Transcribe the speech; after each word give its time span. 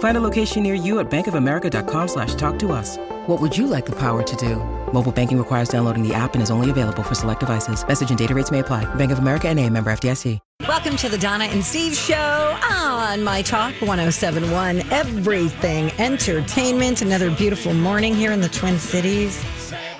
Find 0.00 0.16
a 0.16 0.20
location 0.20 0.62
near 0.62 0.74
you 0.74 0.98
at 0.98 1.10
bankofamerica.com 1.10 2.08
slash 2.08 2.34
talk 2.34 2.58
to 2.60 2.72
us. 2.72 2.96
What 3.26 3.38
would 3.40 3.56
you 3.56 3.66
like 3.66 3.84
the 3.86 3.96
power 3.96 4.22
to 4.22 4.36
do? 4.36 4.56
Mobile 4.92 5.12
banking 5.12 5.38
requires 5.38 5.68
downloading 5.68 6.06
the 6.06 6.14
app 6.14 6.34
and 6.34 6.42
is 6.42 6.50
only 6.50 6.70
available 6.70 7.02
for 7.02 7.14
select 7.14 7.40
devices. 7.40 7.86
Message 7.86 8.08
and 8.08 8.18
data 8.18 8.34
rates 8.34 8.50
may 8.50 8.60
apply. 8.60 8.92
Bank 8.96 9.12
of 9.12 9.18
America 9.18 9.48
and 9.48 9.58
a 9.58 9.68
member 9.68 9.90
FDIC. 9.92 10.38
Welcome 10.66 10.96
to 10.96 11.08
the 11.10 11.18
Donna 11.18 11.44
and 11.44 11.62
Steve 11.62 11.94
show 11.94 12.58
on 12.62 13.22
My 13.22 13.42
Talk 13.42 13.74
1071. 13.80 14.90
Everything 14.90 15.90
entertainment. 15.98 17.02
Another 17.02 17.30
beautiful 17.30 17.74
morning 17.74 18.14
here 18.14 18.32
in 18.32 18.40
the 18.40 18.48
Twin 18.48 18.78
Cities. 18.78 19.44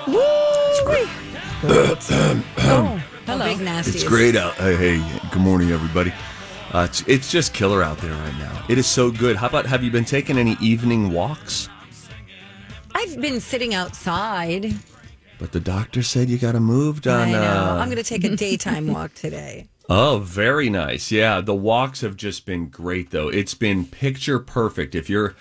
Woo! 0.06 0.14
oh, 1.62 3.02
hello. 3.26 3.44
Big 3.44 3.60
nasty. 3.60 3.98
It's 3.98 4.04
great 4.04 4.34
out. 4.34 4.54
Hey, 4.54 4.76
hey, 4.76 5.20
good 5.30 5.42
morning, 5.42 5.72
everybody. 5.72 6.10
Uh, 6.72 6.86
it's, 6.88 7.02
it's 7.08 7.30
just 7.30 7.52
killer 7.52 7.82
out 7.82 7.98
there 7.98 8.12
right 8.12 8.38
now. 8.38 8.64
It 8.68 8.78
is 8.78 8.86
so 8.86 9.10
good. 9.10 9.36
How 9.36 9.48
about 9.48 9.66
have 9.66 9.82
you 9.82 9.90
been 9.90 10.04
taking 10.04 10.38
any 10.38 10.56
evening 10.60 11.10
walks? 11.12 11.68
I've 12.94 13.20
been 13.20 13.40
sitting 13.40 13.74
outside. 13.74 14.74
But 15.38 15.52
the 15.52 15.60
doctor 15.60 16.02
said 16.02 16.28
you 16.28 16.38
got 16.38 16.52
to 16.52 16.60
move, 16.60 17.00
Donna. 17.02 17.22
I 17.22 17.41
know. 17.41 17.78
I'm 17.78 17.88
going 17.88 17.96
to 17.96 18.04
take 18.04 18.24
a 18.24 18.36
daytime 18.36 18.86
walk 18.88 19.14
today. 19.14 19.68
Oh, 19.92 20.20
very 20.20 20.70
nice. 20.70 21.10
Yeah, 21.10 21.41
the 21.41 21.52
walks 21.52 22.02
have 22.02 22.16
just 22.16 22.46
been 22.46 22.68
great, 22.68 23.10
though. 23.10 23.26
It's 23.26 23.54
been 23.54 23.84
picture 23.84 24.38
perfect. 24.38 24.94
If 24.94 25.10
you're 25.10 25.34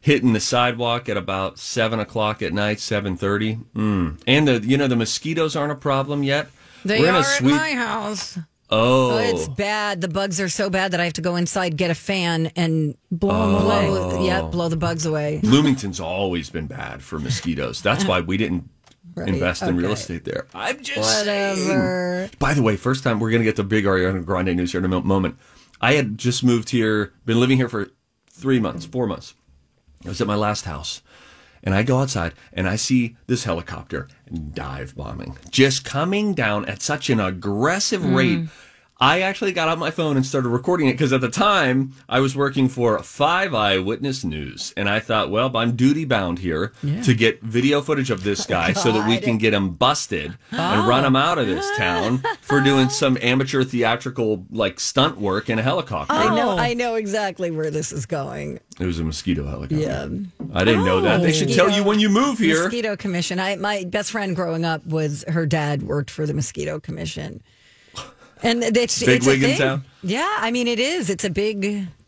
hitting 0.00 0.32
the 0.32 0.38
sidewalk 0.38 1.08
at 1.08 1.16
about 1.16 1.58
seven 1.58 1.98
o'clock 1.98 2.40
at 2.40 2.52
night, 2.52 2.78
seven 2.78 3.16
thirty, 3.16 3.56
mm. 3.74 4.16
and 4.24 4.46
the 4.46 4.60
you 4.60 4.76
know 4.76 4.86
the 4.86 4.94
mosquitoes 4.94 5.56
aren't 5.56 5.72
a 5.72 5.74
problem 5.76 6.22
yet. 6.22 6.46
They 6.84 7.00
We're 7.00 7.08
in 7.08 7.14
are 7.16 7.20
a 7.22 7.24
sweet- 7.24 7.54
at 7.54 7.56
my 7.56 7.72
house. 7.72 8.38
Oh. 8.70 9.12
oh, 9.12 9.18
It's 9.18 9.48
bad. 9.48 10.00
The 10.00 10.08
bugs 10.08 10.40
are 10.40 10.48
so 10.48 10.68
bad 10.70 10.90
that 10.92 11.00
I 11.00 11.04
have 11.04 11.12
to 11.14 11.20
go 11.22 11.36
inside, 11.36 11.76
get 11.76 11.90
a 11.90 11.94
fan, 11.94 12.50
and 12.56 12.96
Blow 13.10 13.30
'em 13.30 13.54
oh. 13.54 13.66
away. 13.66 13.86
blow, 13.86 14.24
yeah, 14.26 14.42
blow 14.42 14.68
the 14.68 14.76
bugs 14.76 15.06
away. 15.06 15.40
Bloomington's 15.42 16.00
always 16.00 16.50
been 16.50 16.66
bad 16.66 17.02
for 17.02 17.18
mosquitoes. 17.18 17.80
That's 17.80 18.04
why 18.04 18.20
we 18.20 18.36
didn't 18.36 18.68
Right, 19.14 19.28
invest 19.28 19.62
in 19.62 19.76
real 19.76 19.92
estate 19.92 20.24
there. 20.24 20.46
I'm 20.54 20.82
just 20.82 21.24
saying. 21.24 22.28
By 22.38 22.52
the 22.52 22.60
way, 22.62 22.76
first 22.76 23.02
time 23.02 23.18
we're 23.18 23.30
going 23.30 23.40
to 23.40 23.46
get 23.46 23.56
the 23.56 23.64
big 23.64 23.84
Ariana 23.84 24.22
Grande 24.24 24.54
news 24.56 24.72
here 24.72 24.84
in 24.84 24.92
a 24.92 25.00
moment. 25.00 25.38
I 25.80 25.94
had 25.94 26.18
just 26.18 26.44
moved 26.44 26.68
here, 26.70 27.12
been 27.24 27.40
living 27.40 27.56
here 27.56 27.68
for 27.68 27.88
three 28.30 28.60
months, 28.60 28.84
four 28.84 29.06
months. 29.06 29.34
I 30.04 30.08
was 30.08 30.20
at 30.20 30.26
my 30.26 30.34
last 30.34 30.66
house, 30.66 31.00
and 31.66 31.74
I 31.74 31.82
go 31.82 31.98
outside 31.98 32.32
and 32.52 32.66
I 32.66 32.76
see 32.76 33.16
this 33.26 33.44
helicopter 33.44 34.08
dive 34.54 34.96
bombing, 34.96 35.36
just 35.50 35.84
coming 35.84 36.32
down 36.32 36.64
at 36.66 36.80
such 36.80 37.10
an 37.10 37.20
aggressive 37.20 38.02
hmm. 38.02 38.14
rate. 38.14 38.48
I 38.98 39.20
actually 39.20 39.52
got 39.52 39.68
out 39.68 39.78
my 39.78 39.90
phone 39.90 40.16
and 40.16 40.24
started 40.24 40.48
recording 40.48 40.86
it 40.86 40.92
because 40.92 41.12
at 41.12 41.20
the 41.20 41.28
time 41.28 41.92
I 42.08 42.20
was 42.20 42.34
working 42.34 42.66
for 42.66 42.98
Five 43.02 43.52
Eyewitness 43.52 44.24
News, 44.24 44.72
and 44.74 44.88
I 44.88 45.00
thought, 45.00 45.30
well, 45.30 45.54
I'm 45.54 45.76
duty 45.76 46.06
bound 46.06 46.38
here 46.38 46.72
to 47.02 47.14
get 47.14 47.42
video 47.42 47.82
footage 47.82 48.10
of 48.10 48.22
this 48.22 48.46
guy 48.46 48.72
so 48.72 48.92
that 48.92 49.06
we 49.06 49.18
can 49.18 49.36
get 49.36 49.52
him 49.52 49.74
busted 49.74 50.38
and 50.50 50.88
run 50.88 51.04
him 51.04 51.14
out 51.14 51.36
of 51.36 51.46
this 51.46 51.66
town 51.76 52.22
for 52.40 52.62
doing 52.62 52.88
some 52.88 53.18
amateur 53.20 53.64
theatrical 53.64 54.46
like 54.50 54.80
stunt 54.80 55.18
work 55.18 55.50
in 55.50 55.58
a 55.58 55.62
helicopter. 55.62 56.14
I 56.14 56.34
know. 56.34 56.52
Oh. 56.52 56.56
I 56.56 56.72
know 56.72 56.94
exactly 56.94 57.50
where 57.50 57.70
this 57.70 57.92
is 57.92 58.06
going. 58.06 58.60
It 58.80 58.86
was 58.86 58.98
a 58.98 59.04
mosquito 59.04 59.44
helicopter. 59.44 59.76
Yeah. 59.76 60.08
I 60.56 60.64
didn't 60.64 60.84
know 60.84 61.00
that. 61.02 61.20
They 61.22 61.32
should 61.32 61.52
tell 61.52 61.70
you 61.70 61.84
when 61.84 61.98
you 62.00 62.08
move 62.08 62.38
here. 62.38 62.64
Mosquito 62.64 62.96
Commission. 62.96 63.38
I 63.38 63.56
my 63.56 63.84
best 63.84 64.10
friend 64.10 64.34
growing 64.34 64.64
up 64.64 64.86
was 64.86 65.24
her 65.28 65.44
dad 65.46 65.82
worked 65.82 66.10
for 66.10 66.26
the 66.26 66.34
Mosquito 66.34 66.80
Commission, 66.80 67.42
and 68.42 68.62
it's 68.62 69.00
Big 69.02 69.18
it's 69.18 69.26
a 69.26 69.30
wig 69.30 69.42
in 69.42 69.58
town? 69.58 69.84
Yeah, 70.02 70.36
I 70.38 70.50
mean 70.50 70.66
it 70.66 70.78
is. 70.78 71.10
It's 71.10 71.24
a 71.24 71.30
big, 71.30 71.64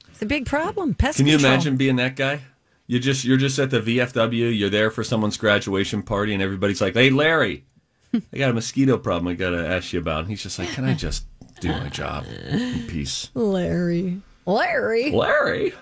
it's 0.09 0.23
a 0.23 0.27
big 0.27 0.47
problem. 0.47 0.95
Pest 0.95 1.19
Can 1.19 1.27
you 1.27 1.35
control. 1.35 1.53
imagine 1.53 1.77
being 1.77 1.97
that 1.97 2.17
guy? 2.17 2.41
You 2.87 2.99
just 2.99 3.25
you're 3.25 3.37
just 3.37 3.59
at 3.59 3.71
the 3.71 3.81
VFW. 3.81 4.57
You're 4.59 4.71
there 4.71 4.91
for 4.91 5.05
someone's 5.05 5.37
graduation 5.37 6.03
party, 6.03 6.33
and 6.33 6.43
everybody's 6.43 6.81
like, 6.81 6.95
"Hey, 6.95 7.11
Larry, 7.11 7.67
I 8.15 8.39
got 8.39 8.51
a 8.51 8.55
mosquito 8.55 8.97
problem. 8.97 9.29
I 9.29 9.35
got 9.35 9.51
to 9.51 9.67
ask 9.67 9.93
you 9.93 9.99
about." 9.99 10.21
And 10.21 10.29
he's 10.31 10.43
just 10.43 10.59
like, 10.59 10.71
"Can 10.71 10.87
I 10.87 10.95
just 10.95 11.27
do 11.61 11.69
my 11.69 11.91
job 11.91 12.25
in 12.49 12.87
peace?" 12.87 13.29
Larry? 13.35 14.23
Larry. 14.47 15.11
Larry, 15.11 15.75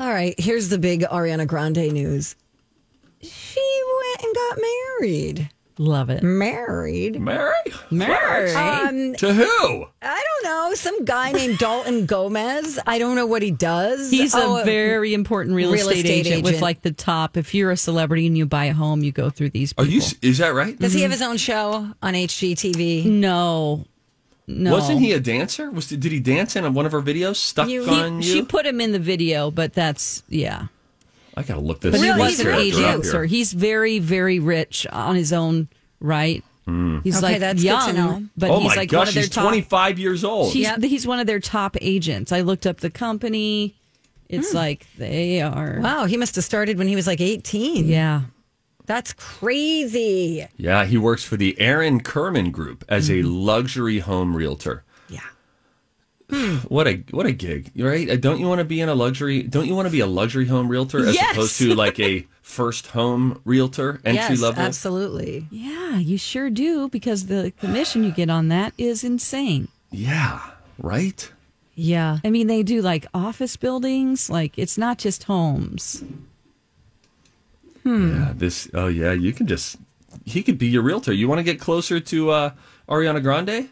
All 0.00 0.08
right. 0.10 0.34
Here's 0.38 0.68
the 0.68 0.78
big 0.78 1.02
Ariana 1.02 1.46
Grande 1.46 1.92
news. 1.92 2.36
She 3.20 3.82
went 4.00 4.22
and 4.24 4.34
got 4.34 4.58
married. 5.00 5.50
Love 5.80 6.10
it. 6.10 6.24
Married. 6.24 7.20
Mary, 7.20 7.52
Mary. 7.90 8.52
Um, 8.52 9.14
to 9.14 9.32
who? 9.32 9.86
I 10.02 10.24
don't 10.42 10.44
know. 10.44 10.74
Some 10.74 11.04
guy 11.04 11.30
named 11.30 11.58
Dalton 11.58 12.04
Gomez. 12.06 12.80
I 12.84 12.98
don't 12.98 13.14
know 13.14 13.26
what 13.26 13.42
he 13.42 13.52
does. 13.52 14.10
He's 14.10 14.34
Oh, 14.34 14.56
a 14.60 14.64
very 14.64 15.14
important 15.14 15.54
real, 15.54 15.70
real 15.72 15.88
estate, 15.88 16.04
estate 16.04 16.26
agent, 16.26 16.44
with 16.44 16.60
like 16.60 16.82
the 16.82 16.90
top. 16.90 17.36
If 17.36 17.54
you're 17.54 17.70
a 17.70 17.76
celebrity 17.76 18.26
and 18.26 18.36
you 18.36 18.44
buy 18.44 18.64
a 18.66 18.72
home, 18.74 19.04
you 19.04 19.12
go 19.12 19.30
through 19.30 19.50
these 19.50 19.72
Are 19.78 19.84
you? 19.84 20.00
Is 20.20 20.38
that 20.38 20.52
right? 20.52 20.76
Does 20.76 20.94
he 20.94 21.02
have 21.02 21.12
his 21.12 21.22
own 21.22 21.36
show 21.36 21.88
on 22.02 22.14
HGTV? 22.14 23.04
No. 23.06 23.84
No. 24.50 24.72
Wasn't 24.72 24.98
he 25.00 25.12
a 25.12 25.20
dancer? 25.20 25.70
Was 25.70 25.88
did 25.88 26.02
he 26.04 26.20
dance 26.20 26.56
in 26.56 26.72
one 26.72 26.86
of 26.86 26.92
her 26.92 27.02
videos? 27.02 27.36
Stuck 27.36 27.68
You- 27.68 27.84
He- 27.84 27.90
on 27.90 28.16
you? 28.16 28.22
She 28.22 28.42
put 28.42 28.64
him 28.64 28.80
in 28.80 28.92
the 28.92 28.98
video, 28.98 29.50
but 29.50 29.74
that's 29.74 30.22
yeah. 30.28 30.68
I 31.36 31.42
gotta 31.42 31.60
look 31.60 31.80
this. 31.80 31.92
But 31.92 32.00
he 32.00 32.10
was 32.10 32.18
an 32.18 32.26
He's 32.28 32.42
character 32.42 32.52
up 32.52 32.60
agent, 32.60 33.04
here. 33.04 33.12
sir. 33.12 33.24
He's 33.24 33.52
very, 33.52 33.98
very 33.98 34.38
rich 34.40 34.86
on 34.90 35.14
his 35.14 35.32
own 35.32 35.68
right. 36.00 36.42
Mm. 36.66 37.02
He's 37.04 37.18
Okay, 37.18 37.32
like 37.32 37.40
that's 37.40 37.62
good 37.62 37.68
to 37.68 37.92
young, 37.92 37.94
know. 37.94 38.22
but 38.36 38.50
oh 38.50 38.60
he's 38.60 38.70
my 38.70 38.74
like 38.76 38.92
one 38.92 39.06
of 39.08 39.14
their 39.14 39.22
he's 39.22 39.30
top. 39.30 39.44
25 39.44 39.98
years 39.98 40.24
old. 40.24 40.52
He's, 40.52 40.64
Yep. 40.64 40.82
he's 40.82 41.06
one 41.06 41.18
of 41.20 41.26
their 41.26 41.40
top 41.40 41.76
agents. 41.80 42.32
I 42.32 42.40
looked 42.40 42.66
up 42.66 42.80
the 42.80 42.90
company. 42.90 43.74
It's 44.28 44.50
hmm. 44.50 44.56
like 44.56 44.86
they 44.96 45.40
are. 45.42 45.78
Wow, 45.80 46.06
he 46.06 46.16
must 46.16 46.34
have 46.36 46.44
started 46.44 46.76
when 46.78 46.88
he 46.88 46.96
was 46.96 47.06
like 47.06 47.20
18. 47.20 47.86
Yeah. 47.86 48.22
That's 48.88 49.12
crazy. 49.12 50.46
Yeah, 50.56 50.84
he 50.86 50.96
works 50.98 51.22
for 51.22 51.36
the 51.36 51.60
Aaron 51.60 52.00
Kirman 52.00 52.50
Group 52.50 52.84
as 52.88 53.10
a 53.10 53.22
luxury 53.22 53.98
home 54.00 54.34
realtor. 54.34 54.82
Yeah. 55.08 55.20
What 56.68 56.86
a 56.88 57.04
what 57.10 57.26
a 57.26 57.32
gig, 57.32 57.70
right? 57.76 58.08
Uh, 58.10 58.16
Don't 58.16 58.38
you 58.40 58.46
want 58.48 58.58
to 58.60 58.64
be 58.64 58.80
in 58.80 58.88
a 58.88 58.94
luxury? 58.94 59.42
Don't 59.42 59.66
you 59.66 59.74
want 59.74 59.86
to 59.86 59.92
be 59.92 60.00
a 60.00 60.06
luxury 60.06 60.46
home 60.46 60.68
realtor 60.68 61.06
as 61.06 61.14
Yes. 61.14 61.32
opposed 61.36 61.58
to 61.58 61.74
like 61.74 61.98
a 62.00 62.26
first 62.42 62.88
home 62.88 63.40
realtor 63.44 64.00
entry 64.04 64.34
yes, 64.36 64.40
level? 64.40 64.62
absolutely. 64.62 65.46
Yeah, 65.50 65.96
you 65.98 66.18
sure 66.18 66.50
do 66.50 66.88
because 66.88 67.26
the 67.26 67.52
commission 67.60 68.04
you 68.04 68.10
get 68.10 68.28
on 68.30 68.48
that 68.48 68.72
is 68.78 69.04
insane. 69.04 69.68
Yeah, 69.90 70.40
right. 70.78 71.30
Yeah. 71.74 72.18
I 72.24 72.30
mean, 72.30 72.46
they 72.46 72.62
do 72.62 72.82
like 72.82 73.06
office 73.14 73.56
buildings, 73.56 74.28
like 74.28 74.58
it's 74.58 74.76
not 74.78 74.98
just 74.98 75.24
homes. 75.24 76.02
Hmm. 77.88 78.10
Yeah, 78.20 78.32
this. 78.36 78.68
Oh 78.74 78.88
yeah, 78.88 79.12
you 79.12 79.32
can 79.32 79.46
just. 79.46 79.76
He 80.24 80.42
could 80.42 80.58
be 80.58 80.66
your 80.66 80.82
realtor. 80.82 81.12
You 81.12 81.26
want 81.28 81.38
to 81.38 81.42
get 81.42 81.58
closer 81.60 82.00
to 82.00 82.30
uh, 82.30 82.50
Ariana 82.88 83.22
Grande? 83.22 83.70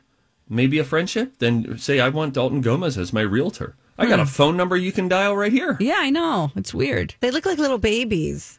Maybe 0.49 0.79
a 0.79 0.85
friendship? 0.85 1.35
Then 1.39 1.77
say 1.77 2.01
I 2.01 2.09
want 2.09 2.33
Dalton 2.35 2.61
Gomez 2.63 2.97
as 2.97 3.13
my 3.13 3.21
realtor. 3.23 3.75
I 3.99 4.05
Hmm. 4.05 4.11
got 4.11 4.21
a 4.21 4.27
phone 4.27 4.57
number 4.57 4.77
you 4.77 4.93
can 4.93 5.09
dial 5.09 5.37
right 5.37 5.53
here. 5.53 5.77
Yeah, 5.81 5.97
I 5.99 6.11
know. 6.11 6.53
It's 6.57 6.73
weird. 6.73 7.15
They 7.21 7.31
look 7.31 7.45
like 7.47 7.59
little 7.59 7.79
babies. 7.79 8.59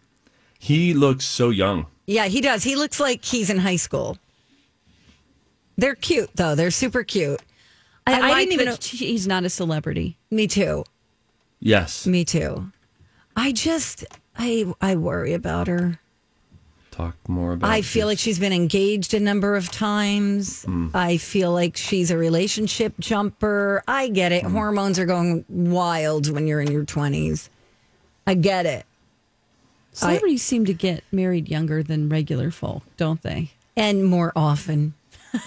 He 0.59 0.93
looks 0.93 1.25
so 1.25 1.49
young. 1.49 1.85
Yeah, 2.05 2.25
he 2.25 2.41
does. 2.41 2.63
He 2.63 2.75
looks 2.75 2.99
like 2.99 3.23
he's 3.25 3.49
in 3.49 3.57
high 3.59 3.75
school. 3.77 4.17
They're 5.77 5.95
cute 5.95 6.29
though. 6.35 6.55
They're 6.55 6.71
super 6.71 7.03
cute. 7.03 7.41
I, 8.05 8.13
I, 8.15 8.19
like 8.19 8.37
didn't 8.39 8.53
even 8.53 8.65
know. 8.67 8.71
that 8.73 8.83
he's 8.83 9.27
not 9.27 9.43
a 9.43 9.49
celebrity. 9.49 10.17
Me 10.31 10.47
too. 10.47 10.83
Yes. 11.59 12.05
Me 12.07 12.23
too. 12.25 12.71
I 13.35 13.51
just 13.51 14.05
I 14.37 14.65
I 14.81 14.95
worry 14.95 15.33
about 15.33 15.67
her. 15.67 15.99
talk 16.91 17.15
more 17.27 17.53
about. 17.53 17.69
I 17.69 17.81
feel 17.81 18.07
like 18.07 18.19
she's 18.19 18.39
been 18.39 18.53
engaged 18.53 19.13
a 19.13 19.19
number 19.19 19.55
of 19.55 19.71
times. 19.71 20.63
Hmm. 20.63 20.89
I 20.93 21.17
feel 21.17 21.51
like 21.51 21.77
she's 21.77 22.11
a 22.11 22.17
relationship 22.17 22.93
jumper. 22.99 23.83
I 23.87 24.09
get 24.09 24.31
it. 24.31 24.43
Hormones 24.43 24.97
are 24.99 25.05
going 25.05 25.45
wild 25.49 26.29
when 26.31 26.47
you're 26.47 26.61
in 26.61 26.71
your 26.71 26.85
20s. 26.85 27.49
I 28.25 28.33
get 28.33 28.65
it. 28.65 28.85
Celebrities 29.93 30.43
seem 30.43 30.65
to 30.65 30.73
get 30.73 31.03
married 31.11 31.49
younger 31.49 31.81
than 31.81 32.07
regular 32.09 32.51
folk, 32.51 32.83
don't 32.97 33.21
they? 33.23 33.51
And 33.75 34.05
more 34.05 34.31
often. 34.35 34.93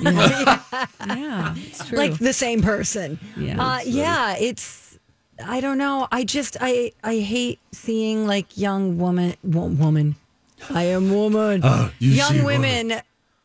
Yeah, 0.00 0.60
it's 1.56 1.86
true. 1.86 1.98
Like 1.98 2.18
the 2.18 2.32
same 2.32 2.60
person. 2.62 3.18
Yeah. 3.36 3.62
Uh, 3.64 3.78
yeah, 3.84 4.36
it's 4.36 4.89
I 5.44 5.60
don't 5.60 5.78
know. 5.78 6.06
I 6.12 6.24
just 6.24 6.56
I 6.60 6.92
I 7.04 7.18
hate 7.18 7.58
seeing 7.72 8.26
like 8.26 8.56
young 8.58 8.98
woman 8.98 9.34
wo- 9.42 9.66
woman. 9.66 10.16
I 10.68 10.84
am 10.84 11.10
woman. 11.12 11.60
Oh, 11.64 11.90
you 11.98 12.10
young 12.12 12.32
see 12.32 12.42
women. 12.42 12.92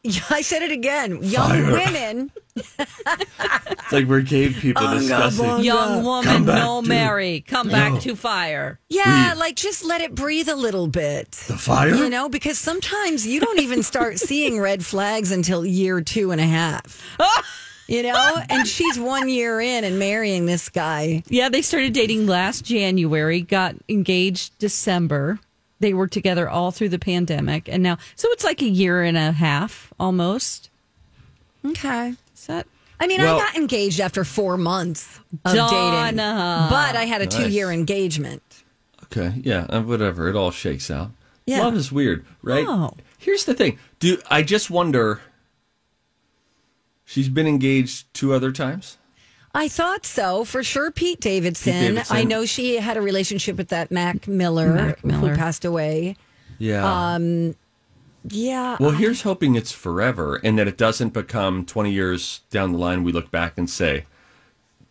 I 0.29 0.41
said 0.41 0.61
it 0.61 0.71
again. 0.71 1.19
Young 1.23 1.49
Fire. 1.49 1.71
women. 1.71 2.31
It's 3.85 3.91
like 3.91 4.05
we're 4.07 4.23
cave 4.23 4.57
people 4.59 4.87
discussing. 4.97 5.59
Young 5.63 6.03
woman, 6.03 6.23
Come 6.31 6.45
back 6.45 6.55
no 6.63 6.81
to- 6.81 6.87
Mary, 6.87 7.41
come 7.47 7.67
No. 7.67 7.73
back 7.73 8.01
to 8.01 8.15
fire. 8.15 8.79
Yeah, 8.89 9.29
Breathe. 9.29 9.39
like 9.39 9.55
just 9.57 9.83
let 9.85 10.01
it 10.01 10.15
breathe 10.15 10.49
a 10.49 10.55
little 10.55 10.87
bit. 10.87 11.29
The 11.31 11.57
fire. 11.57 11.93
You 11.93 12.09
know, 12.09 12.27
because 12.29 12.57
sometimes 12.57 13.27
you 13.27 13.39
don't 13.39 13.59
even 13.59 13.83
start 13.83 14.17
seeing 14.17 14.59
red 14.59 14.83
flags 14.85 15.31
until 15.31 15.63
year 15.65 16.01
two 16.01 16.31
and 16.31 16.41
a 16.41 16.45
half. 16.45 17.01
You 17.87 18.01
know, 18.03 18.41
and 18.49 18.67
she's 18.67 18.97
one 18.97 19.29
year 19.29 19.61
in 19.61 19.83
and 19.83 19.99
marrying 19.99 20.45
this 20.47 20.69
guy. 20.69 21.21
Yeah, 21.27 21.49
they 21.49 21.61
started 21.61 21.93
dating 21.93 22.25
last 22.25 22.65
January, 22.65 23.41
got 23.41 23.75
engaged 23.87 24.57
December. 24.57 25.39
They 25.81 25.93
were 25.93 26.07
together 26.07 26.49
all 26.49 26.71
through 26.71 26.89
the 26.89 26.97
pandemic, 26.99 27.67
and 27.69 27.83
now, 27.83 27.97
so 28.15 28.27
it's 28.31 28.43
like 28.43 28.61
a 28.63 28.67
year 28.69 29.03
and 29.03 29.17
a 29.17 29.31
half 29.33 29.93
almost. 29.99 30.69
Okay. 31.63 32.13
Is 32.33 32.47
that 32.47 32.65
I 32.99 33.07
mean, 33.07 33.21
Well- 33.21 33.35
I 33.37 33.39
got 33.39 33.55
engaged 33.55 33.99
after 33.99 34.23
four 34.23 34.57
months 34.57 35.19
of 35.43 35.53
Donna. 35.53 36.05
dating, 36.05 36.17
but 36.17 36.95
I 36.95 37.03
had 37.05 37.21
a 37.21 37.25
Nice. 37.25 37.35
two-year 37.35 37.71
engagement. 37.71 38.41
Okay, 39.03 39.33
yeah, 39.43 39.65
uh, 39.69 39.81
whatever. 39.81 40.29
It 40.29 40.35
all 40.35 40.49
shakes 40.51 40.89
out. 40.89 41.11
Yeah. 41.45 41.59
Love 41.59 41.75
is 41.75 41.91
weird, 41.91 42.25
right? 42.41 42.65
Oh. 42.67 42.93
Here's 43.19 43.45
the 43.45 43.53
thing. 43.53 43.77
Do 43.99 44.17
I 44.31 44.41
just 44.43 44.69
wonder? 44.71 45.21
She's 47.05 47.29
been 47.29 47.47
engaged 47.47 48.11
two 48.13 48.33
other 48.33 48.51
times. 48.51 48.97
I 49.53 49.67
thought 49.69 50.05
so 50.05 50.43
for 50.43 50.63
sure. 50.63 50.91
Pete 50.91 51.21
Davidson. 51.21 51.71
Pete 51.73 51.81
Davidson. 51.93 52.17
I 52.17 52.23
know 52.23 52.45
she 52.45 52.75
had 52.77 52.97
a 52.97 53.01
relationship 53.01 53.55
with 53.57 53.69
that 53.69 53.89
Mac 53.91 54.27
Miller, 54.27 54.73
Mac 54.73 55.05
Miller. 55.05 55.29
who 55.29 55.35
passed 55.35 55.63
away. 55.63 56.17
Yeah. 56.57 57.13
Um, 57.13 57.55
Yeah. 58.27 58.75
well, 58.79 58.91
here's 58.91 59.21
hoping 59.21 59.55
it's 59.55 59.71
forever 59.71 60.41
and 60.43 60.57
that 60.59 60.67
it 60.67 60.77
doesn't 60.77 61.13
become 61.13 61.65
20 61.65 61.91
years 61.91 62.41
down 62.49 62.71
the 62.73 62.77
line. 62.77 63.03
We 63.03 63.11
look 63.13 63.29
back 63.31 63.57
and 63.57 63.69
say, 63.69 64.05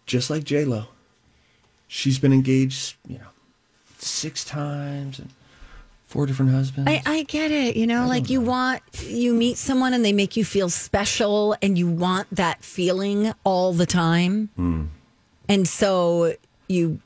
just 0.07 0.31
like 0.31 0.45
J 0.45 0.65
Lo, 0.65 0.87
she's 1.89 2.19
been 2.19 2.33
engaged, 2.33 2.95
you 3.09 3.19
know, 3.19 3.29
six 3.99 4.45
times 4.45 5.19
and 5.19 5.31
four 6.15 6.27
different 6.27 6.53
husbands. 6.53 6.89
I, 6.89 7.03
I 7.05 7.23
get 7.25 7.51
it. 7.51 7.75
You 7.77 7.89
know, 7.89 8.07
like 8.07 8.31
you 8.31 8.41
want, 8.41 8.83
you 9.03 9.35
meet 9.35 9.59
someone 9.59 9.93
and 9.95 10.05
they 10.05 10.13
make 10.13 10.37
you 10.37 10.45
feel 10.45 10.69
special 10.69 11.57
and 11.61 11.77
you 11.77 11.89
want 11.89 12.29
that 12.31 12.63
feeling 12.65 13.35
all 13.43 13.73
the 13.73 13.85
time. 13.85 14.49
Hmm. 14.55 14.85
And 15.49 15.67
so 15.67 16.35
you, 16.69 17.01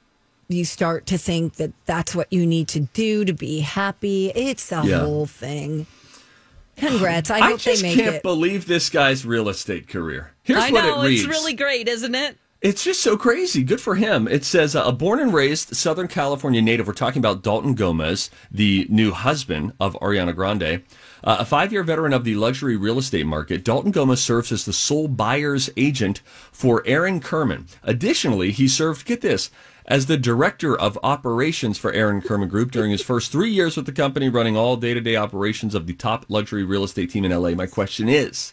you 0.51 0.67
start 0.67 1.07
to 1.07 1.17
think 1.17 1.55
that 1.55 1.73
that's 1.87 2.15
what 2.15 2.31
you 2.31 2.47
need 2.47 2.69
to 2.69 2.81
do 2.81 3.25
to 3.25 3.33
be 3.33 3.61
happy. 3.61 4.31
It's 4.35 4.71
a 4.73 4.83
Yeah. 4.85 4.99
whole 5.01 5.25
thing. 5.27 5.87
Congrats. 6.77 7.31
I 7.31 7.39
I 7.39 7.41
hope 7.51 7.61
just 7.61 7.83
they 7.83 7.89
make 7.89 7.99
can't 7.99 8.17
it. 8.17 8.23
believe 8.23 8.67
this 8.67 8.91
guy's 8.91 9.25
real 9.25 9.49
estate 9.49 9.89
career. 9.89 10.33
Here's 10.43 10.63
I 10.63 10.71
what 10.71 10.85
know 10.85 11.03
it 11.03 11.07
reads. 11.09 11.23
it's 11.25 11.31
really 11.31 11.55
great, 11.55 11.89
isn't 11.89 12.15
it? 12.15 12.37
It's 12.61 12.83
just 12.83 13.01
so 13.01 13.17
crazy. 13.17 13.63
Good 13.63 13.81
for 13.81 13.95
him. 13.95 14.27
It 14.27 14.45
says 14.45 14.75
uh, 14.75 14.83
a 14.85 14.91
born 14.91 15.21
and 15.21 15.33
raised 15.33 15.77
Southern 15.77 16.09
California 16.09 16.61
native. 16.61 16.89
We're 16.89 16.93
talking 16.93 17.21
about 17.21 17.45
Dalton 17.45 17.77
Gomez, 17.77 18.31
the 18.51 18.85
new 18.91 19.13
husband 19.13 19.75
of 19.79 19.95
Ariana 20.01 20.35
Grande. 20.35 20.83
Uh, 21.23 21.37
a 21.39 21.45
five 21.45 21.73
year 21.73 21.85
veteran 21.85 22.13
of 22.13 22.25
the 22.25 22.35
luxury 22.35 22.77
real 22.77 22.99
estate 22.99 23.27
market, 23.27 23.63
Dalton 23.63 23.93
Gomez 23.93 24.21
serves 24.21 24.51
as 24.51 24.65
the 24.65 24.73
sole 24.73 25.07
buyer's 25.07 25.71
agent 25.77 26.21
for 26.51 26.83
Aaron 26.85 27.21
Kirman. 27.21 27.67
Additionally, 27.85 28.51
he 28.51 28.67
served, 28.67 29.07
get 29.07 29.21
this, 29.21 29.53
as 29.87 30.07
the 30.07 30.17
director 30.17 30.77
of 30.77 30.99
operations 31.05 31.79
for 31.79 31.93
Aaron 31.93 32.21
Kirman 32.21 32.49
Group 32.49 32.73
during 32.73 32.91
his 32.91 33.03
first 33.03 33.31
three 33.31 33.53
years 33.53 33.77
with 33.77 33.87
the 33.87 33.93
company, 33.93 34.29
running 34.29 34.57
all 34.57 34.77
day 34.77 34.95
to 34.95 35.01
day 35.01 35.15
operations 35.15 35.77
of 35.77 35.87
the 35.87 35.95
top 35.95 36.27
luxury 36.29 36.65
real 36.65 36.83
estate 36.83 37.11
team 37.11 37.25
in 37.25 37.31
LA. 37.31 37.51
My 37.51 37.67
question 37.69 38.09
is 38.09 38.53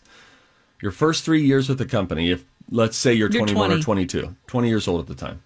your 0.80 0.92
first 0.92 1.26
three 1.26 1.44
years 1.44 1.68
with 1.68 1.80
the 1.80 1.86
company, 1.86 2.30
if 2.30 2.46
let's 2.70 2.98
say 2.98 3.14
you're, 3.14 3.30
You're 3.32 3.42
21 3.46 3.72
or 3.72 3.80
22, 3.82 4.36
20 4.48 4.68
years 4.68 4.88
old 4.88 5.00
at 5.02 5.08
the 5.08 5.16
time, 5.16 5.42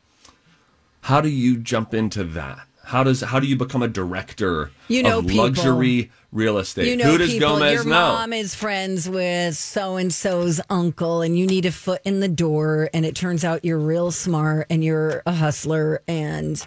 how 1.02 1.22
do 1.22 1.30
you 1.30 1.58
jump 1.58 1.94
into 1.94 2.24
that? 2.24 2.60
How 2.86 3.04
does 3.04 3.22
how 3.22 3.40
do 3.40 3.46
you 3.46 3.56
become 3.56 3.84
a 3.84 3.88
director 3.88 4.72
You 4.88 5.04
know 5.04 5.20
of 5.20 5.28
people. 5.28 5.46
luxury 5.46 6.10
real 6.32 6.58
estate? 6.58 6.88
You 6.88 6.96
know, 6.98 7.12
Who 7.12 7.20
does 7.20 7.34
people, 7.34 7.50
Gomez 7.50 7.74
your 7.76 7.84
know? 7.86 7.92
mom 8.14 8.34
is 8.34 8.56
friends 8.56 9.08
with 9.08 9.56
so 9.56 9.98
and 9.98 10.12
so's 10.12 10.60
uncle, 10.72 11.22
and 11.22 11.38
you 11.38 11.46
need 11.46 11.68
a 11.68 11.72
foot 11.72 12.02
in 12.04 12.20
the 12.20 12.28
door. 12.28 12.90
And 12.92 13.06
it 13.06 13.14
turns 13.16 13.46
out 13.46 13.64
you're 13.64 13.78
real 13.78 14.10
smart 14.10 14.66
and 14.72 14.84
you're 14.84 15.22
a 15.28 15.34
hustler. 15.34 16.02
And 16.08 16.66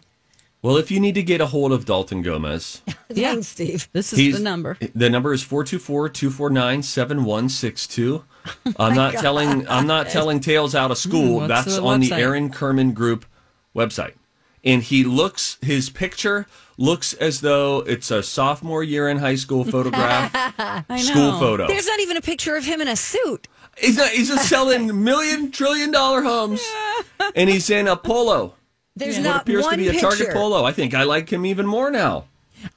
Well, 0.63 0.77
if 0.77 0.93
you 0.93 1.01
need 1.01 1.17
to 1.17 1.25
get 1.25 1.41
a 1.41 1.47
hold 1.47 1.73
of 1.73 1.87
Dalton 1.87 2.23
Gomez, 2.23 2.83
Yeah. 3.09 3.33
thanks, 3.33 3.49
Steve. 3.49 3.89
This 3.93 4.13
is 4.13 4.19
he's 4.21 4.37
the 4.37 4.43
number. 4.45 4.79
The 4.95 5.11
number 5.11 5.33
is 5.33 5.43
424-249-7162. 5.43 8.23
I'm 8.79 8.95
not 8.95 9.15
telling 9.15 9.69
I'm 9.69 9.87
not 9.87 10.09
telling 10.09 10.41
tales 10.41 10.75
out 10.75 10.91
of 10.91 10.99
school. 10.99 11.39
Mm, 11.39 11.49
what's 11.49 11.49
That's 11.49 11.77
the 11.77 11.83
on 11.83 12.01
the? 12.01 12.13
Aaron 12.13 12.51
Kirman 12.51 12.93
Group 12.93 13.25
website. 13.75 14.15
And 14.65 14.83
he 14.83 15.05
looks 15.05 15.59
his 15.61 15.91
picture 15.91 16.47
looks 16.79 17.13
as 17.15 17.41
though 17.41 17.79
it's 17.81 18.11
a 18.11 18.23
sophomore 18.23 18.83
year 18.83 19.09
in 19.09 19.19
high 19.19 19.35
school 19.35 19.65
photograph, 19.65 20.33
school 20.99 21.39
photo. 21.39 21.67
There's 21.67 21.87
not 21.87 22.01
even 22.01 22.17
a 22.17 22.21
picture 22.21 22.57
of 22.57 22.65
him 22.65 22.81
in 22.81 22.89
a 22.89 22.97
suit. 22.97 23.49
He's 23.79 23.97
not, 23.97 24.11
he's 24.11 24.29
just 24.29 24.49
selling 24.49 25.05
million 25.05 25.51
trillion 25.51 25.91
dollar 25.91 26.23
homes, 26.23 26.61
and 27.35 27.49
he's 27.49 27.71
in 27.71 27.89
a 27.89 27.97
polo. 27.97 28.55
There's 28.95 29.17
What 29.17 29.25
not 29.25 29.43
appears 29.43 29.65
one 29.65 29.73
to 29.73 29.79
be 29.79 29.89
a 29.89 29.93
picture. 29.93 30.09
Target 30.09 30.33
polo. 30.33 30.65
I 30.65 30.73
think 30.73 30.93
I 30.95 31.05
like 31.05 31.33
him 31.33 31.47
even 31.47 31.67
more 31.67 31.91
now. 31.91 32.27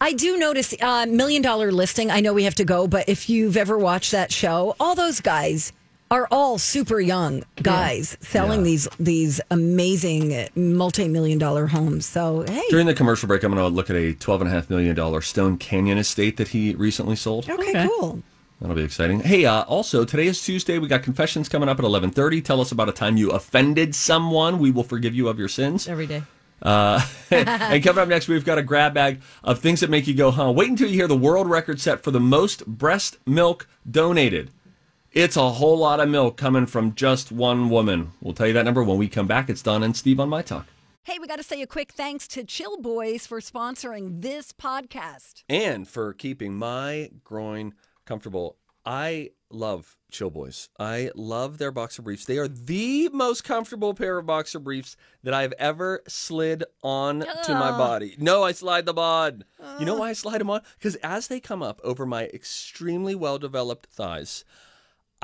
I 0.02 0.14
do 0.14 0.38
notice 0.38 0.74
uh, 0.82 1.06
million 1.08 1.42
dollar 1.42 1.72
listing. 1.72 2.12
I 2.12 2.20
know 2.22 2.34
we 2.34 2.44
have 2.44 2.56
to 2.56 2.66
go, 2.66 2.88
but 2.88 3.08
if 3.10 3.30
you've 3.30 3.58
ever 3.58 3.78
watched 3.78 4.12
that 4.12 4.32
show, 4.32 4.76
all 4.80 4.96
those 4.96 5.22
guys 5.22 5.72
are 6.12 6.28
all 6.30 6.60
super 6.60 7.00
young 7.00 7.44
guys 7.64 8.16
selling 8.22 8.60
Yeah. 8.60 8.66
these 8.66 8.88
these 9.00 9.42
amazing 9.52 10.48
multi 10.56 11.08
million 11.08 11.38
dollar 11.40 11.68
homes. 11.68 12.06
So 12.06 12.46
hey, 12.48 12.62
During 12.70 12.86
the 12.86 12.94
commercial 12.94 13.28
break, 13.28 13.44
I'm 13.44 13.52
going 13.54 13.64
to 13.64 13.76
look 13.76 13.90
at 13.90 13.96
a 13.96 14.14
$12.5 14.14 14.70
million 14.70 15.22
Stone 15.22 15.58
Canyon 15.58 15.98
estate 15.98 16.38
that 16.38 16.50
he 16.50 16.76
recently 16.76 17.16
sold. 17.16 17.50
okay, 17.50 17.70
Okay. 17.70 17.88
cool. 18.00 18.22
That'll 18.62 18.76
be 18.76 18.84
exciting. 18.84 19.20
Hey, 19.20 19.46
uh, 19.46 19.64
also, 19.64 20.06
today 20.06 20.28
is 20.28 20.42
Tuesday. 20.42 20.80
We 20.80 20.88
got 20.88 21.04
confessions 21.04 21.50
coming 21.50 21.68
up 21.68 21.78
at 21.78 21.84
1130. 21.84 22.42
Tell 22.42 22.62
us 22.62 22.72
about 22.72 22.88
a 22.88 22.94
time 22.94 23.18
you 23.18 23.32
offended 23.32 23.94
someone. 23.94 24.60
We 24.60 24.72
will 24.72 24.84
forgive 24.84 25.14
you 25.14 25.28
of 25.28 25.38
your 25.38 25.50
sins. 25.50 25.90
Every 25.90 26.08
day. 26.08 26.24
Uh, 26.62 27.06
and 27.32 27.84
coming 27.84 28.02
up 28.02 28.08
next, 28.08 28.28
we've 28.28 28.46
got 28.46 28.58
a 28.58 28.64
grab 28.64 28.94
bag 28.94 29.22
of 29.44 29.60
things 29.60 29.80
that 29.82 29.90
make 29.90 30.08
you 30.08 30.14
go, 30.14 30.32
huh? 30.32 30.52
Wait 30.52 30.70
until 30.70 30.88
you 30.88 30.96
hear 30.96 31.08
the 31.08 31.16
world 31.18 31.50
record 31.50 31.80
set 31.80 32.04
for 32.04 32.12
the 32.12 32.20
most 32.20 32.66
breast 32.66 33.18
milk 33.26 33.68
donated. 33.90 34.52
It's 35.12 35.38
a 35.38 35.50
whole 35.52 35.78
lot 35.78 36.00
of 36.02 36.10
milk 36.10 36.36
coming 36.38 36.66
from 36.66 36.94
just 36.94 37.32
one 37.32 37.70
woman. 37.70 38.12
We'll 38.22 38.34
tell 38.34 38.48
you 38.48 38.54
that 38.54 38.66
number 38.66 38.84
when 38.84 38.98
we 38.98 39.08
come 39.08 39.28
back. 39.28 39.50
It's 39.50 39.62
Don 39.62 39.82
and 39.84 39.96
Steve 39.96 40.20
on 40.20 40.28
My 40.28 40.42
Talk. 40.42 40.68
Hey, 41.04 41.20
we 41.20 41.28
got 41.28 41.38
to 41.38 41.44
say 41.44 41.62
a 41.62 41.68
quick 41.68 41.92
thanks 41.92 42.28
to 42.30 42.44
Chill 42.44 42.78
Boys 42.82 43.28
for 43.28 43.40
sponsoring 43.40 44.22
this 44.22 44.52
podcast. 44.52 45.44
and 45.48 45.88
for 45.88 46.14
keeping 46.14 46.56
my 46.56 47.12
groin 47.24 47.74
comfortable. 48.06 48.58
I 48.86 49.30
love 49.50 49.98
Chill 50.12 50.30
Boys. 50.30 50.70
I 50.80 51.12
love 51.16 51.58
their 51.58 51.72
boxer 51.72 52.02
briefs. 52.02 52.26
They 52.26 52.38
are 52.38 52.48
the 52.48 53.10
most 53.10 53.44
comfortable 53.44 53.94
pair 53.94 54.18
of 54.18 54.26
boxer 54.26 54.60
briefs 54.60 54.96
that 55.24 55.34
I've 55.34 55.54
ever 55.54 56.02
slid 56.08 56.64
on 56.84 57.20
to 57.20 57.54
my 57.54 57.72
body. 57.72 58.16
No, 58.20 58.44
I 58.44 58.52
slide 58.52 58.86
them 58.86 59.00
on. 59.00 59.44
You 59.80 59.86
know 59.86 59.96
why 59.96 60.10
I 60.10 60.14
slide 60.14 60.40
them 60.40 60.50
on? 60.50 60.62
Because 60.78 60.96
as 60.98 61.28
they 61.28 61.40
come 61.40 61.62
up 61.62 61.82
over 61.84 62.06
my 62.06 62.26
extremely 62.26 63.16
well 63.16 63.38
developed 63.38 63.88
thighs, 63.92 64.46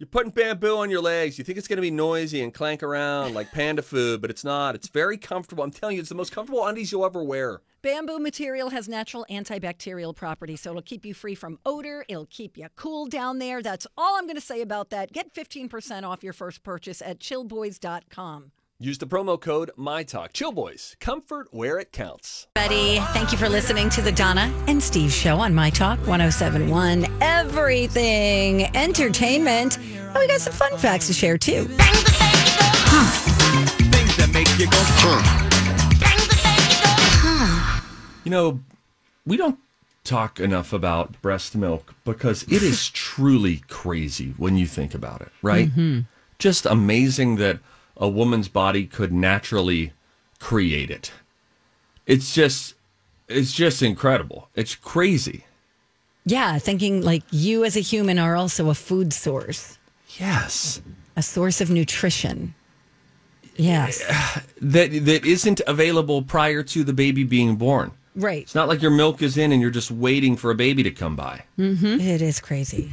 You're 0.00 0.06
putting 0.06 0.32
bamboo 0.32 0.78
on 0.78 0.88
your 0.88 1.02
legs. 1.02 1.36
You 1.36 1.44
think 1.44 1.58
it's 1.58 1.68
going 1.68 1.76
to 1.76 1.82
be 1.82 1.90
noisy 1.90 2.40
and 2.40 2.54
clank 2.54 2.82
around 2.82 3.34
like 3.34 3.52
panda 3.52 3.82
food, 3.82 4.22
but 4.22 4.30
it's 4.30 4.42
not. 4.42 4.74
It's 4.74 4.88
very 4.88 5.18
comfortable. 5.18 5.62
I'm 5.62 5.70
telling 5.70 5.96
you, 5.96 6.00
it's 6.00 6.08
the 6.08 6.14
most 6.14 6.32
comfortable 6.32 6.66
undies 6.66 6.90
you'll 6.90 7.04
ever 7.04 7.22
wear. 7.22 7.60
Bamboo 7.82 8.18
material 8.18 8.70
has 8.70 8.88
natural 8.88 9.26
antibacterial 9.28 10.16
properties, 10.16 10.62
so 10.62 10.70
it'll 10.70 10.80
keep 10.80 11.04
you 11.04 11.12
free 11.12 11.34
from 11.34 11.58
odor. 11.66 12.06
It'll 12.08 12.24
keep 12.30 12.56
you 12.56 12.68
cool 12.76 13.08
down 13.08 13.40
there. 13.40 13.62
That's 13.62 13.86
all 13.98 14.16
I'm 14.16 14.24
going 14.24 14.36
to 14.36 14.40
say 14.40 14.62
about 14.62 14.88
that. 14.88 15.12
Get 15.12 15.34
15% 15.34 16.04
off 16.04 16.24
your 16.24 16.32
first 16.32 16.62
purchase 16.62 17.02
at 17.02 17.18
chillboys.com. 17.18 18.52
Use 18.82 18.96
the 18.96 19.06
promo 19.06 19.38
code 19.38 19.70
MyTalk. 19.76 20.32
Chill 20.32 20.52
Boys, 20.52 20.96
comfort 21.00 21.48
where 21.50 21.78
it 21.78 21.92
counts. 21.92 22.46
Buddy, 22.54 22.98
thank 23.12 23.30
you 23.30 23.36
for 23.36 23.46
listening 23.46 23.90
to 23.90 24.00
the 24.00 24.10
Donna 24.10 24.50
and 24.68 24.82
Steve 24.82 25.12
show 25.12 25.36
on 25.36 25.52
MyTalk 25.52 25.98
1071. 26.06 27.04
Everything 27.20 28.74
entertainment. 28.74 29.76
Oh, 30.12 30.18
we 30.18 30.26
got 30.26 30.40
some 30.40 30.52
fun 30.52 30.76
facts 30.78 31.06
to 31.06 31.12
share 31.12 31.38
too. 31.38 31.64
Things 33.90 34.16
that 34.16 34.30
make 34.32 34.48
you 34.58 34.66
go, 34.70 34.80
You 38.24 38.30
know, 38.30 38.60
we 39.24 39.36
don't 39.36 39.58
talk 40.04 40.40
enough 40.40 40.72
about 40.72 41.20
breast 41.22 41.54
milk 41.54 41.94
because 42.04 42.42
it 42.44 42.62
is 42.62 42.88
truly 42.92 43.62
crazy 43.68 44.34
when 44.36 44.56
you 44.56 44.66
think 44.66 44.94
about 44.94 45.20
it, 45.20 45.30
right? 45.42 45.68
Mm-hmm. 45.68 46.00
Just 46.38 46.66
amazing 46.66 47.36
that 47.36 47.60
a 47.96 48.08
woman's 48.08 48.48
body 48.48 48.86
could 48.86 49.12
naturally 49.12 49.92
create 50.38 50.90
it. 50.90 51.12
It's 52.06 52.34
just 52.34 52.74
it's 53.28 53.52
just 53.52 53.82
incredible. 53.82 54.48
It's 54.56 54.74
crazy. 54.74 55.44
Yeah, 56.24 56.58
thinking 56.58 57.02
like 57.02 57.22
you 57.30 57.64
as 57.64 57.76
a 57.76 57.80
human 57.80 58.18
are 58.18 58.36
also 58.36 58.68
a 58.70 58.74
food 58.74 59.12
source, 59.12 59.78
Yes. 60.18 60.82
a 61.16 61.22
source 61.22 61.60
of 61.60 61.70
nutrition. 61.70 62.54
Yes. 63.56 64.02
That 64.62 64.90
that 65.06 65.24
isn't 65.24 65.62
available 65.66 66.20
prior 66.22 66.62
to 66.64 66.84
the 66.84 66.92
baby 66.92 67.24
being 67.24 67.56
born. 67.56 67.92
Right. 68.14 68.42
It's 68.42 68.54
not 68.54 68.68
like 68.68 68.82
your 68.82 68.90
milk 68.90 69.22
is 69.22 69.38
in 69.38 69.52
and 69.52 69.62
you're 69.62 69.70
just 69.70 69.90
waiting 69.90 70.36
for 70.36 70.50
a 70.50 70.54
baby 70.54 70.82
to 70.82 70.90
come 70.90 71.16
by. 71.16 71.44
Mm-hmm. 71.58 71.98
It 71.98 72.20
is 72.20 72.40
crazy. 72.40 72.90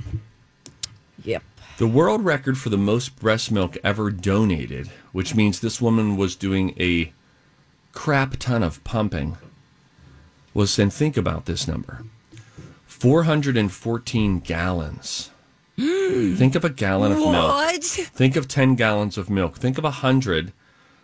Yep. 1.25 1.43
The 1.77 1.87
world 1.87 2.23
record 2.23 2.57
for 2.57 2.69
the 2.69 2.77
most 2.77 3.17
breast 3.19 3.51
milk 3.51 3.77
ever 3.83 4.09
donated, 4.11 4.87
which 5.11 5.35
means 5.35 5.59
this 5.59 5.81
woman 5.81 6.15
was 6.15 6.35
doing 6.37 6.73
a 6.79 7.11
crap 7.91 8.37
ton 8.37 8.63
of 8.63 8.83
pumping, 8.83 9.37
was, 10.53 10.79
and 10.79 10.91
think 10.91 11.17
about 11.17 11.45
this 11.45 11.67
number 11.67 12.03
414 12.85 14.39
gallons. 14.39 15.31
think 16.37 16.55
of 16.55 16.65
a 16.65 16.69
gallon 16.69 17.11
of 17.11 17.19
milk. 17.19 17.33
What? 17.33 17.83
Think 17.83 18.35
of 18.35 18.47
10 18.47 18.75
gallons 18.75 19.17
of 19.17 19.29
milk. 19.29 19.57
Think 19.57 19.77
of 19.77 19.83
100. 19.83 20.51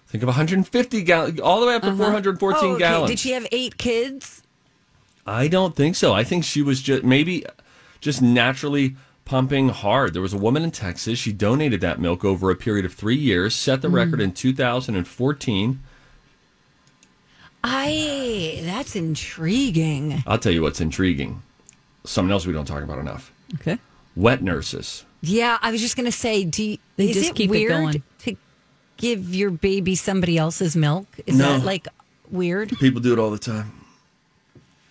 Think 0.07 0.23
of 0.23 0.27
150 0.27 1.03
gallons, 1.03 1.39
all 1.39 1.59
the 1.59 1.67
way 1.67 1.75
up 1.75 1.83
to 1.83 1.89
uh-huh. 1.89 1.97
414 1.97 2.63
Oh, 2.63 2.71
okay. 2.73 2.79
gallons. 2.79 3.09
Did 3.09 3.19
she 3.19 3.31
have 3.31 3.47
eight 3.51 3.77
kids? 3.77 4.41
I 5.25 5.47
don't 5.47 5.75
think 5.75 5.95
so. 5.95 6.13
I 6.13 6.23
think 6.23 6.43
she 6.43 6.61
was 6.61 6.81
just 6.81 7.03
maybe 7.03 7.45
just 8.01 8.21
naturally 8.21 8.95
pumping 9.25 9.69
hard. 9.69 10.13
There 10.13 10.21
was 10.21 10.33
a 10.33 10.37
woman 10.37 10.63
in 10.63 10.71
Texas. 10.71 11.17
She 11.19 11.31
donated 11.31 11.81
that 11.81 11.99
milk 11.99 12.25
over 12.25 12.51
a 12.51 12.55
period 12.55 12.85
of 12.85 12.93
three 12.93 13.15
years, 13.15 13.55
set 13.55 13.81
the 13.81 13.89
record 13.89 14.19
mm-hmm. 14.19 14.21
in 14.21 14.33
2014. 14.33 15.79
I. 17.63 18.61
That's 18.63 18.95
intriguing. 18.95 20.23
I'll 20.27 20.39
tell 20.39 20.51
you 20.51 20.61
what's 20.61 20.81
intriguing. 20.81 21.41
Something 22.03 22.31
else 22.31 22.45
we 22.45 22.53
don't 22.53 22.65
talk 22.65 22.83
about 22.83 22.99
enough. 22.99 23.31
Okay. 23.55 23.77
Wet 24.15 24.41
nurses. 24.43 25.05
Yeah, 25.22 25.58
I 25.62 25.72
was 25.72 25.82
just 25.82 25.96
gonna 25.96 26.12
say, 26.12 26.43
do 26.43 26.63
you, 26.63 26.77
They 26.98 27.10
is 27.10 27.15
just 27.15 27.29
it 27.32 27.36
keep 27.36 27.51
it 27.53 27.67
going. 27.67 28.03
to 28.20 28.36
give 28.98 29.34
your 29.34 29.50
baby 29.51 29.96
somebody 29.96 30.38
else's 30.38 30.75
milk? 30.75 31.08
Is 31.25 31.38
No. 31.38 31.58
that 31.58 31.65
like 31.65 31.88
weird? 32.29 32.70
People 32.79 33.01
do 33.01 33.13
it 33.13 33.20
all 33.20 33.32
the 33.32 33.38
time. 33.39 33.72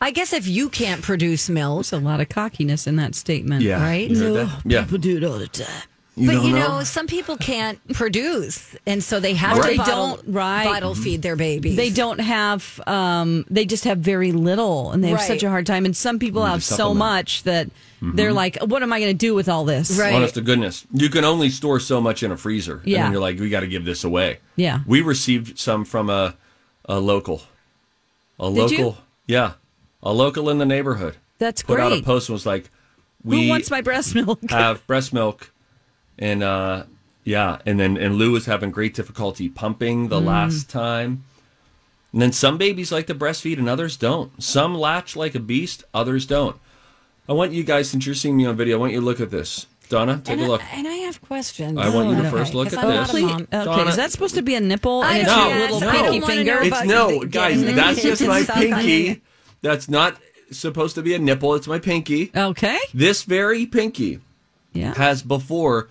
I 0.00 0.10
guess 0.10 0.32
if 0.32 0.48
you 0.48 0.68
can't 0.68 1.00
produce 1.02 1.48
milk, 1.48 1.86
There's 1.86 1.92
a 1.92 2.04
lot 2.04 2.20
of 2.20 2.28
cockiness 2.28 2.86
in 2.88 2.96
that 2.96 3.14
statement. 3.14 3.62
Yeah. 3.62 3.80
Right? 3.80 4.10
You 4.10 4.18
heard 4.18 4.34
that? 4.48 4.62
Yeah. 4.64 4.84
do 4.84 5.16
it 5.18 5.22
all 5.24 5.38
the 5.38 5.46
time. 5.48 5.82
You 6.16 6.26
but 6.30 6.44
you 6.44 6.52
know? 6.52 6.78
know, 6.78 6.84
some 6.84 7.06
people 7.06 7.38
can't 7.38 7.78
produce, 7.94 8.76
and 8.86 9.02
so 9.02 9.18
they 9.18 9.32
have 9.32 9.56
Or 9.56 9.62
to 9.62 9.68
they 9.68 9.76
bottle, 9.78 10.16
don't, 10.16 10.34
right. 10.34 10.64
bottle 10.64 10.94
feed 10.94 11.22
their 11.22 11.36
babies. 11.36 11.74
They 11.76 11.88
don't 11.88 12.18
have. 12.20 12.80
Um, 12.86 13.46
they 13.48 13.64
just 13.64 13.84
have 13.84 13.98
very 13.98 14.30
little, 14.32 14.90
and 14.92 15.02
they 15.02 15.08
have 15.08 15.20
Right. 15.20 15.26
such 15.28 15.42
a 15.42 15.48
hard 15.48 15.66
time. 15.66 15.86
And 15.86 15.96
some 15.96 16.18
people 16.18 16.44
have 16.44 16.62
so 16.62 16.76
supplement. 16.76 16.98
much 16.98 17.42
that 17.44 17.70
they're 18.02 18.32
like, 18.32 18.58
"What 18.62 18.82
am 18.82 18.92
I 18.92 18.98
going 19.00 19.12
to 19.12 19.16
do 19.26 19.34
with 19.34 19.48
all 19.48 19.64
this?" 19.64 19.96
Right. 19.98 20.12
Honest 20.12 20.34
to 20.34 20.40
goodness, 20.40 20.84
you 20.92 21.08
can 21.08 21.24
only 21.24 21.48
store 21.50 21.78
so 21.78 22.00
much 22.00 22.22
in 22.24 22.32
a 22.32 22.36
freezer. 22.36 22.78
And 22.78 22.86
Yeah. 22.88 23.02
then 23.04 23.12
you're 23.12 23.20
like, 23.20 23.38
we 23.38 23.48
got 23.48 23.60
to 23.60 23.68
give 23.68 23.84
this 23.84 24.02
away. 24.04 24.38
Yeah. 24.56 24.80
We 24.86 25.00
received 25.02 25.58
some 25.58 25.84
from 25.84 26.10
a, 26.10 26.34
a 26.86 26.98
local. 26.98 27.42
A 28.40 28.46
Did 28.50 28.56
local. 28.56 28.76
you? 28.78 28.96
Yeah. 29.28 29.52
A 30.02 30.12
local 30.12 30.50
in 30.50 30.58
the 30.58 30.66
neighborhood. 30.66 31.16
That's 31.38 31.62
great. 31.62 31.76
Put 31.76 31.80
out 31.84 31.92
a 31.92 32.02
post 32.02 32.28
and 32.28 32.34
was 32.34 32.44
like, 32.46 32.70
Who 33.24 33.30
we 33.30 33.48
wants 33.48 33.70
my 33.70 33.80
breast 33.82 34.14
milk? 34.16 34.40
have 34.50 34.84
breast 34.88 35.12
milk. 35.12 35.52
And 36.18 36.42
uh, 36.42 36.84
yeah. 37.24 37.58
And 37.64 37.78
then 37.78 37.96
and 37.96 38.16
Lou 38.16 38.32
was 38.32 38.46
having 38.46 38.70
great 38.72 38.94
difficulty 38.94 39.48
pumping 39.48 40.06
Mm. 40.06 40.10
the 40.10 40.20
last 40.20 40.68
time. 40.68 41.22
And 42.12 42.20
then 42.20 42.32
some 42.32 42.58
babies 42.58 42.90
like 42.92 43.06
to 43.06 43.14
breastfeed 43.14 43.58
and 43.58 43.68
others 43.68 43.96
don't. 43.96 44.42
Some 44.42 44.74
latch 44.74 45.14
like 45.16 45.34
a 45.34 45.40
beast, 45.40 45.84
others 45.94 46.26
don't. 46.26 46.56
I 47.28 47.32
want 47.32 47.52
you 47.52 47.62
guys, 47.64 47.88
since 47.90 48.04
you're 48.06 48.14
seeing 48.14 48.36
me 48.36 48.46
on 48.46 48.56
video, 48.56 48.76
I 48.76 48.80
want 48.80 48.92
you 48.92 49.00
to 49.00 49.04
look 49.04 49.20
at 49.20 49.30
this. 49.30 49.66
Donna, 49.88 50.20
take 50.24 50.38
and 50.38 50.46
a 50.46 50.48
look. 50.48 50.62
And 50.72 50.88
I 50.88 50.94
have 50.94 51.20
questions. 51.20 51.76
I 51.78 51.88
want 51.94 52.08
you 52.10 52.22
to 52.22 52.28
oh, 52.28 52.30
first 52.30 52.54
look 52.54 52.72
at 52.72 52.78
I'm 52.78 52.88
this. 52.88 53.10
Please- 53.10 53.30
okay, 53.30 53.46
Donna- 53.50 53.90
is 53.90 53.96
that 53.96 54.10
supposed 54.10 54.34
to 54.36 54.42
be 54.42 54.54
a 54.54 54.60
nipple 54.60 55.02
I 55.02 55.18
and 55.18 55.26
don't- 55.26 55.46
a 55.46 55.48
yes, 55.50 55.72
little 55.72 55.88
I 55.88 55.92
don't 55.92 56.02
pinky 56.04 56.20
wanna 56.20 56.34
finger? 56.34 56.54
know 56.54 56.60
It's 56.60 56.68
about 56.68 56.86
no, 56.86 57.20
guys. 57.24 57.60
getting 57.60 57.76
That's 57.76 58.02
just 58.02 58.22
my 58.22 58.36
kids 58.38 58.46
suck 58.46 58.56
on 58.56 58.62
pinky. 58.62 59.22
That's 59.60 59.88
not 59.90 60.16
supposed 60.50 60.94
to 60.94 61.02
be 61.02 61.14
a 61.14 61.18
nipple. 61.18 61.54
It's 61.54 61.66
my 61.66 61.78
pinky. 61.78 62.30
Okay. 62.34 62.78
This 62.94 63.22
very 63.24 63.66
pinky 63.66 64.20
Yeah. 64.72 64.94
has 64.94 65.22
before 65.22 65.88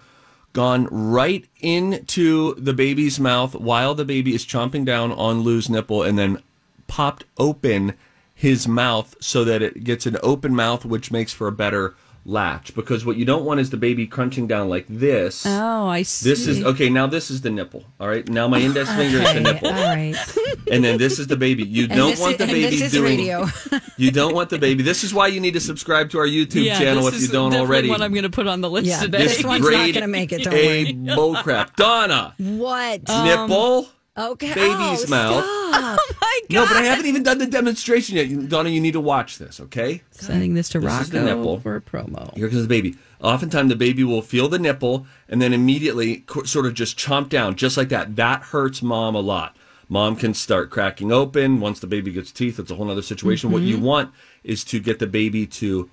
gone 0.54 0.88
right 0.92 1.46
into 1.62 2.56
the 2.56 2.74
baby's 2.74 3.20
mouth 3.20 3.56
while 3.56 3.94
the 3.94 4.04
baby 4.04 4.34
is 4.34 4.46
chomping 4.46 4.84
down 4.84 5.12
on 5.12 5.42
Lou's 5.42 5.70
nipple, 5.70 6.02
and 6.04 6.18
then 6.18 6.42
popped 6.88 7.24
open 7.38 7.94
his 8.42 8.68
mouth 8.68 9.16
so 9.20 9.44
that 9.44 9.62
it 9.62 9.84
gets 9.84 10.08
an 10.08 10.18
open 10.24 10.56
mouth, 10.56 10.84
which 10.84 11.12
makes 11.12 11.32
for 11.32 11.48
a 11.48 11.52
better 11.52 11.94
latch. 12.26 12.74
Because 12.74 13.06
what 13.06 13.18
you 13.18 13.26
don't 13.26 13.46
want 13.46 13.60
is 13.60 13.70
the 13.70 13.78
baby 13.78 14.08
crunching 14.08 14.48
down 14.48 14.68
like 14.68 14.86
this. 14.88 15.46
Oh, 15.46 15.86
I 15.88 16.02
see. 16.02 16.28
This 16.30 16.48
is 16.48 16.64
okay. 16.64 16.90
Now 16.90 17.06
this 17.06 17.30
is 17.30 17.42
the 17.42 17.52
nipple. 17.52 17.84
All 18.00 18.08
right. 18.08 18.28
Now 18.28 18.48
my 18.48 18.60
index 18.60 18.90
finger 18.96 19.20
is 19.20 19.34
the 19.34 19.40
nipple, 19.42 19.68
all 19.68 19.74
right. 19.74 20.16
and 20.72 20.84
then 20.84 20.98
this 20.98 21.20
is 21.20 21.28
the 21.28 21.36
baby. 21.36 21.64
You 21.66 21.84
And 21.84 21.94
don't 21.94 22.10
this 22.12 22.20
want 22.20 22.32
is- 22.34 22.38
the 22.40 22.44
and 22.46 22.52
baby 22.54 22.70
this 22.78 22.82
is 22.82 22.92
doing. 22.92 23.18
radio. 23.20 23.46
you 23.98 24.10
don't 24.12 24.34
want 24.34 24.50
the 24.50 24.58
baby. 24.60 24.82
This 24.82 25.04
is 25.04 25.14
why 25.14 25.28
you 25.28 25.40
need 25.40 25.54
to 25.54 25.60
subscribe 25.62 26.10
to 26.12 26.18
our 26.20 26.28
YouTube 26.28 26.66
channel 26.78 27.04
this 27.06 27.14
if 27.16 27.20
you 27.22 27.26
is 27.26 27.32
don't 27.32 27.52
definitely 27.52 27.68
already. 27.76 27.90
One 27.90 28.02
I'm 28.02 28.12
going 28.14 28.24
to 28.24 28.30
put 28.32 28.48
on 28.48 28.62
the 28.62 28.70
list 28.72 28.88
Yeah, 28.88 29.02
today. 29.02 29.20
this 29.20 29.44
one's 29.44 29.70
not 29.70 29.94
gonna 29.94 30.08
make 30.08 30.32
it, 30.32 30.44
don't 30.44 30.54
a 30.54 30.66
worry. 30.68 30.94
bullcrap. 31.16 31.76
Donna, 31.76 32.34
What? 32.40 33.02
nipple, 33.08 33.88
okay. 34.22 34.54
baby's 34.54 35.06
oh, 35.06 35.08
mouth. 35.10 35.44
stop. 35.44 36.00
Oh, 36.14 36.14
my 36.22 36.42
No, 36.50 36.66
but 36.66 36.78
I 36.78 36.84
haven't 36.84 37.06
even 37.06 37.24
done 37.24 37.38
the 37.38 37.48
demonstration 37.48 38.18
yet. 38.18 38.50
Donna, 38.50 38.70
you 38.70 38.82
need 38.82 38.92
to 38.92 39.00
watch 39.00 39.38
this, 39.38 39.60
okay? 39.60 40.02
Sending 40.12 40.54
this 40.54 40.70
to 40.70 40.80
This 40.80 41.02
is 41.02 41.10
the 41.10 41.20
Rocco 41.20 41.36
nipple. 41.36 41.60
for 41.60 41.76
a 41.76 41.82
promo. 41.82 42.36
Here 42.36 42.50
comes 42.50 42.62
the 42.62 42.68
baby. 42.68 42.98
Oftentimes, 43.22 43.70
the 43.70 43.76
baby 43.76 44.04
will 44.04 44.22
feel 44.22 44.48
the 44.48 44.60
nipple 44.60 45.08
and 45.30 45.42
then 45.42 45.54
immediately 45.54 46.24
sort 46.44 46.66
of 46.66 46.74
just 46.74 46.98
chomp 46.98 47.30
down, 47.30 47.56
just 47.56 47.78
like 47.78 47.90
that. 47.90 48.16
That 48.16 48.44
hurts 48.44 48.82
mom 48.82 49.16
a 49.16 49.22
lot. 49.22 49.56
Mom 49.90 50.16
can 50.16 50.34
start 50.34 50.70
cracking 50.70 51.12
open. 51.12 51.60
Once 51.60 51.80
the 51.80 51.88
baby 51.88 52.12
gets 52.12 52.32
teeth, 52.32 52.60
it's 52.60 52.72
a 52.72 52.76
whole 52.76 52.90
other 52.90 53.02
situation. 53.02 53.52
What 53.52 53.62
you 53.62 53.76
mm-hmm. 53.76 53.86
want 53.86 54.14
is 54.44 54.64
to 54.66 54.80
get 54.80 55.00
the 55.00 55.08
baby 55.08 55.46
to 55.48 55.90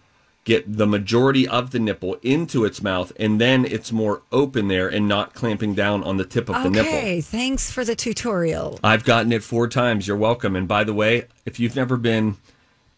get 0.49 0.79
the 0.79 0.87
majority 0.87 1.47
of 1.47 1.73
the 1.73 1.79
nipple 1.79 2.15
into 2.23 2.65
its 2.65 2.83
mouth, 2.83 3.13
and 3.21 3.39
then 3.39 3.67
it's 3.67 3.93
more 3.93 4.23
open 4.33 4.69
there 4.69 4.89
and 4.89 5.07
not 5.07 5.35
clamping 5.35 5.75
down 5.75 6.03
on 6.03 6.17
the 6.17 6.25
tip 6.25 6.49
of 6.49 6.63
the 6.63 6.71
nipple. 6.71 6.91
Okay, 6.91 7.21
thanks 7.21 7.71
for 7.71 7.85
the 7.85 7.95
tutorial. 7.95 8.81
I've 8.83 9.05
gotten 9.05 9.31
it 9.31 9.45
four 9.45 9.69
times. 9.69 10.09
You're 10.09 10.17
welcome. 10.17 10.57
And 10.57 10.67
by 10.67 10.85
the 10.85 10.95
way, 10.95 11.27
if 11.45 11.61
you've 11.61 11.77
never 11.77 11.99
been 11.99 12.39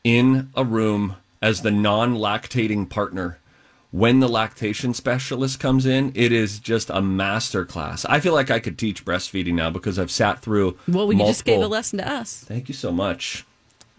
in 0.04 0.50
a 0.54 0.64
room 0.64 1.16
as 1.42 1.62
the 1.62 1.73
non 1.73 2.14
lactating 2.14 2.88
partner, 2.88 3.40
when 3.90 4.21
the 4.21 4.28
lactation 4.28 4.95
specialist 4.95 5.59
comes 5.59 5.87
in, 5.87 6.12
it 6.14 6.30
is 6.30 6.61
just 6.61 6.88
a 6.88 7.02
master 7.02 7.64
class. 7.64 8.04
I 8.04 8.21
feel 8.21 8.33
like 8.33 8.52
I 8.52 8.61
could 8.61 8.78
teach 8.78 9.04
breastfeeding 9.04 9.54
now 9.54 9.71
because 9.71 9.99
I've 9.99 10.12
sat 10.12 10.40
through. 10.40 10.78
Well, 10.87 11.11
you 11.11 11.19
multiple... 11.19 11.26
just 11.26 11.45
gave 11.45 11.61
a 11.61 11.66
lesson 11.66 11.99
to 11.99 12.09
us. 12.09 12.45
Thank 12.47 12.69
you 12.69 12.75
so 12.75 12.92
much. 12.92 13.45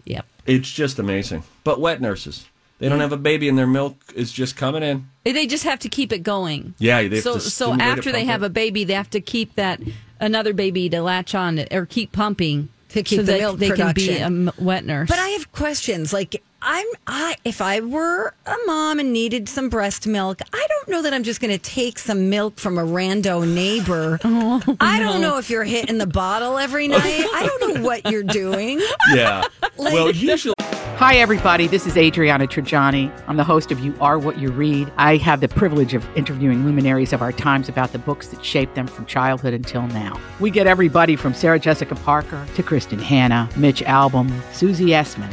Yep. 0.06 0.24
It's 0.46 0.72
just 0.72 0.98
amazing. 0.98 1.42
But 1.64 1.80
wet 1.80 2.00
nurses, 2.00 2.46
they 2.82 2.88
don't 2.88 2.96
mm-hmm. 2.96 3.02
have 3.02 3.12
a 3.12 3.16
baby 3.16 3.48
and 3.48 3.56
their 3.56 3.68
milk 3.68 3.94
is 4.16 4.32
just 4.32 4.56
coming 4.56 4.82
in. 4.82 5.08
They 5.22 5.46
just 5.46 5.62
have 5.62 5.78
to 5.78 5.88
keep 5.88 6.12
it 6.12 6.24
going. 6.24 6.74
Yeah, 6.80 7.06
they 7.06 7.20
so 7.20 7.38
so 7.38 7.74
after 7.74 8.10
they 8.10 8.24
have 8.24 8.42
it. 8.42 8.46
a 8.46 8.48
baby, 8.48 8.82
they 8.82 8.94
have 8.94 9.10
to 9.10 9.20
keep 9.20 9.54
that 9.54 9.80
another 10.18 10.52
baby 10.52 10.88
to 10.88 11.00
latch 11.00 11.32
on 11.32 11.64
or 11.70 11.86
keep 11.86 12.10
pumping 12.10 12.70
To 12.88 13.04
keep 13.04 13.20
so 13.20 13.22
the 13.22 13.38
milk 13.38 13.60
they 13.60 13.70
can 13.70 13.94
be 13.94 14.10
a 14.10 14.28
production. 14.28 14.50
wet 14.58 14.84
nurse. 14.84 15.08
But 15.08 15.20
I 15.20 15.28
have 15.28 15.52
questions. 15.52 16.12
Like, 16.12 16.42
I'm 16.64 16.86
I 17.08 17.34
if 17.44 17.60
I 17.60 17.80
were 17.80 18.32
a 18.46 18.56
mom 18.66 19.00
and 19.00 19.12
needed 19.12 19.48
some 19.48 19.68
breast 19.68 20.06
milk, 20.06 20.40
I 20.52 20.66
don't 20.68 20.88
know 20.88 21.02
that 21.02 21.12
I'm 21.12 21.24
just 21.24 21.40
going 21.40 21.50
to 21.50 21.58
take 21.58 21.98
some 21.98 22.30
milk 22.30 22.56
from 22.56 22.78
a 22.78 22.84
rando 22.84 23.46
neighbor. 23.46 24.20
Oh, 24.34 24.76
I 24.80 24.98
don't 24.98 25.20
know 25.20 25.38
if 25.38 25.50
you're 25.50 25.64
hitting 25.64 25.98
the 25.98 26.06
bottle 26.06 26.56
every 26.56 26.86
night. 26.88 27.02
I 27.02 27.46
don't 27.46 27.74
know 27.74 27.82
what 27.82 28.10
you're 28.10 28.22
doing. 28.22 28.80
Yeah. 29.12 29.44
well, 29.76 30.10
usually. 30.12 30.54
Hi, 30.58 31.16
everybody. 31.16 31.66
This 31.66 31.86
is 31.86 31.96
Adriana 31.96 32.46
Trigiani. 32.46 33.10
I'm 33.26 33.36
the 33.36 33.44
host 33.44 33.72
of 33.72 33.80
You 33.80 33.94
Are 34.00 34.18
What 34.18 34.38
You 34.38 34.50
Read. 34.52 34.92
I 34.96 35.16
have 35.16 35.40
the 35.40 35.48
privilege 35.48 35.94
of 35.94 36.06
interviewing 36.16 36.64
luminaries 36.64 37.12
of 37.12 37.20
our 37.20 37.32
times 37.32 37.68
about 37.68 37.92
the 37.92 37.98
books 37.98 38.28
that 38.28 38.44
shaped 38.44 38.74
them 38.76 38.86
from 38.86 39.06
childhood 39.06 39.52
until 39.54 39.86
now. 39.88 40.18
We 40.38 40.50
get 40.50 40.66
everybody 40.66 41.16
from 41.16 41.34
Sarah 41.34 41.58
Jessica 41.58 41.96
Parker 41.96 42.46
to 42.54 42.62
Kristin 42.62 43.00
Hannah, 43.00 43.48
Mitch 43.56 43.82
Albom, 43.82 44.30
Susie 44.54 44.90
Essman, 44.90 45.32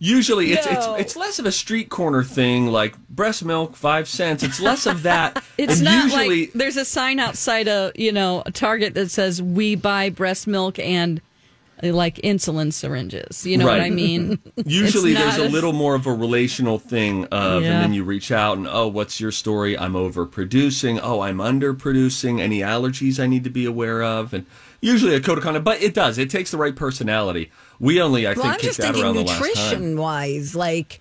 Usually, 0.00 0.52
it's 0.52 0.64
No. 0.66 0.94
it's 0.94 1.02
it's 1.02 1.16
less 1.16 1.38
of 1.40 1.46
a 1.46 1.50
street 1.52 1.88
corner 1.88 2.22
thing 2.22 2.68
like 2.68 2.96
breast 3.08 3.44
milk 3.44 3.74
five 3.74 4.08
cents. 4.08 4.42
It's 4.44 4.60
less 4.60 4.86
of 4.86 5.02
that. 5.02 5.42
It's 5.58 5.76
And 5.76 5.84
not 5.86 6.04
usually, 6.04 6.40
like 6.42 6.52
there's 6.52 6.76
a 6.76 6.84
sign 6.84 7.18
outside 7.18 7.66
a 7.66 7.90
you 7.96 8.12
know 8.12 8.42
a 8.46 8.52
Target 8.52 8.94
that 8.94 9.10
says 9.10 9.42
we 9.42 9.74
buy 9.74 10.08
breast 10.10 10.46
milk 10.46 10.78
and 10.78 11.20
like 11.82 12.16
insulin 12.16 12.72
syringes. 12.72 13.46
You 13.46 13.58
know 13.58 13.66
what 13.66 13.80
I 13.80 13.90
mean? 13.90 14.38
Usually, 14.64 15.14
there's 15.14 15.36
a 15.36 15.48
little 15.48 15.72
more 15.72 15.94
of 15.94 16.06
a 16.06 16.12
relational 16.12 16.78
thing 16.78 17.24
of, 17.26 17.62
Yeah. 17.62 17.70
and 17.72 17.84
then 17.84 17.92
you 17.92 18.04
reach 18.04 18.30
out 18.32 18.56
and, 18.58 18.66
oh, 18.66 18.88
what's 18.88 19.20
your 19.20 19.30
story? 19.32 19.78
I'm 19.78 19.92
overproducing. 19.94 20.98
Oh, 21.02 21.20
I'm 21.20 21.38
underproducing. 21.38 22.40
Any 22.40 22.60
allergies 22.60 23.18
I 23.22 23.26
need 23.26 23.44
to 23.44 23.50
be 23.50 23.64
aware 23.64 24.02
of? 24.02 24.32
And 24.34 24.44
usually 24.80 25.14
a 25.14 25.20
code 25.20 25.38
of 25.38 25.44
conduct, 25.44 25.64
but 25.64 25.80
it 25.82 25.94
does. 25.94 26.18
It 26.18 26.30
takes 26.30 26.50
the 26.50 26.56
right 26.58 26.74
personality. 26.74 27.50
We 27.80 28.00
only, 28.02 28.26
I 28.26 28.30
Well, 28.32 28.42
think, 28.42 28.46
I'm 28.46 28.52
kicked 28.54 28.64
just 28.64 28.80
thinking 28.80 29.02
around 29.02 29.14
the 29.16 29.22
last 29.24 29.38
time. 29.38 29.46
nutrition 29.48 29.98
wise, 29.98 30.54
like 30.54 31.00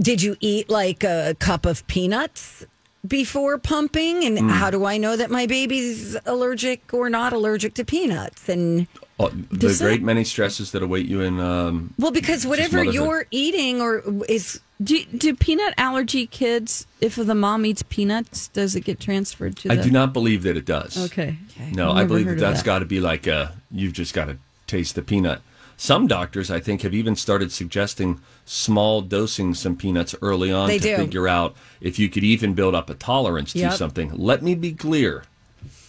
did 0.00 0.20
you 0.22 0.36
eat 0.40 0.68
like 0.68 1.02
a 1.04 1.34
cup 1.38 1.64
of 1.64 1.86
peanuts 1.86 2.64
before 3.06 3.56
pumping 3.58 4.24
and 4.24 4.36
Mm. 4.38 4.50
how 4.50 4.70
do 4.70 4.84
I 4.84 4.98
know 4.98 5.16
that 5.16 5.30
my 5.30 5.46
baby's 5.46 6.16
allergic 6.26 6.92
or 6.92 7.08
not 7.08 7.32
allergic 7.32 7.72
to 7.74 7.84
peanuts 7.84 8.48
and 8.48 8.86
Oh, 9.18 9.28
the 9.30 9.56
Does 9.56 9.80
great 9.80 10.00
that- 10.00 10.06
many 10.06 10.24
stresses 10.24 10.72
that 10.72 10.82
await 10.82 11.06
you 11.06 11.22
in. 11.22 11.40
Um, 11.40 11.94
well 11.98 12.10
because 12.12 12.46
whatever 12.46 12.84
you're 12.84 13.26
eating 13.30 13.80
or 13.80 14.02
is 14.28 14.60
Do, 14.82 15.02
do 15.06 15.34
peanut 15.34 15.72
allergy 15.78 16.26
kids, 16.26 16.86
if 17.00 17.16
the 17.16 17.34
mom 17.34 17.64
eats 17.64 17.82
peanuts, 17.82 18.48
does 18.48 18.76
it 18.76 18.82
get 18.82 19.00
transferred 19.00 19.56
to 19.58 19.72
I 19.72 19.76
the? 19.76 19.84
do 19.84 19.90
not 19.90 20.12
believe 20.12 20.42
that 20.42 20.54
it 20.58 20.66
does. 20.66 21.02
Okay. 21.06 21.38
No, 21.72 21.92
I've 21.92 21.96
I 21.96 22.00
never 22.00 22.08
believe 22.08 22.24
that 22.26 22.30
heard 22.32 22.34
of 22.38 22.40
that's 22.42 22.60
that. 22.60 22.66
got 22.66 22.78
to 22.80 22.84
be 22.84 23.00
like 23.00 23.26
a, 23.26 23.54
you've 23.70 23.94
just 23.94 24.12
got 24.12 24.26
to 24.26 24.36
taste 24.66 24.94
the 24.96 25.00
peanut. 25.02 25.40
Some 25.78 26.06
doctors, 26.06 26.50
I 26.50 26.60
think, 26.60 26.82
have 26.82 26.92
even 26.94 27.16
started 27.16 27.52
suggesting 27.52 28.20
small 28.44 29.00
dosing 29.00 29.54
some 29.54 29.76
peanuts 29.76 30.14
early 30.20 30.52
on 30.52 30.68
They 30.68 30.78
to 30.78 30.88
do. 30.90 30.96
figure 30.96 31.26
out 31.28 31.54
if 31.80 31.98
you 31.98 32.10
could 32.10 32.24
even 32.24 32.52
build 32.52 32.74
up 32.74 32.90
a 32.90 32.94
tolerance 32.94 33.54
Yep. 33.54 33.70
to 33.70 33.76
something. 33.78 34.10
Let 34.14 34.42
me 34.42 34.54
be 34.54 34.72
clear. 34.74 35.24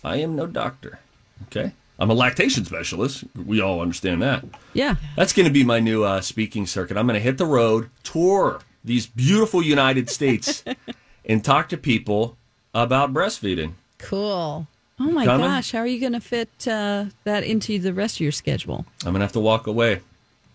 I 0.04 0.18
am 0.18 0.36
no 0.38 0.46
doctor. 0.48 1.00
Okay? 1.48 1.74
I'm 2.00 2.10
a 2.10 2.14
lactation 2.14 2.64
specialist. 2.66 3.24
We 3.46 3.60
all 3.62 3.82
understand 3.82 4.22
that. 4.22 4.46
Yeah. 4.74 4.96
That's 5.16 5.34
going 5.34 5.48
to 5.48 5.52
be 5.54 5.64
my 5.64 5.80
new 5.80 6.04
uh, 6.04 6.22
speaking 6.22 6.68
circuit. 6.68 6.96
I'm 6.98 7.08
going 7.08 7.16
to 7.16 7.20
hit 7.24 7.38
the 7.38 7.46
road, 7.46 7.90
tour 8.04 8.60
these 8.84 9.08
beautiful 9.08 9.62
United 9.64 10.10
States, 10.10 10.64
and 11.26 11.44
talk 11.44 11.70
to 11.70 11.78
people 11.78 12.38
about 12.74 13.14
breastfeeding. 13.14 13.74
cool. 13.98 14.68
Oh 15.00 15.12
my 15.12 15.26
Coming? 15.26 15.46
gosh, 15.48 15.72
how 15.74 15.80
are 15.80 15.88
you 15.88 16.00
going 16.00 16.14
to 16.14 16.20
fit 16.20 16.50
uh, 16.68 17.06
that 17.24 17.44
into 17.44 17.78
the 17.78 17.94
rest 17.94 18.16
of 18.18 18.22
your 18.22 18.32
schedule? 18.32 18.84
I'm 19.06 19.12
gonna 19.14 19.24
have 19.26 19.32
to 19.34 19.40
walk 19.40 19.68
away 19.68 20.00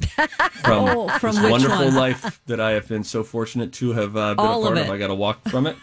from, 0.65 0.89
Oh, 0.89 1.09
from 1.21 1.37
this 1.37 1.49
wonderful 1.49 1.85
one? 1.87 1.95
life 1.95 2.41
that 2.47 2.59
I 2.59 2.73
have 2.73 2.89
been 2.89 3.05
so 3.05 3.23
fortunate 3.23 3.73
to 3.75 3.93
have 3.93 4.17
uh, 4.17 4.35
been 4.35 4.45
All 4.45 4.63
a 4.63 4.67
part 4.67 4.79
of. 4.79 4.87
it. 4.89 4.91
I 4.91 4.99
got 4.99 5.07
to 5.09 5.15
walk 5.15 5.49
from 5.49 5.69
it 5.69 5.77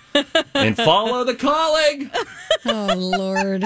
and 0.54 0.76
follow 0.76 1.24
the 1.24 1.36
calling. 1.36 2.10
Oh 2.66 2.94
lord. 2.98 3.64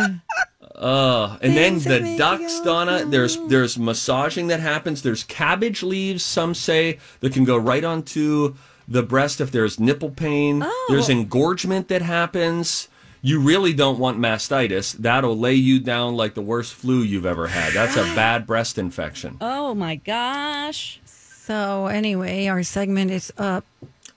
Uh, 0.75 1.37
and 1.41 1.55
then 1.55 1.73
Things 1.73 1.83
that 1.85 1.99
the 2.01 2.01
make 2.01 2.17
ducks, 2.17 2.57
you 2.57 2.63
Donna. 2.63 3.05
There's 3.05 3.37
there's 3.47 3.77
massaging 3.77 4.47
that 4.47 4.59
happens. 4.59 5.01
There's 5.03 5.23
cabbage 5.23 5.83
leaves. 5.83 6.23
Some 6.23 6.55
say 6.55 6.99
that 7.19 7.33
can 7.33 7.43
go 7.43 7.57
right 7.57 7.83
onto 7.83 8.55
the 8.87 9.03
breast 9.03 9.39
if 9.39 9.51
there's 9.51 9.79
nipple 9.79 10.09
pain. 10.09 10.63
Oh. 10.63 10.85
There's 10.89 11.09
engorgement 11.09 11.87
that 11.89 12.01
happens. 12.01 12.87
You 13.21 13.39
really 13.39 13.71
don't 13.71 13.99
want 13.99 14.19
mastitis. 14.19 14.93
That'll 14.93 15.37
lay 15.37 15.53
you 15.53 15.79
down 15.79 16.15
like 16.15 16.33
the 16.33 16.41
worst 16.41 16.73
flu 16.73 17.01
you've 17.01 17.25
ever 17.25 17.47
had. 17.47 17.71
That's 17.73 17.95
a 17.95 18.03
bad 18.15 18.45
breast 18.45 18.77
infection. 18.77 19.37
Oh 19.39 19.73
my 19.73 19.95
gosh. 19.95 20.99
So 21.05 21.87
anyway, 21.87 22.47
our 22.47 22.63
segment 22.63 23.11
is 23.11 23.31
up. 23.37 23.63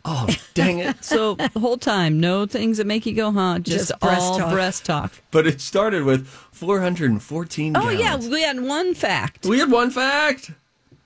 Oh, 0.08 0.28
dang 0.54 0.78
it. 0.78 1.04
So 1.04 1.34
the 1.52 1.58
whole 1.58 1.76
time, 1.78 2.20
no 2.20 2.46
things 2.46 2.78
that 2.78 2.86
make 2.86 3.04
you 3.06 3.12
go, 3.14 3.32
huh? 3.32 3.58
Just, 3.58 3.88
Just 3.88 4.00
breast 4.00 4.22
all 4.22 4.38
talk. 4.38 4.52
breast 4.52 4.84
talk. 4.86 5.12
But 5.32 5.46
it 5.48 5.60
started 5.60 6.04
with 6.04 6.26
414 6.28 7.76
Oh 7.76 7.80
gallons. 7.80 7.98
yeah, 8.00 8.16
we 8.32 8.42
had 8.42 8.60
one 8.60 8.94
fact. 8.94 9.46
We 9.46 9.58
had 9.58 9.70
one 9.70 9.90
fact. 9.90 10.52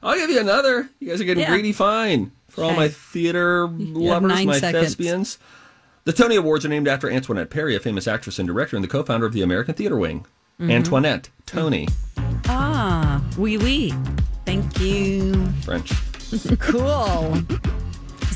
I'll 0.02 0.16
give 0.16 0.30
you 0.30 0.40
another. 0.40 0.88
You 0.98 1.08
guys 1.08 1.20
are 1.20 1.24
getting 1.24 1.42
Yeah. 1.42 1.50
greedy 1.50 1.72
fine. 1.72 2.32
For 2.48 2.62
all 2.64 2.70
Okay. 2.70 2.76
my 2.78 2.88
theater 2.88 3.68
lovers, 3.68 4.28
nine 4.28 4.46
my 4.46 4.58
seconds. 4.58 4.84
thespians. 4.84 5.38
The 6.04 6.12
Tony 6.12 6.36
Awards 6.36 6.64
are 6.64 6.68
named 6.68 6.88
after 6.88 7.08
Antoinette 7.10 7.48
Perry, 7.50 7.76
a 7.76 7.80
famous 7.80 8.08
actress 8.08 8.38
and 8.38 8.46
director 8.48 8.76
and 8.76 8.82
the 8.84 8.88
co-founder 8.88 9.24
of 9.26 9.32
the 9.32 9.42
American 9.42 9.74
Theater 9.74 9.96
Wing. 9.96 10.20
Mm-hmm. 10.60 10.70
Antoinette, 10.72 11.28
Tony, 11.46 11.88
Ah, 12.46 13.22
wee 13.38 13.56
wee. 13.56 13.94
Thank 14.44 14.78
you. 14.80 15.46
French. 15.64 15.92
Cool. 16.60 17.38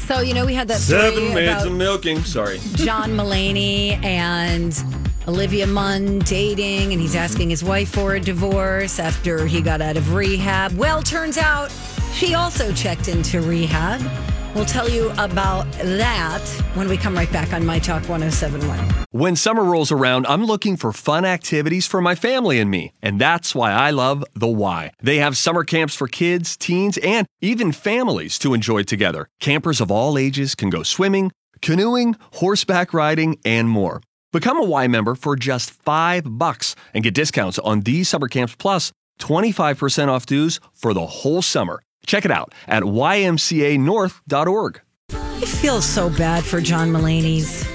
So 0.07 0.21
you 0.21 0.35
know 0.35 0.45
we 0.45 0.53
had 0.53 0.69
that 0.69 0.79
Seven 0.79 1.33
about 1.33 1.67
of 1.67 1.73
milking. 1.73 2.23
Sorry. 2.25 2.59
John 2.75 3.13
Mulaney 3.13 4.03
and 4.05 4.79
Olivia 5.27 5.67
Munn 5.67 6.19
dating, 6.21 6.93
and 6.93 7.01
he's 7.01 7.15
asking 7.17 7.49
his 7.49 7.65
wife 7.65 7.89
for 7.89 8.15
a 8.15 8.21
divorce 8.21 8.99
after 8.99 9.47
he 9.47 9.63
got 9.63 9.81
out 9.81 9.97
of 9.97 10.13
rehab. 10.13 10.73
Well, 10.73 11.03
turns 11.03 11.39
out 11.39 11.73
she 12.13 12.35
also 12.35 12.71
checked 12.75 13.09
into 13.09 13.41
rehab. 13.41 14.03
We'll 14.55 14.65
tell 14.65 14.89
you 14.89 15.11
about 15.19 15.71
that 15.73 16.41
when 16.75 16.89
we 16.89 16.97
come 16.97 17.17
right 17.17 17.31
back 17.33 17.53
on 17.53 17.67
My 17.67 17.81
Talk 17.81 18.09
1071. 18.09 18.79
When 19.11 19.35
summer 19.35 19.65
rolls 19.65 19.91
around, 19.91 20.29
I'm 20.29 20.45
looking 20.45 20.77
for 20.77 20.93
fun 20.93 21.25
activities 21.25 21.89
for 21.89 22.01
my 22.01 22.15
family 22.15 22.61
and 22.61 22.71
me. 22.71 22.93
And 23.03 23.21
that's 23.21 23.53
why 23.53 23.73
I 23.73 23.91
love 23.91 24.25
The 24.35 24.47
Y. 24.47 24.93
They 25.03 25.17
have 25.17 25.37
summer 25.37 25.65
camps 25.65 25.97
for 25.97 26.07
kids, 26.07 26.57
teens, 26.57 26.99
and 26.99 27.27
even 27.41 27.73
families 27.73 28.39
to 28.39 28.55
enjoy 28.55 28.85
together. 28.85 29.29
Campers 29.41 29.81
of 29.81 29.91
all 29.91 30.17
ages 30.17 30.55
can 30.55 30.71
go 30.71 30.85
swimming, 30.85 31.33
canoeing, 31.61 32.17
horseback 32.35 32.95
riding, 32.95 33.39
and 33.45 33.69
more. 33.69 34.03
Become 34.33 34.59
a 34.59 34.65
Y 34.65 34.87
member 34.87 35.17
for 35.17 35.35
just 35.35 35.73
five 35.73 36.39
bucks 36.39 36.77
and 36.93 37.03
get 37.03 37.15
discounts 37.15 37.59
on 37.59 37.81
these 37.81 38.09
summer 38.09 38.29
camps 38.29 38.55
plus 38.57 38.93
25% 39.19 40.09
off 40.09 40.27
dues 40.27 40.61
for 40.73 40.95
the 40.95 41.07
whole 41.07 41.43
summer. 41.43 41.81
Check 42.07 42.25
it 42.25 42.31
out 42.31 42.55
at 42.69 42.83
ymcanorth.org. 42.83 44.81
I 45.11 45.41
feel 45.47 45.83
so 45.83 46.11
bad 46.11 46.45
for 46.45 46.61
John 46.61 46.91
Mulaney's 46.91 47.67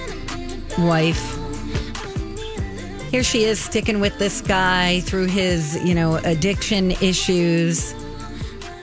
wife. 0.78 1.36
Here 3.12 3.24
she 3.24 3.44
is 3.44 3.60
sticking 3.60 4.00
with 4.00 4.18
this 4.20 4.42
guy 4.42 5.02
through 5.02 5.26
his, 5.26 5.84
you 5.84 5.96
know, 5.96 6.16
addiction 6.18 6.92
issues. 6.92 7.94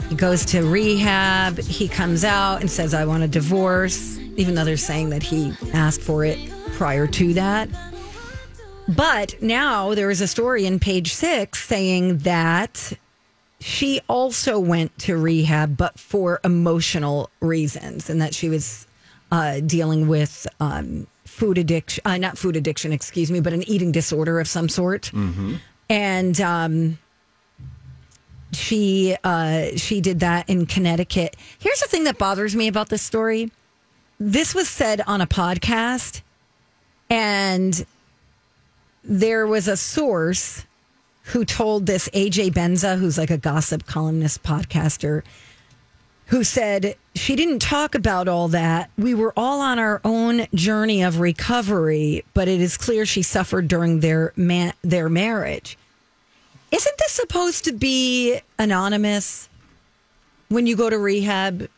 He 0.09 0.15
goes 0.15 0.45
to 0.47 0.63
rehab. 0.63 1.59
He 1.59 1.89
comes 1.89 2.25
out 2.25 2.61
and 2.61 2.71
says, 2.71 2.93
I 2.93 3.05
want 3.05 3.23
a 3.23 3.29
divorce, 3.29 4.19
even 4.37 4.55
though 4.55 4.65
they're 4.65 4.77
saying 4.77 5.11
that 5.11 5.23
he 5.23 5.53
asked 5.73 6.01
for 6.01 6.25
it 6.25 6.39
prior 6.73 7.07
to 7.07 7.35
that. 7.35 7.69
But 8.89 9.41
now 9.41 9.95
there 9.95 10.11
is 10.11 10.21
a 10.21 10.29
story 10.29 10.67
in 10.67 10.79
page 10.79 11.13
six 11.13 11.65
saying 11.65 12.19
that 12.19 12.93
she 13.67 14.01
also 14.09 14.61
went 14.61 14.97
to 14.97 15.17
rehab, 15.17 15.77
but 15.77 15.99
for 15.99 16.39
emotional 16.45 17.31
reasons, 17.41 18.09
and 18.09 18.23
that 18.23 18.33
she 18.33 18.49
was 18.49 18.87
uh, 19.33 19.59
dealing 19.59 20.07
with 20.07 20.47
um, 20.61 21.09
food 21.25 21.59
addiction, 21.59 22.01
uh, 22.05 22.17
not 22.17 22.39
food 22.39 22.55
addiction, 22.55 22.93
excuse 22.93 23.29
me, 23.29 23.41
but 23.41 23.53
an 23.53 23.69
eating 23.69 23.91
disorder 23.91 24.39
of 24.39 24.47
some 24.47 24.69
sort. 24.69 25.13
And 25.91 26.41
um, 26.41 26.99
she 28.53 29.17
uh, 29.25 29.71
she 29.77 30.01
did 30.01 30.21
that 30.21 30.49
in 30.49 30.67
Connecticut. 30.67 31.35
Here's 31.59 31.81
the 31.81 31.89
thing 31.89 32.05
that 32.05 32.19
bothers 32.19 32.55
me 32.55 32.69
about 32.69 32.89
this 32.89 33.03
story. 33.03 33.51
This 34.21 34.55
was 34.55 34.69
said 34.69 35.01
on 35.09 35.21
a 35.21 35.27
podcast, 35.27 36.23
and 37.11 37.85
there 39.03 39.45
was 39.49 39.67
a 39.67 39.77
source 39.77 40.65
who 41.27 41.45
told 41.45 41.87
this 41.87 42.09
AJ 42.11 42.53
Benza, 42.53 42.99
who's 42.99 43.19
like 43.19 43.31
a 43.31 43.39
gossip 43.39 43.85
columnist 43.87 44.43
podcaster, 44.45 45.23
who 46.27 46.45
said 46.45 46.95
she 47.15 47.35
didn't 47.35 47.61
talk 47.61 47.95
about 47.95 48.29
all 48.29 48.49
that. 48.49 48.91
We 48.97 49.15
were 49.15 49.33
all 49.37 49.61
on 49.61 49.79
our 49.79 50.01
own 50.05 50.47
journey 50.55 51.03
of 51.03 51.19
recovery, 51.19 52.25
but 52.33 52.47
it 52.47 52.61
is 52.61 52.77
clear 52.77 53.05
she 53.07 53.23
suffered 53.23 53.67
during 53.67 54.01
their 54.01 54.33
ma- 54.37 54.73
their 54.83 55.09
marriage. 55.09 55.77
Isn't 56.71 56.99
this 56.99 57.13
supposed 57.13 57.65
to 57.65 57.73
be 57.73 58.41
anonymous 58.59 59.49
when 60.49 60.67
you 60.67 60.77
go 60.77 60.91
to 60.91 60.99
rehab? 60.99 61.69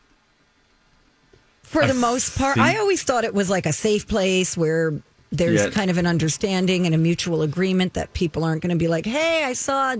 For 1.63 1.85
the 1.85 1.93
most 1.93 2.35
part, 2.37 2.57
I 2.57 2.77
always 2.77 3.03
thought 3.03 3.23
it 3.23 3.33
was 3.33 3.49
like 3.49 3.67
a 3.67 3.73
safe 3.73 4.07
place 4.07 4.57
where 4.57 4.93
there's 5.31 5.61
Yeah. 5.63 5.69
kind 5.69 5.89
of 5.91 5.97
an 5.97 6.05
understanding 6.07 6.85
and 6.85 6.95
a 6.95 6.97
mutual 6.97 7.41
agreement 7.41 7.93
that 7.93 8.13
people 8.13 8.43
aren't 8.43 8.61
going 8.61 8.71
to 8.71 8.75
be 8.77 8.87
like, 8.87 9.05
"Hey, 9.05 9.43
I 9.43 9.53
saw, 9.53 9.95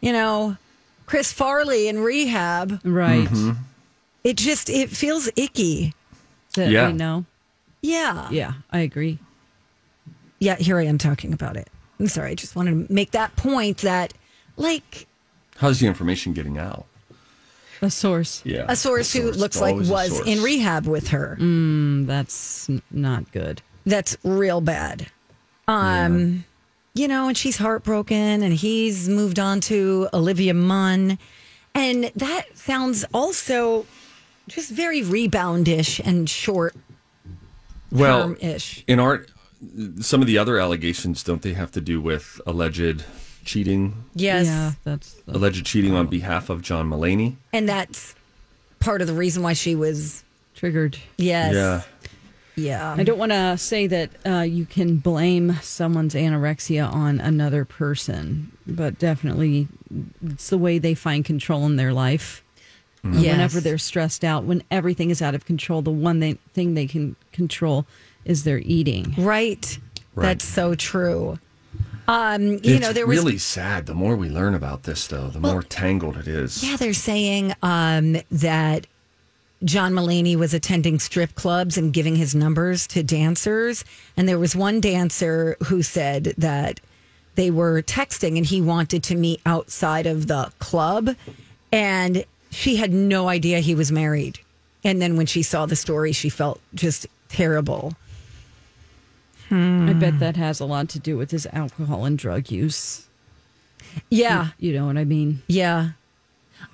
you 0.00 0.12
know, 0.12 0.56
Chris 1.06 1.32
Farley 1.32 1.88
in 1.88 1.98
rehab." 2.00 2.80
Right. 2.84 3.26
Mm-hmm. 3.28 3.50
It 4.24 4.36
just 4.36 4.68
it 4.70 4.90
feels 4.90 5.28
icky. 5.36 5.94
That 6.54 6.70
Yeah. 6.70 6.88
we 6.88 6.92
know. 6.94 7.24
Yeah. 7.82 8.28
Yeah, 8.30 8.52
I 8.70 8.80
agree. 8.80 9.18
Yeah, 10.38 10.56
here 10.56 10.78
I 10.78 10.84
am 10.84 10.98
talking 10.98 11.32
about 11.32 11.56
it. 11.56 11.68
I'm 11.98 12.08
sorry, 12.08 12.30
I 12.30 12.34
just 12.34 12.56
wanted 12.56 12.86
to 12.88 12.92
make 12.92 13.10
that 13.12 13.36
point 13.36 13.78
that 13.78 14.12
like 14.56 15.06
How's 15.58 15.80
the 15.80 15.86
information 15.86 16.32
getting 16.32 16.56
out? 16.58 16.86
A 17.82 17.90
source. 17.90 18.42
Yeah. 18.44 18.66
a 18.68 18.76
source 18.76 19.12
who 19.12 19.30
looks 19.32 19.60
like 19.60 19.72
always 19.72 19.88
a 19.88 19.92
was 19.92 20.20
in 20.26 20.42
rehab 20.42 20.86
with 20.86 21.08
her. 21.08 21.36
Mm, 21.40 22.06
that's 22.06 22.68
n- 22.68 22.82
not 22.90 23.30
good. 23.32 23.62
That's 23.90 24.16
real 24.24 24.60
bad. 24.60 25.06
Um 25.68 26.44
you 26.92 27.06
know, 27.06 27.28
and 27.28 27.36
she's 27.36 27.56
heartbroken 27.56 28.42
and 28.42 28.52
he's 28.52 29.08
moved 29.08 29.38
on 29.38 29.60
to 29.60 30.08
Olivia 30.12 30.54
Munn. 30.54 31.18
And 31.72 32.10
that 32.16 32.58
sounds 32.58 33.04
also 33.14 33.86
just 34.48 34.70
very 34.72 35.00
reboundish 35.02 36.00
and 36.04 36.28
short 36.28 36.74
Well, 37.92 38.22
term 38.22 38.36
ish. 38.40 38.82
in 38.88 38.98
art, 38.98 39.30
some 40.00 40.20
of 40.20 40.26
the 40.26 40.36
other 40.36 40.58
allegations 40.58 41.22
don't 41.22 41.42
they 41.42 41.52
have 41.52 41.70
to 41.72 41.80
do 41.80 42.00
with 42.00 42.40
alleged 42.44 43.04
cheating, 43.44 43.94
Yes. 44.14 44.46
Yeah, 44.46 44.72
that's, 44.82 45.12
that's 45.12 45.36
alleged 45.36 45.64
cheating 45.64 45.94
on 45.94 46.08
behalf 46.08 46.50
of 46.50 46.60
John 46.60 46.90
Mulaney? 46.90 47.36
And 47.52 47.68
that's 47.68 48.16
part 48.80 49.00
of 49.00 49.06
the 49.06 49.14
reason 49.14 49.44
why 49.44 49.52
she 49.52 49.76
was 49.76 50.24
triggered. 50.56 50.98
yes. 51.18 51.54
Yeah. 51.54 51.82
Yeah. 52.60 52.94
I 52.96 53.02
don't 53.02 53.18
want 53.18 53.32
to 53.32 53.56
say 53.58 53.86
that 53.86 54.10
uh, 54.26 54.40
you 54.42 54.66
can 54.66 54.96
blame 54.96 55.54
someone's 55.62 56.14
anorexia 56.14 56.90
on 56.90 57.20
another 57.20 57.64
person, 57.64 58.52
but 58.66 58.98
definitely 58.98 59.68
it's 60.24 60.50
the 60.50 60.58
way 60.58 60.78
they 60.78 60.94
find 60.94 61.24
control 61.24 61.66
in 61.66 61.76
their 61.76 61.92
life. 61.92 62.44
Uh, 63.04 63.10
Yes. 63.14 63.32
Whenever 63.32 63.60
they're 63.60 63.78
stressed 63.78 64.24
out, 64.24 64.44
when 64.44 64.62
everything 64.70 65.08
is 65.08 65.22
out 65.22 65.34
of 65.34 65.46
control, 65.46 65.80
the 65.80 65.90
one 65.90 66.20
they, 66.20 66.34
thing 66.52 66.74
they 66.74 66.86
can 66.86 67.16
control 67.32 67.86
is 68.26 68.44
their 68.44 68.58
eating. 68.58 69.14
Right. 69.16 69.78
Right. 70.14 70.26
That's 70.26 70.44
so 70.44 70.74
true. 70.74 71.38
Um, 72.06 72.42
you 72.42 72.60
it's 72.64 72.80
know, 72.80 72.92
there 72.92 73.06
was 73.06 73.16
really 73.18 73.38
sad. 73.38 73.86
The 73.86 73.94
more 73.94 74.16
we 74.16 74.28
learn 74.28 74.54
about 74.54 74.82
this, 74.82 75.06
though, 75.06 75.28
the 75.28 75.40
more 75.40 75.62
tangled 75.62 76.16
it 76.16 76.26
is. 76.26 76.62
yeah, 76.62 76.76
they're 76.76 76.92
saying 76.92 77.54
um, 77.62 78.16
that 78.30 78.86
John 79.62 79.92
Mulaney 79.92 80.36
was 80.36 80.54
attending 80.54 80.98
strip 80.98 81.34
clubs 81.34 81.76
and 81.76 81.92
giving 81.92 82.16
his 82.16 82.34
numbers 82.34 82.86
to 82.88 83.02
dancers, 83.02 83.84
and 84.16 84.28
there 84.28 84.38
was 84.38 84.56
one 84.56 84.80
dancer 84.80 85.56
who 85.64 85.82
said 85.82 86.34
that 86.38 86.80
they 87.34 87.50
were 87.50 87.82
texting 87.82 88.36
and 88.36 88.46
he 88.46 88.60
wanted 88.60 89.02
to 89.04 89.14
meet 89.14 89.40
outside 89.44 90.06
of 90.06 90.26
the 90.26 90.50
club, 90.58 91.14
and 91.70 92.24
she 92.50 92.76
had 92.76 92.92
no 92.92 93.28
idea 93.28 93.60
he 93.60 93.74
was 93.74 93.92
married. 93.92 94.38
And 94.82 95.00
then 95.00 95.16
when 95.16 95.26
she 95.26 95.42
saw 95.42 95.66
the 95.66 95.76
story, 95.76 96.12
she 96.12 96.30
felt 96.30 96.60
just 96.74 97.06
terrible. 97.28 97.94
I 99.52 99.94
bet 99.94 100.20
that 100.20 100.36
has 100.36 100.60
a 100.60 100.64
lot 100.64 100.88
to 100.90 101.00
do 101.00 101.16
with 101.16 101.32
his 101.32 101.44
alcohol 101.52 102.04
and 102.04 102.16
drug 102.16 102.52
use. 102.52 103.08
Yeah. 104.08 104.48
You 104.58 104.72
know 104.74 104.86
what 104.86 104.96
I 104.96 105.04
mean? 105.04 105.42
Yeah. 105.48 105.90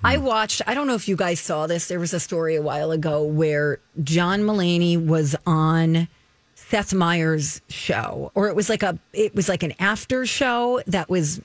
I 0.03 0.17
watched, 0.17 0.61
I 0.67 0.73
don't 0.73 0.87
know 0.87 0.95
if 0.95 1.07
you 1.07 1.15
guys 1.15 1.39
saw 1.39 1.67
this. 1.67 1.87
There 1.87 1.99
was 1.99 2.13
a 2.13 2.19
story 2.19 2.55
a 2.55 2.61
while 2.61 2.91
ago 2.91 3.23
where 3.23 3.79
John 4.03 4.41
Mulaney 4.41 5.03
was 5.03 5.35
on 5.45 6.07
Seth 6.55 6.93
Meyers' 6.93 7.61
show, 7.69 8.31
or 8.35 8.47
it 8.47 8.55
was 8.55 8.69
like 8.69 8.83
a, 8.83 8.97
it 9.13 9.33
was 9.33 9.49
like 9.49 9.63
an 9.63 9.73
after 9.79 10.25
show 10.25 10.81
that 10.87 11.09
was 11.09 11.41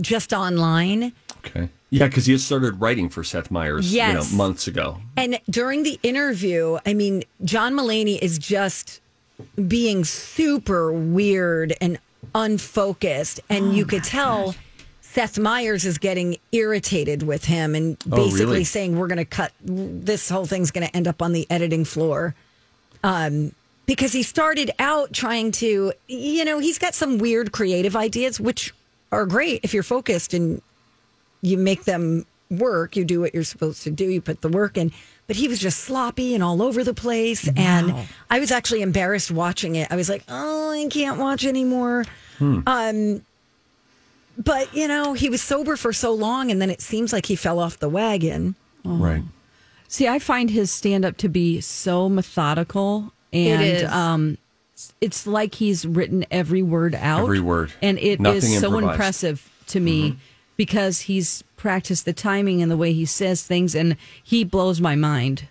just 0.00 0.32
online. 0.32 1.12
Okay. 1.46 1.68
Yeah, 1.90 2.06
because 2.06 2.26
he 2.26 2.32
had 2.32 2.40
started 2.40 2.80
writing 2.80 3.08
for 3.08 3.22
Seth 3.22 3.50
Meyers, 3.50 3.92
Yes. 3.94 4.08
you 4.08 4.36
know, 4.36 4.36
months 4.44 4.66
ago. 4.66 5.00
And 5.16 5.38
during 5.48 5.84
the 5.84 6.00
interview, 6.02 6.78
I 6.84 6.94
mean, 6.94 7.22
John 7.44 7.74
Mulaney 7.74 8.18
is 8.20 8.38
just 8.38 9.00
being 9.68 10.04
super 10.04 10.92
weird 10.92 11.74
and 11.80 11.98
unfocused. 12.34 13.40
And 13.48 13.76
you 13.76 13.84
could 13.86 14.00
oh 14.02 14.04
tell 14.08 14.54
Seth 15.14 15.38
Meyers 15.38 15.84
is 15.84 15.98
getting 15.98 16.36
irritated 16.50 17.22
with 17.22 17.44
him 17.44 17.76
and 17.76 17.96
Oh, 18.10 18.16
basically 18.16 18.44
really? 18.46 18.64
saying, 18.64 18.98
we're 18.98 19.06
going 19.06 19.18
to 19.18 19.24
cut 19.24 19.52
this 19.62 20.28
whole 20.28 20.44
thing's 20.44 20.72
going 20.72 20.86
to 20.86 20.96
end 20.96 21.06
up 21.06 21.22
on 21.22 21.32
the 21.32 21.46
editing 21.50 21.84
floor. 21.84 22.34
Um, 23.04 23.52
because 23.86 24.12
he 24.12 24.24
started 24.24 24.72
out 24.80 25.12
trying 25.12 25.52
to, 25.52 25.92
you 26.08 26.44
know, 26.44 26.58
he's 26.58 26.78
got 26.80 26.94
some 26.94 27.18
weird 27.18 27.52
creative 27.52 27.94
ideas, 27.94 28.40
which 28.40 28.74
are 29.12 29.24
great 29.24 29.60
if 29.62 29.72
you're 29.72 29.82
focused 29.84 30.34
and 30.34 30.60
you 31.42 31.58
make 31.58 31.84
them 31.84 32.26
work. 32.50 32.96
You 32.96 33.04
do 33.04 33.20
what 33.20 33.34
you're 33.34 33.44
supposed 33.44 33.84
to 33.84 33.90
do. 33.92 34.06
You 34.06 34.20
put 34.20 34.40
the 34.40 34.48
work 34.48 34.76
in. 34.76 34.90
But 35.28 35.36
he 35.36 35.46
was 35.46 35.60
just 35.60 35.78
sloppy 35.80 36.34
and 36.34 36.42
all 36.42 36.60
over 36.60 36.82
the 36.82 36.92
place. 36.94 37.48
And 37.56 37.94
I 38.30 38.40
was 38.40 38.50
actually 38.50 38.82
embarrassed 38.82 39.30
watching 39.30 39.76
it. 39.76 39.86
I 39.92 39.96
was 39.96 40.08
like, 40.08 40.24
oh, 40.28 40.72
I 40.72 40.88
can't 40.88 41.18
watch 41.18 41.44
anymore. 41.44 42.04
Um, 42.40 43.22
but, 44.38 44.74
you 44.74 44.88
know, 44.88 45.12
he 45.12 45.28
was 45.28 45.40
sober 45.42 45.76
for 45.76 45.92
so 45.92 46.12
long. 46.12 46.50
And 46.50 46.60
then 46.60 46.70
it 46.70 46.80
seems 46.80 47.12
like 47.12 47.26
he 47.26 47.36
fell 47.36 47.58
off 47.58 47.78
the 47.78 47.88
wagon. 47.88 48.54
Right. 48.84 49.22
See, 49.88 50.08
I 50.08 50.18
find 50.18 50.50
his 50.50 50.70
stand 50.70 51.04
up 51.04 51.16
to 51.18 51.28
be 51.28 51.60
so 51.60 52.08
methodical 52.08 53.12
and 53.32 53.62
is. 53.62 53.84
um 53.84 54.38
it's 55.00 55.26
like 55.26 55.54
he's 55.54 55.86
written 55.86 56.24
every 56.32 56.62
word 56.62 56.94
out. 56.96 57.20
Every 57.22 57.40
word. 57.40 57.72
And 57.80 57.96
it 57.98 58.14
is 58.14 58.20
Nothing 58.20 58.40
so 58.60 58.66
improvised. 58.74 58.90
impressive 58.92 59.50
to 59.68 59.80
me 59.80 60.18
because 60.56 61.00
he's 61.02 61.42
practiced 61.56 62.04
the 62.04 62.12
timing 62.12 62.60
and 62.60 62.70
the 62.70 62.76
way 62.76 62.92
he 62.92 63.04
says 63.06 63.42
things 63.44 63.74
and 63.74 63.96
he 64.22 64.44
blows 64.44 64.80
my 64.80 64.94
mind 64.94 65.46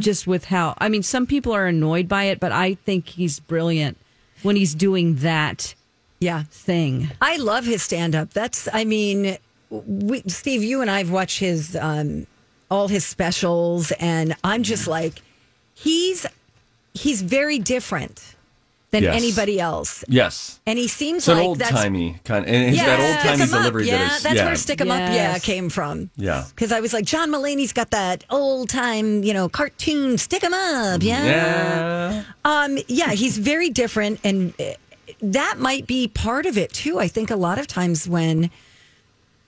just 0.00 0.26
with 0.26 0.44
how 0.46 0.74
I 0.78 0.88
mean 0.88 1.02
some 1.02 1.26
people 1.26 1.52
are 1.52 1.66
annoyed 1.66 2.08
by 2.08 2.24
it, 2.24 2.40
but 2.40 2.52
I 2.52 2.74
think 2.74 3.08
he's 3.08 3.40
brilliant 3.40 3.98
when 4.42 4.54
he's 4.56 4.74
doing 4.74 5.16
that 5.16 5.74
Yeah. 6.20 6.44
thing. 6.50 7.10
I 7.20 7.36
love 7.36 7.64
his 7.64 7.82
stand 7.82 8.14
up. 8.14 8.30
That's, 8.32 8.68
I 8.72 8.84
mean, 8.84 9.36
we, 9.70 10.22
Steve, 10.26 10.62
you 10.64 10.80
and 10.80 10.90
I've 10.90 11.10
watched 11.10 11.38
his, 11.40 11.76
um, 11.76 12.26
all 12.70 12.88
his 12.88 13.04
specials, 13.06 13.92
and 13.92 14.34
I'm 14.44 14.62
just 14.62 14.86
like, 14.88 15.22
he's, 15.74 16.26
he's 16.94 17.22
very 17.22 17.58
different 17.58 18.34
than 18.90 19.02
Yes. 19.02 19.16
anybody 19.16 19.60
else. 19.60 20.02
Yes. 20.08 20.60
And 20.66 20.78
he 20.78 20.88
seems 20.88 21.18
It's 21.18 21.28
an 21.28 21.36
like 21.36 21.46
old 21.46 21.58
that's 21.58 21.70
timey 21.72 22.18
kind 22.24 22.44
of, 22.46 22.50
and 22.50 22.74
it's 22.74 22.82
that 22.82 22.98
old 22.98 23.18
timey 23.22 23.36
stick 23.36 23.48
'em 23.48 23.54
up. 23.54 23.60
delivery 23.60 23.86
Yeah, 23.86 23.98
that 23.98 24.16
is. 24.16 24.22
that's 24.22 24.34
yeah. 24.36 24.44
where 24.46 24.56
stick 24.56 24.80
'em 24.80 24.90
up. 24.90 24.98
Yeah, 25.12 25.38
came 25.38 25.68
from. 25.68 26.10
Yeah. 26.16 26.44
because 26.48 26.72
I 26.72 26.80
was 26.80 26.94
like, 26.94 27.04
John 27.04 27.30
Mulaney's 27.30 27.74
got 27.74 27.90
that 27.90 28.24
old 28.30 28.70
time, 28.70 29.22
you 29.24 29.34
know, 29.34 29.48
cartoon 29.50 30.16
stick 30.16 30.42
'em 30.42 30.54
up. 30.54 31.02
Yeah, 31.02 31.24
Yeah. 31.26 32.22
um, 32.46 32.78
yeah, 32.88 33.10
he's 33.10 33.36
very 33.36 33.68
different, 33.68 34.20
and 34.24 34.54
uh, 34.58 34.64
that 35.20 35.58
might 35.58 35.86
be 35.86 36.08
part 36.08 36.46
of 36.46 36.58
it 36.58 36.72
too. 36.72 36.98
I 36.98 37.08
think 37.08 37.30
a 37.30 37.36
lot 37.36 37.58
of 37.58 37.66
times 37.66 38.08
when 38.08 38.50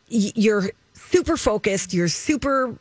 you're 0.09 0.70
super 0.94 1.37
focused, 1.37 1.94
you're 1.94 2.09
super 2.09 2.77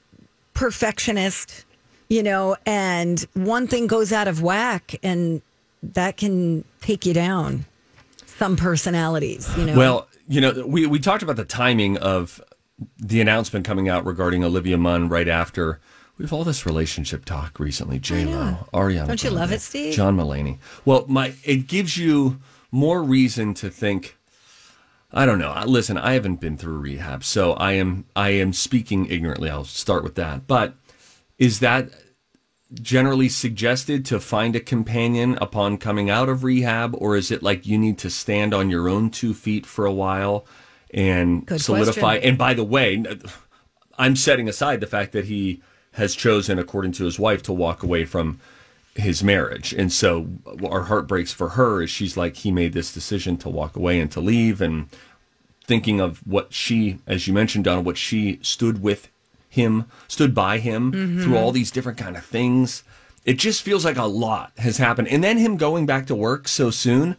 perfectionist, 0.54 1.66
you 2.10 2.24
know, 2.24 2.56
and 2.66 3.26
one 3.34 3.68
thing 3.68 3.88
goes 3.88 4.12
out 4.12 4.28
of 4.28 4.42
whack, 4.42 4.96
and 5.04 5.42
that 5.84 6.18
can 6.18 6.64
take 6.82 7.06
you 7.06 7.14
down. 7.14 7.66
Some 8.26 8.56
personalities, 8.56 9.50
you 9.58 9.66
know. 9.66 9.78
Well, 9.78 10.08
you 10.28 10.42
know, 10.42 10.66
we, 10.66 10.86
we 10.86 11.00
talked 11.00 11.24
about 11.24 11.36
the 11.36 11.46
timing 11.46 11.98
of 11.98 12.42
the 12.98 13.20
announcement 13.20 13.66
coming 13.66 13.90
out 13.90 14.06
regarding 14.06 14.44
Olivia 14.44 14.78
Munn 14.78 15.10
right 15.10 15.28
after 15.28 15.80
we 16.20 16.24
have 16.24 16.34
all 16.34 16.44
this 16.44 16.66
relationship 16.66 17.24
talk 17.24 17.60
recently. 17.60 17.98
J 17.98 18.26
Lo, 18.26 18.68
Ariana. 18.74 19.08
Don't 19.08 19.24
you 19.24 19.30
love 19.30 19.54
it, 19.54 19.62
Steve? 19.62 19.94
John 19.94 20.18
Mulaney. 20.18 20.58
Well, 20.84 21.06
my 21.08 21.34
it 21.46 21.68
gives 21.68 21.98
you 21.98 22.40
more 22.72 23.04
reason 23.04 23.54
to 23.56 23.70
think. 23.70 24.18
I 25.12 25.26
don't 25.26 25.40
know. 25.40 25.64
Listen, 25.66 25.98
I 25.98 26.14
haven't 26.14 26.40
been 26.40 26.58
through 26.58 26.78
rehab, 26.78 27.24
so 27.24 27.54
I 27.54 27.74
am 27.74 28.06
I 28.16 28.30
am 28.30 28.54
speaking 28.54 29.08
ignorantly. 29.08 29.50
I'll 29.50 29.64
start 29.64 30.04
with 30.04 30.16
that. 30.16 30.46
But 30.46 30.76
is 31.38 31.60
that 31.60 31.90
generally 32.74 33.30
suggested 33.30 34.06
to 34.06 34.20
find 34.20 34.56
a 34.56 34.60
companion 34.60 35.38
upon 35.42 35.78
coming 35.78 36.10
out 36.10 36.30
of 36.30 36.44
rehab, 36.44 36.94
or 36.96 37.16
is 37.18 37.32
it 37.32 37.42
like 37.42 37.66
you 37.66 37.78
need 37.78 37.98
to 38.00 38.10
stand 38.10 38.54
on 38.54 38.70
your 38.70 38.88
own 38.88 39.10
two 39.10 39.34
feet 39.34 39.66
for 39.66 39.86
a 39.86 39.92
while 39.92 40.46
and 40.94 41.46
Good 41.48 41.62
solidify? 41.62 42.00
question. 42.00 42.30
And 42.30 42.38
by 42.38 42.54
the 42.54 42.64
way, 42.64 43.04
I'm 43.98 44.16
setting 44.16 44.48
aside 44.48 44.80
the 44.80 44.88
fact 44.88 45.12
that 45.14 45.26
he 45.26 45.64
has 45.94 46.16
chosen, 46.16 46.60
according 46.60 46.92
to 46.94 47.06
his 47.06 47.18
wife, 47.18 47.42
to 47.44 47.54
walk 47.54 47.82
away 47.82 48.06
from 48.06 48.40
his 49.00 49.24
marriage. 49.24 49.74
And 49.74 49.92
so 49.92 50.28
our 50.64 50.84
heart 50.84 51.08
breaks 51.08 51.32
for 51.32 51.50
her 51.50 51.82
as 51.82 51.90
she's 51.90 52.18
like, 52.18 52.38
he 52.38 52.52
made 52.52 52.74
this 52.74 52.94
decision 52.94 53.38
to 53.38 53.50
walk 53.50 53.76
away 53.76 54.00
and 54.00 54.12
to 54.12 54.20
leave. 54.20 54.62
And 54.62 54.90
thinking 55.66 56.00
of 56.00 56.26
what 56.26 56.54
she, 56.54 57.00
as 57.08 57.28
you 57.28 57.34
mentioned, 57.34 57.66
Donna, 57.66 57.82
what 57.82 57.98
she 57.98 58.40
stood 58.42 58.82
with 58.82 59.10
him, 59.50 59.86
stood 60.08 60.36
by 60.36 60.60
him 60.60 60.92
mm-hmm. 60.92 61.24
through 61.24 61.38
all 61.38 61.52
these 61.52 61.72
different 61.72 61.98
kind 61.98 62.16
of 62.16 62.26
things. 62.26 62.84
It 63.26 63.38
just 63.38 63.62
feels 63.62 63.86
like 63.86 63.98
a 63.98 64.06
lot 64.06 64.52
has 64.58 64.78
happened. 64.78 65.08
And 65.10 65.24
then 65.24 65.38
him 65.38 65.58
going 65.58 65.86
back 65.86 66.08
to 66.08 66.16
work 66.16 66.48
so 66.48 66.72
soon. 66.72 67.18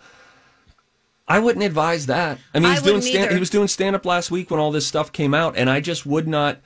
I 1.29 1.39
wouldn't 1.39 1.65
advise 1.65 2.07
that. 2.07 2.39
I 2.53 2.59
mean, 2.59 2.67
I 2.67 2.73
he's 2.73 2.83
doing 2.83 3.03
stand, 3.03 3.33
he 3.33 3.39
was 3.39 3.51
doing 3.51 3.69
stand 3.69 3.95
up 3.95 4.05
last 4.05 4.33
week 4.33 4.51
when 4.51 4.59
all 4.59 4.73
this 4.73 4.87
stuff 4.87 5.13
came 5.13 5.33
out, 5.33 5.57
and 5.57 5.71
I 5.71 5.81
just 5.81 6.05
would 6.05 6.27
not. 6.27 6.59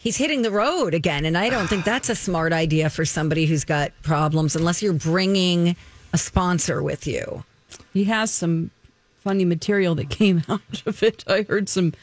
He's 0.00 0.16
hitting 0.16 0.42
the 0.42 0.50
road 0.52 0.94
again, 0.94 1.24
and 1.24 1.36
I 1.36 1.50
don't 1.50 1.66
think 1.66 1.84
that's 1.84 2.08
a 2.08 2.14
smart 2.14 2.52
idea 2.52 2.88
for 2.88 3.04
somebody 3.04 3.46
who's 3.46 3.64
got 3.64 3.92
problems 4.02 4.54
unless 4.54 4.80
you're 4.80 4.92
bringing 4.92 5.74
a 6.12 6.18
sponsor 6.18 6.82
with 6.82 7.06
you. 7.06 7.44
He 7.92 8.04
has 8.04 8.32
some 8.32 8.70
funny 9.16 9.44
material 9.44 9.96
that 9.96 10.08
came 10.08 10.44
out 10.48 10.82
of 10.86 11.02
it. 11.02 11.24
I 11.26 11.42
heard 11.42 11.68
some 11.68 11.94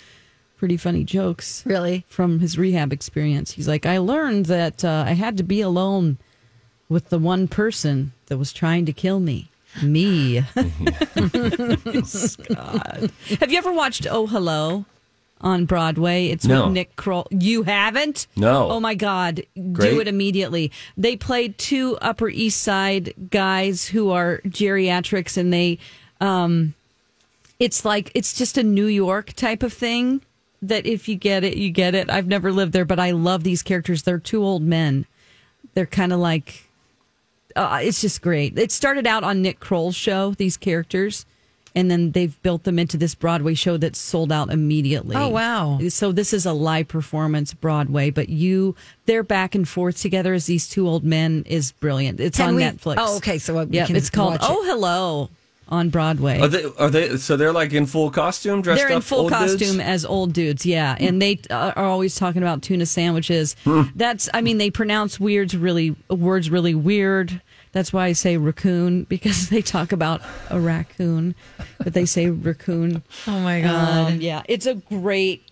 pretty 0.57 0.75
funny 0.77 1.03
jokes. 1.05 1.63
Really? 1.65 2.05
From 2.09 2.39
his 2.39 2.57
rehab 2.57 2.91
experience. 2.91 3.51
He's 3.51 3.67
like, 3.67 3.85
I 3.85 3.97
learned 3.97 4.47
that 4.47 4.83
uh, 4.83 5.05
I 5.07 5.13
had 5.13 5.37
to 5.37 5.43
be 5.43 5.61
alone 5.61 6.17
with 6.89 7.09
the 7.09 7.19
one 7.19 7.47
person 7.47 8.11
that 8.27 8.37
was 8.37 8.51
trying 8.51 8.85
to 8.85 8.93
kill 8.93 9.19
me. 9.19 9.49
Me. 9.81 10.39
God. 12.47 13.11
Have 13.39 13.51
you 13.51 13.57
ever 13.57 13.73
watched 13.73 14.07
Oh 14.09 14.27
Hello 14.27 14.85
on 15.41 15.65
Broadway? 15.65 16.27
It's 16.27 16.45
No. 16.45 16.65
with 16.65 16.73
Nick 16.73 16.95
Kroll. 16.95 17.27
You 17.29 17.63
haven't? 17.63 18.27
No. 18.35 18.69
Oh 18.71 18.79
my 18.79 18.95
God. 18.95 19.43
Great. 19.73 19.91
Do 19.91 19.99
it 20.01 20.07
immediately. 20.07 20.71
They 20.97 21.15
played 21.15 21.57
two 21.57 21.97
Upper 22.01 22.29
East 22.29 22.61
Side 22.61 23.13
guys 23.29 23.85
who 23.87 24.11
are 24.11 24.41
geriatrics 24.47 25.37
and 25.37 25.51
they 25.53 25.77
um 26.21 26.73
it's 27.59 27.85
like 27.85 28.11
it's 28.15 28.33
just 28.33 28.57
a 28.57 28.63
New 28.63 28.87
York 28.87 29.33
type 29.33 29.63
of 29.63 29.71
thing 29.73 30.21
that 30.61 30.85
if 30.85 31.07
you 31.07 31.15
get 31.15 31.43
it, 31.43 31.57
you 31.57 31.69
get 31.69 31.93
it. 31.95 32.09
I've 32.09 32.27
never 32.27 32.51
lived 32.51 32.73
there, 32.73 32.85
but 32.85 32.99
I 32.99 33.11
love 33.11 33.43
these 33.43 33.61
characters. 33.61 34.03
They're 34.03 34.17
two 34.19 34.43
old 34.43 34.63
men. 34.63 35.05
They're 35.73 35.85
kind 35.85 36.11
of 36.13 36.19
like 36.19 36.63
uh, 37.55 37.79
it's 37.81 38.01
just 38.01 38.21
great. 38.21 38.57
It 38.57 38.71
started 38.71 39.05
out 39.07 39.23
on 39.23 39.41
Nick 39.41 39.59
Kroll's 39.59 39.95
show, 39.95 40.31
these 40.31 40.57
characters, 40.57 41.25
and 41.75 41.91
then 41.91 42.11
they've 42.11 42.41
built 42.41 42.63
them 42.63 42.79
into 42.79 42.97
this 42.97 43.13
Broadway 43.13 43.53
show 43.53 43.77
that's 43.77 43.99
sold 43.99 44.31
out 44.31 44.49
immediately. 44.49 45.15
Oh, 45.15 45.27
wow. 45.27 45.79
So 45.89 46.11
this 46.11 46.33
is 46.33 46.45
a 46.45 46.53
live 46.53 46.87
performance 46.87 47.53
Broadway, 47.53 48.09
but 48.09 48.29
you 48.29 48.75
they're 49.05 49.23
back 49.23 49.53
and 49.55 49.67
forth 49.67 49.99
together 50.01 50.33
as 50.33 50.45
these 50.45 50.67
two 50.67 50.87
old 50.87 51.03
men 51.03 51.43
is 51.47 51.73
brilliant. 51.73 52.19
It's 52.19 52.37
Can 52.37 52.49
on 52.49 52.55
we- 52.55 52.63
Netflix. 52.63 52.95
Oh, 52.97 53.17
okay, 53.17 53.37
so 53.37 53.63
we 53.65 53.75
yeah, 53.75 53.85
can 53.85 53.95
it's 53.95 54.09
called 54.09 54.31
watch 54.31 54.41
it. 54.41 54.47
Oh 54.49 54.63
Hello 54.65 55.29
on 55.67 55.89
Broadway. 55.89 56.39
Are 56.39 56.47
they? 56.47 56.63
Are 56.77 56.89
they? 56.91 57.17
So 57.17 57.35
they're 57.35 57.51
like 57.51 57.73
in 57.73 57.87
full 57.87 58.11
costume, 58.11 58.61
dressed 58.61 58.81
They're 58.81 58.91
in 58.91 58.97
up, 58.97 59.03
full 59.03 59.21
old 59.21 59.31
dudes? 59.33 59.53
costume 59.57 59.79
as 59.81 60.05
old 60.05 60.31
dudes, 60.31 60.63
yeah, 60.63 60.95
and 60.99 61.19
they 61.19 61.39
uh, 61.49 61.73
are 61.75 61.85
always 61.85 62.13
talking 62.15 62.43
about 62.43 62.61
tuna 62.61 62.85
sandwiches. 62.85 63.55
That's, 63.95 64.29
I 64.31 64.41
mean, 64.41 64.59
they 64.59 64.69
pronounce 64.69 65.19
weirds 65.19 65.57
really 65.57 65.95
words 66.07 66.51
really 66.51 66.75
weird. 66.75 67.41
That's 67.75 67.91
why 67.91 68.05
I 68.05 68.13
say 68.13 68.37
raccoon 68.37 69.03
because 69.09 69.49
they 69.49 69.61
talk 69.61 69.91
about 69.91 70.21
a 70.49 70.59
raccoon, 70.59 71.35
but 71.77 71.93
they 71.93 72.05
say 72.05 72.29
raccoon. 72.29 73.03
Oh 73.27 73.39
my 73.39 73.61
Um, 73.63 74.21
yeah, 74.21 74.43
it's 74.47 74.65
a 74.65 74.75
great, 74.75 75.43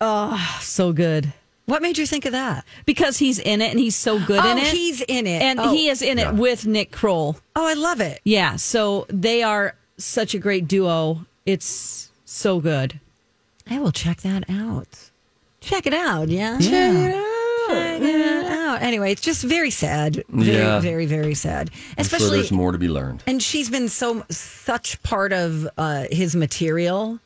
oh, 0.00 0.58
so 0.62 0.92
good 0.92 1.32
what 1.66 1.82
made 1.82 1.98
you 1.98 2.06
think 2.06 2.24
of 2.24 2.32
that? 2.32 2.64
because 2.84 3.18
he's 3.18 3.40
in 3.40 3.60
it 3.60 3.70
and 3.70 3.80
he's 3.80 3.96
so 3.96 4.24
good 4.24 4.38
oh, 4.38 4.50
in 4.52 4.58
it, 4.58 4.68
he's 4.68 5.00
in 5.02 5.26
it. 5.26 5.42
and 5.42 5.58
oh. 5.58 5.72
he 5.72 5.88
is 5.88 6.00
in 6.00 6.18
it 6.18 6.32
with 6.34 6.64
Nick 6.64 6.92
Kroll. 6.92 7.36
Oh, 7.56 7.66
I 7.66 7.74
love 7.74 8.00
it. 8.00 8.20
Yeah, 8.22 8.54
so 8.54 9.04
they 9.08 9.42
are 9.42 9.74
such 9.98 10.32
a 10.32 10.38
great 10.38 10.68
duo. 10.68 11.26
It's 11.44 12.08
so 12.24 12.60
good. 12.60 13.00
I 13.68 13.80
will 13.80 13.90
check 13.90 14.18
that 14.18 14.48
out. 14.48 15.10
Check 15.60 15.88
it 15.88 15.94
out, 15.94 16.28
yeah. 16.28 16.56
Yeah. 16.60 16.70
Check 16.70 16.96
it 16.96 17.14
out. 17.16 17.68
Check 17.68 18.02
it 18.02 18.28
out. 18.28 18.45
Anyway, 18.80 19.12
it's 19.12 19.20
just 19.22 19.42
very 19.44 19.70
sad. 19.70 20.22
Very, 20.28 20.56
Yeah. 20.58 20.80
very, 20.80 21.06
very 21.06 21.34
sad. 21.34 21.70
I'm 21.70 21.76
sure 21.76 22.16
Especially, 22.16 22.30
there's 22.38 22.52
more 22.52 22.72
to 22.72 22.78
be 22.78 22.88
learned. 22.88 23.22
and 23.26 23.42
she's 23.42 23.68
been 23.70 23.88
so 23.88 24.24
such 24.30 25.02
part 25.02 25.32
of 25.32 25.68
uh, 25.78 26.04
his 26.10 26.34
material. 26.36 27.18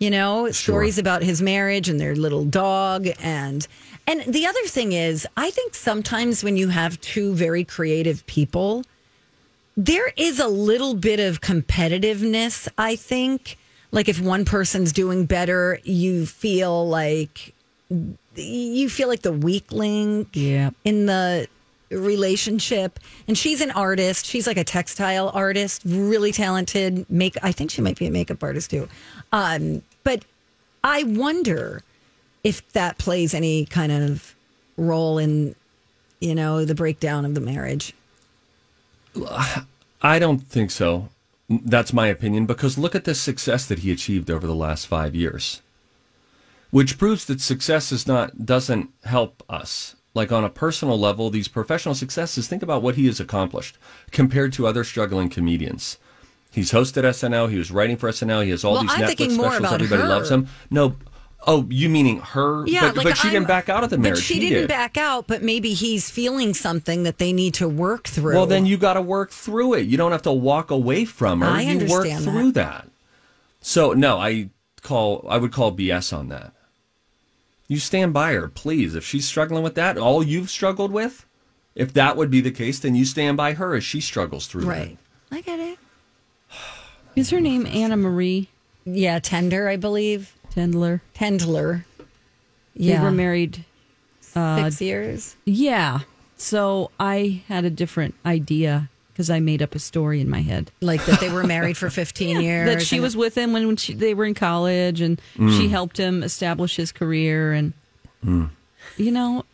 You 0.00 0.10
know, 0.10 0.48
stories 0.52 0.96
about 0.98 1.22
his 1.24 1.42
marriage 1.42 1.88
and 1.88 1.98
their 2.00 2.14
little 2.14 2.44
dog, 2.44 3.08
and 3.20 3.66
and 4.06 4.22
the 4.32 4.46
other 4.46 4.62
thing 4.66 4.92
is, 4.92 5.26
I 5.36 5.50
think 5.50 5.74
sometimes 5.74 6.44
when 6.44 6.56
you 6.56 6.68
have 6.68 7.00
two 7.00 7.34
very 7.34 7.64
creative 7.64 8.24
people, 8.26 8.84
there 9.76 10.12
is 10.16 10.38
a 10.38 10.46
little 10.46 10.94
bit 10.94 11.18
of 11.18 11.40
competitiveness, 11.40 12.68
I 12.78 12.94
think. 12.96 13.56
Like 13.90 14.08
if 14.08 14.20
one 14.20 14.44
person's 14.44 14.92
doing 14.92 15.26
better, 15.26 15.80
you 15.82 16.26
feel 16.26 16.86
like 16.88 17.52
you 18.38 18.88
feel 18.88 19.08
like 19.08 19.22
the 19.22 19.32
weakling 19.32 20.26
Yeah. 20.32 20.70
in 20.84 21.06
the 21.06 21.46
relationship. 21.90 22.98
And 23.26 23.36
she's 23.36 23.60
an 23.60 23.70
artist. 23.70 24.26
She's 24.26 24.46
like 24.46 24.56
a 24.58 24.64
textile 24.64 25.30
artist, 25.34 25.82
really 25.84 26.32
talented. 26.32 27.06
Make 27.10 27.36
I 27.42 27.52
think 27.52 27.70
she 27.70 27.80
might 27.80 27.98
be 27.98 28.06
a 28.06 28.10
makeup 28.10 28.42
artist 28.42 28.70
too. 28.70 28.88
Um, 29.32 29.82
but 30.04 30.24
I 30.84 31.02
wonder 31.04 31.82
if 32.44 32.66
that 32.72 32.98
plays 32.98 33.34
any 33.34 33.64
kind 33.64 33.90
of 33.92 34.34
role 34.76 35.18
in 35.18 35.54
you 36.20 36.34
know 36.34 36.64
the 36.64 36.74
breakdown 36.74 37.24
of 37.24 37.34
the 37.34 37.40
marriage. 37.40 37.94
I 40.02 40.18
don't 40.18 40.40
think 40.40 40.70
so. 40.70 41.08
That's 41.48 41.92
my 41.92 42.06
opinion 42.08 42.46
because 42.46 42.76
look 42.78 42.94
at 42.94 43.04
the 43.04 43.14
success 43.14 43.66
that 43.66 43.80
he 43.80 43.90
achieved 43.90 44.30
over 44.30 44.46
the 44.46 44.54
last 44.54 44.86
five 44.86 45.14
years, 45.14 45.62
which 46.70 46.98
proves 46.98 47.24
that 47.26 47.40
success 47.40 47.92
is 47.92 48.06
not 48.06 48.44
doesn't 48.46 48.90
help 49.04 49.42
us. 49.48 49.96
Like 50.14 50.32
on 50.32 50.42
a 50.44 50.50
personal 50.50 50.98
level, 50.98 51.30
these 51.30 51.48
professional 51.48 51.94
successes. 51.94 52.48
Think 52.48 52.62
about 52.62 52.82
what 52.82 52.96
he 52.96 53.06
has 53.06 53.20
accomplished 53.20 53.78
compared 54.10 54.52
to 54.54 54.66
other 54.66 54.82
struggling 54.84 55.28
comedians. 55.28 55.98
He's 56.50 56.72
hosted 56.72 57.04
SNL. 57.04 57.50
He 57.50 57.58
was 57.58 57.70
writing 57.70 57.96
for 57.96 58.08
SNL. 58.08 58.42
He 58.44 58.50
has 58.50 58.64
all 58.64 58.72
Well, 58.74 58.82
these 58.82 58.90
I'm 58.92 59.02
Netflix 59.02 59.32
specials. 59.34 59.72
Everybody 59.72 60.02
her. 60.02 60.08
loves 60.08 60.30
him. 60.30 60.48
No, 60.70 60.96
oh, 61.46 61.66
you 61.68 61.88
meaning 61.88 62.20
her? 62.20 62.66
Yeah, 62.66 62.88
but, 62.88 62.96
like 62.96 63.04
but 63.04 63.16
she 63.18 63.28
I'm- 63.28 63.34
didn't 63.34 63.48
back 63.48 63.68
out 63.68 63.84
of 63.84 63.90
the 63.90 63.98
marriage. 63.98 64.18
But 64.18 64.24
she 64.24 64.40
didn't 64.40 64.62
did. 64.62 64.68
back 64.68 64.96
out. 64.96 65.26
But 65.28 65.42
maybe 65.42 65.74
he's 65.74 66.10
feeling 66.10 66.54
something 66.54 67.02
that 67.04 67.18
they 67.18 67.32
need 67.32 67.54
to 67.54 67.68
work 67.68 68.08
through. 68.08 68.34
Well, 68.34 68.46
then 68.46 68.66
you 68.66 68.76
got 68.78 68.94
to 68.94 69.02
work 69.02 69.30
through 69.30 69.74
it. 69.74 69.86
You 69.86 69.96
don't 69.98 70.10
have 70.12 70.22
to 70.22 70.32
walk 70.32 70.70
away 70.70 71.04
from 71.04 71.42
her. 71.42 71.46
I 71.46 71.60
you 71.62 71.78
work 71.86 72.00
understand 72.06 72.24
through 72.24 72.52
that. 72.52 72.88
So 73.60 73.92
no, 73.92 74.18
I 74.18 74.48
call 74.82 75.26
I 75.28 75.36
would 75.36 75.52
call 75.52 75.70
BS 75.76 76.16
on 76.16 76.28
that. 76.30 76.54
You 77.68 77.78
stand 77.78 78.14
by 78.14 78.32
her, 78.32 78.48
please. 78.48 78.94
If 78.94 79.04
she's 79.04 79.26
struggling 79.28 79.62
with 79.62 79.74
that, 79.74 79.98
all 79.98 80.22
you've 80.22 80.48
struggled 80.50 80.90
with, 80.90 81.26
if 81.74 81.92
that 81.92 82.16
would 82.16 82.30
be 82.30 82.40
the 82.40 82.50
case, 82.50 82.78
then 82.78 82.94
you 82.94 83.04
stand 83.04 83.36
by 83.36 83.52
her 83.52 83.74
as 83.74 83.84
she 83.84 84.00
struggles 84.00 84.46
through 84.46 84.64
right. 84.64 84.96
I 85.30 85.42
get 85.42 85.60
it. 85.60 85.78
Is 87.14 87.30
her 87.30 87.40
name 87.40 87.66
Anna 87.66 87.96
Marie 87.96 88.48
Yeah, 88.84 89.18
tender, 89.18 89.68
I 89.68 89.76
believe. 89.76 90.34
Tendler? 90.54 91.02
Tendler. 91.14 91.84
They 92.74 92.98
were 92.98 93.10
married. 93.10 93.64
Uh, 94.34 94.64
six 94.64 94.80
years. 94.80 95.36
Yeah. 95.44 96.00
So 96.36 96.90
I 96.98 97.42
had 97.48 97.64
a 97.64 97.70
different 97.70 98.14
idea 98.24 98.88
because 99.18 99.30
I 99.30 99.40
made 99.40 99.62
up 99.62 99.74
a 99.74 99.80
story 99.80 100.20
in 100.20 100.30
my 100.30 100.42
head 100.42 100.70
Like 100.80 101.04
that 101.06 101.18
they 101.18 101.28
were 101.28 101.42
married 101.42 101.76
for 101.76 101.90
15 101.90 102.40
years. 102.40 102.68
that 102.72 102.86
she 102.86 103.00
was 103.00 103.16
with 103.16 103.36
him 103.36 103.52
when, 103.52 103.66
when 103.66 103.76
she, 103.76 103.92
they 103.92 104.14
were 104.14 104.24
in 104.24 104.34
college 104.34 105.00
and 105.00 105.20
Mm. 105.36 105.58
she 105.58 105.66
helped 105.68 105.96
him 105.96 106.22
establish 106.22 106.76
his 106.76 106.92
career. 106.92 107.52
And, 107.52 107.72
you 108.22 109.10
know, 109.10 109.44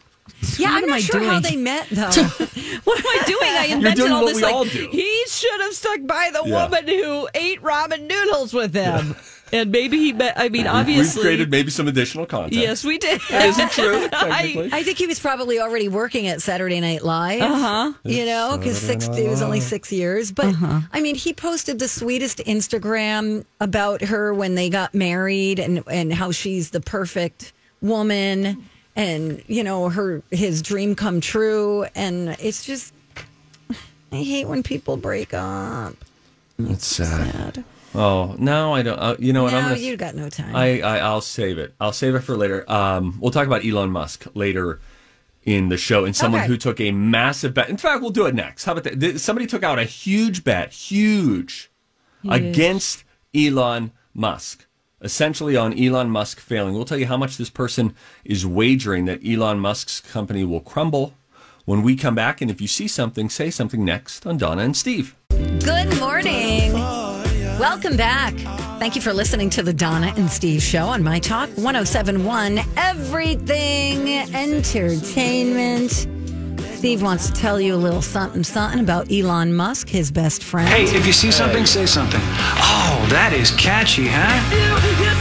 Yeah, 0.58 0.68
I'm 0.72 0.84
am 0.84 0.90
not 0.90 0.96
I 0.96 1.00
sure 1.00 1.24
how 1.24 1.40
they 1.40 1.56
met 1.56 1.88
though. 1.90 2.02
what 2.84 2.98
am 2.98 3.06
I 3.06 3.22
doing? 3.26 3.50
I 3.50 3.66
invented 3.70 3.96
doing 3.96 4.12
all 4.12 4.24
what 4.24 4.28
this 4.34 4.36
we 4.36 4.42
like 4.42 4.54
all 4.54 4.64
do. 4.64 4.88
he 4.92 5.24
should 5.28 5.60
have 5.62 5.72
stuck 5.72 6.00
by 6.06 6.28
the 6.30 6.42
Yeah. 6.44 6.64
woman 6.64 6.86
who 6.86 7.26
ate 7.34 7.62
ramen 7.62 8.06
noodles 8.06 8.52
with 8.52 8.74
him. 8.74 9.16
And 9.54 9.70
maybe 9.70 9.98
he. 9.98 10.12
Met, 10.12 10.34
I 10.36 10.48
mean, 10.48 10.66
obviously. 10.66 11.20
We've 11.20 11.24
created 11.24 11.50
maybe 11.50 11.70
some 11.70 11.88
additional 11.88 12.26
content. 12.26 12.54
yes, 12.54 12.84
we 12.84 12.98
did. 12.98 13.20
That 13.30 13.46
isn't 13.46 13.70
true. 13.70 14.08
I, 14.12 14.42
Technically. 14.42 14.70
I 14.72 14.82
think 14.82 14.98
he 14.98 15.06
was 15.06 15.20
probably 15.20 15.60
already 15.60 15.88
working 15.88 16.26
at 16.26 16.42
Saturday 16.42 16.80
Night 16.80 17.04
Live. 17.04 17.42
Uh 17.42 17.54
huh. 17.54 17.92
You 18.02 18.26
know, 18.26 18.56
because 18.58 18.78
six 18.78 19.08
it 19.08 19.28
was 19.28 19.42
only 19.42 19.60
six 19.60 19.92
years. 19.92 20.32
But 20.32 20.54
I 20.92 21.00
mean, 21.00 21.14
he 21.14 21.32
posted 21.32 21.78
the 21.78 21.88
sweetest 21.88 22.38
Instagram 22.38 23.44
about 23.60 24.02
her 24.02 24.34
when 24.34 24.56
they 24.56 24.68
got 24.68 24.94
married 24.94 25.58
and 25.58 25.82
and 25.88 26.12
how 26.12 26.32
she's 26.32 26.70
the 26.70 26.80
perfect 26.80 27.52
woman 27.80 28.64
and 28.96 29.42
you 29.46 29.62
know 29.62 29.88
her 29.88 30.22
his 30.30 30.62
dream 30.62 30.94
come 30.94 31.20
true 31.20 31.84
and 31.94 32.30
it's 32.40 32.64
just 32.64 32.94
I 34.12 34.16
hate 34.16 34.46
when 34.46 34.62
people 34.62 34.96
break 34.96 35.34
up. 35.34 35.94
It's 36.58 36.86
sad. 36.86 37.64
Oh 37.94 38.34
no, 38.38 38.74
I 38.74 38.82
don't. 38.82 38.98
Uh, 38.98 39.16
you 39.18 39.32
know 39.32 39.44
what? 39.44 39.54
I'm 39.54 39.62
no, 39.64 39.68
gonna. 39.70 39.80
you 39.80 39.96
got 39.96 40.14
no 40.14 40.28
time. 40.28 40.54
I, 40.56 40.80
I 40.80 40.98
I'll 40.98 41.20
save 41.20 41.58
it. 41.58 41.74
I'll 41.80 41.92
save 41.92 42.14
it 42.14 42.20
for 42.20 42.36
later. 42.36 42.68
Um, 42.70 43.18
we'll 43.20 43.30
talk 43.30 43.46
about 43.46 43.64
Elon 43.64 43.90
Musk 43.90 44.26
later 44.34 44.80
in 45.44 45.68
the 45.68 45.76
show, 45.76 46.04
and 46.04 46.16
someone 46.16 46.40
Okay. 46.40 46.48
who 46.48 46.56
took 46.56 46.80
a 46.80 46.90
massive 46.90 47.54
bet. 47.54 47.68
In 47.68 47.76
fact, 47.76 48.00
we'll 48.00 48.10
do 48.10 48.26
it 48.26 48.34
next. 48.34 48.64
How 48.64 48.72
about 48.72 48.84
that? 48.84 48.98
Th- 49.00 49.18
Somebody 49.18 49.46
took 49.46 49.62
out 49.62 49.78
a 49.78 49.84
huge 49.84 50.42
bet, 50.42 50.72
huge, 50.72 51.70
against 52.28 53.04
Elon 53.34 53.92
Musk. 54.14 54.66
Essentially, 55.00 55.54
on 55.54 55.78
Elon 55.78 56.08
Musk 56.08 56.40
failing. 56.40 56.72
We'll 56.74 56.86
tell 56.86 56.96
you 56.98 57.06
how 57.06 57.18
much 57.18 57.36
this 57.36 57.50
person 57.50 57.94
is 58.24 58.46
wagering 58.46 59.04
that 59.04 59.20
Elon 59.26 59.58
Musk's 59.60 60.00
company 60.00 60.44
will 60.44 60.60
crumble 60.60 61.12
when 61.66 61.82
we 61.82 61.94
come 61.94 62.14
back. 62.14 62.40
And 62.40 62.50
if 62.50 62.58
you 62.62 62.66
see 62.68 62.88
something, 62.88 63.28
say 63.28 63.50
something 63.50 63.84
next 63.84 64.26
on 64.26 64.38
Donna 64.38 64.62
and 64.62 64.74
Steve. 64.74 65.14
Good 65.28 66.00
morning. 66.00 66.72
Welcome 67.58 67.96
back. 67.96 68.34
Thank 68.80 68.96
you 68.96 69.00
for 69.00 69.12
listening 69.12 69.48
to 69.50 69.62
the 69.62 69.72
Donna 69.72 70.12
and 70.16 70.28
Steve 70.28 70.60
show 70.60 70.86
on 70.86 71.04
My 71.04 71.20
Talk 71.20 71.48
1071 71.50 72.58
Everything 72.76 74.08
Entertainment. 74.34 76.08
Steve 76.76 77.00
wants 77.00 77.30
to 77.30 77.32
tell 77.32 77.60
you 77.60 77.74
a 77.74 77.76
little 77.76 78.02
something 78.02 78.42
something 78.42 78.80
about 78.80 79.10
Elon 79.10 79.54
Musk, 79.54 79.88
his 79.88 80.10
best 80.10 80.42
friend. 80.42 80.68
Hey, 80.68 80.84
if 80.96 81.06
you 81.06 81.12
see 81.12 81.30
something, 81.30 81.64
say 81.64 81.86
something. 81.86 82.20
Oh, 82.20 83.06
that 83.10 83.32
is 83.32 83.52
catchy, 83.52 84.08
huh? 84.08 85.13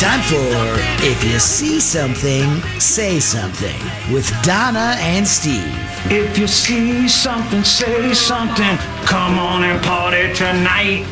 Time 0.00 0.22
for 0.22 1.04
If 1.06 1.22
You 1.24 1.38
See 1.38 1.78
Something, 1.78 2.62
Say 2.80 3.20
Something 3.20 3.76
with 4.10 4.32
Donna 4.42 4.96
and 4.98 5.28
Steve. 5.28 5.62
If 6.10 6.38
you 6.38 6.46
see 6.46 7.06
something, 7.06 7.62
say 7.62 8.14
something. 8.14 8.78
Come 9.04 9.38
on 9.38 9.62
and 9.62 9.78
party 9.84 10.32
tonight. 10.32 11.04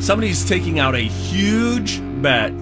Somebody's 0.00 0.48
taking 0.48 0.78
out 0.78 0.94
a 0.94 1.00
huge 1.00 2.00
bet 2.22 2.52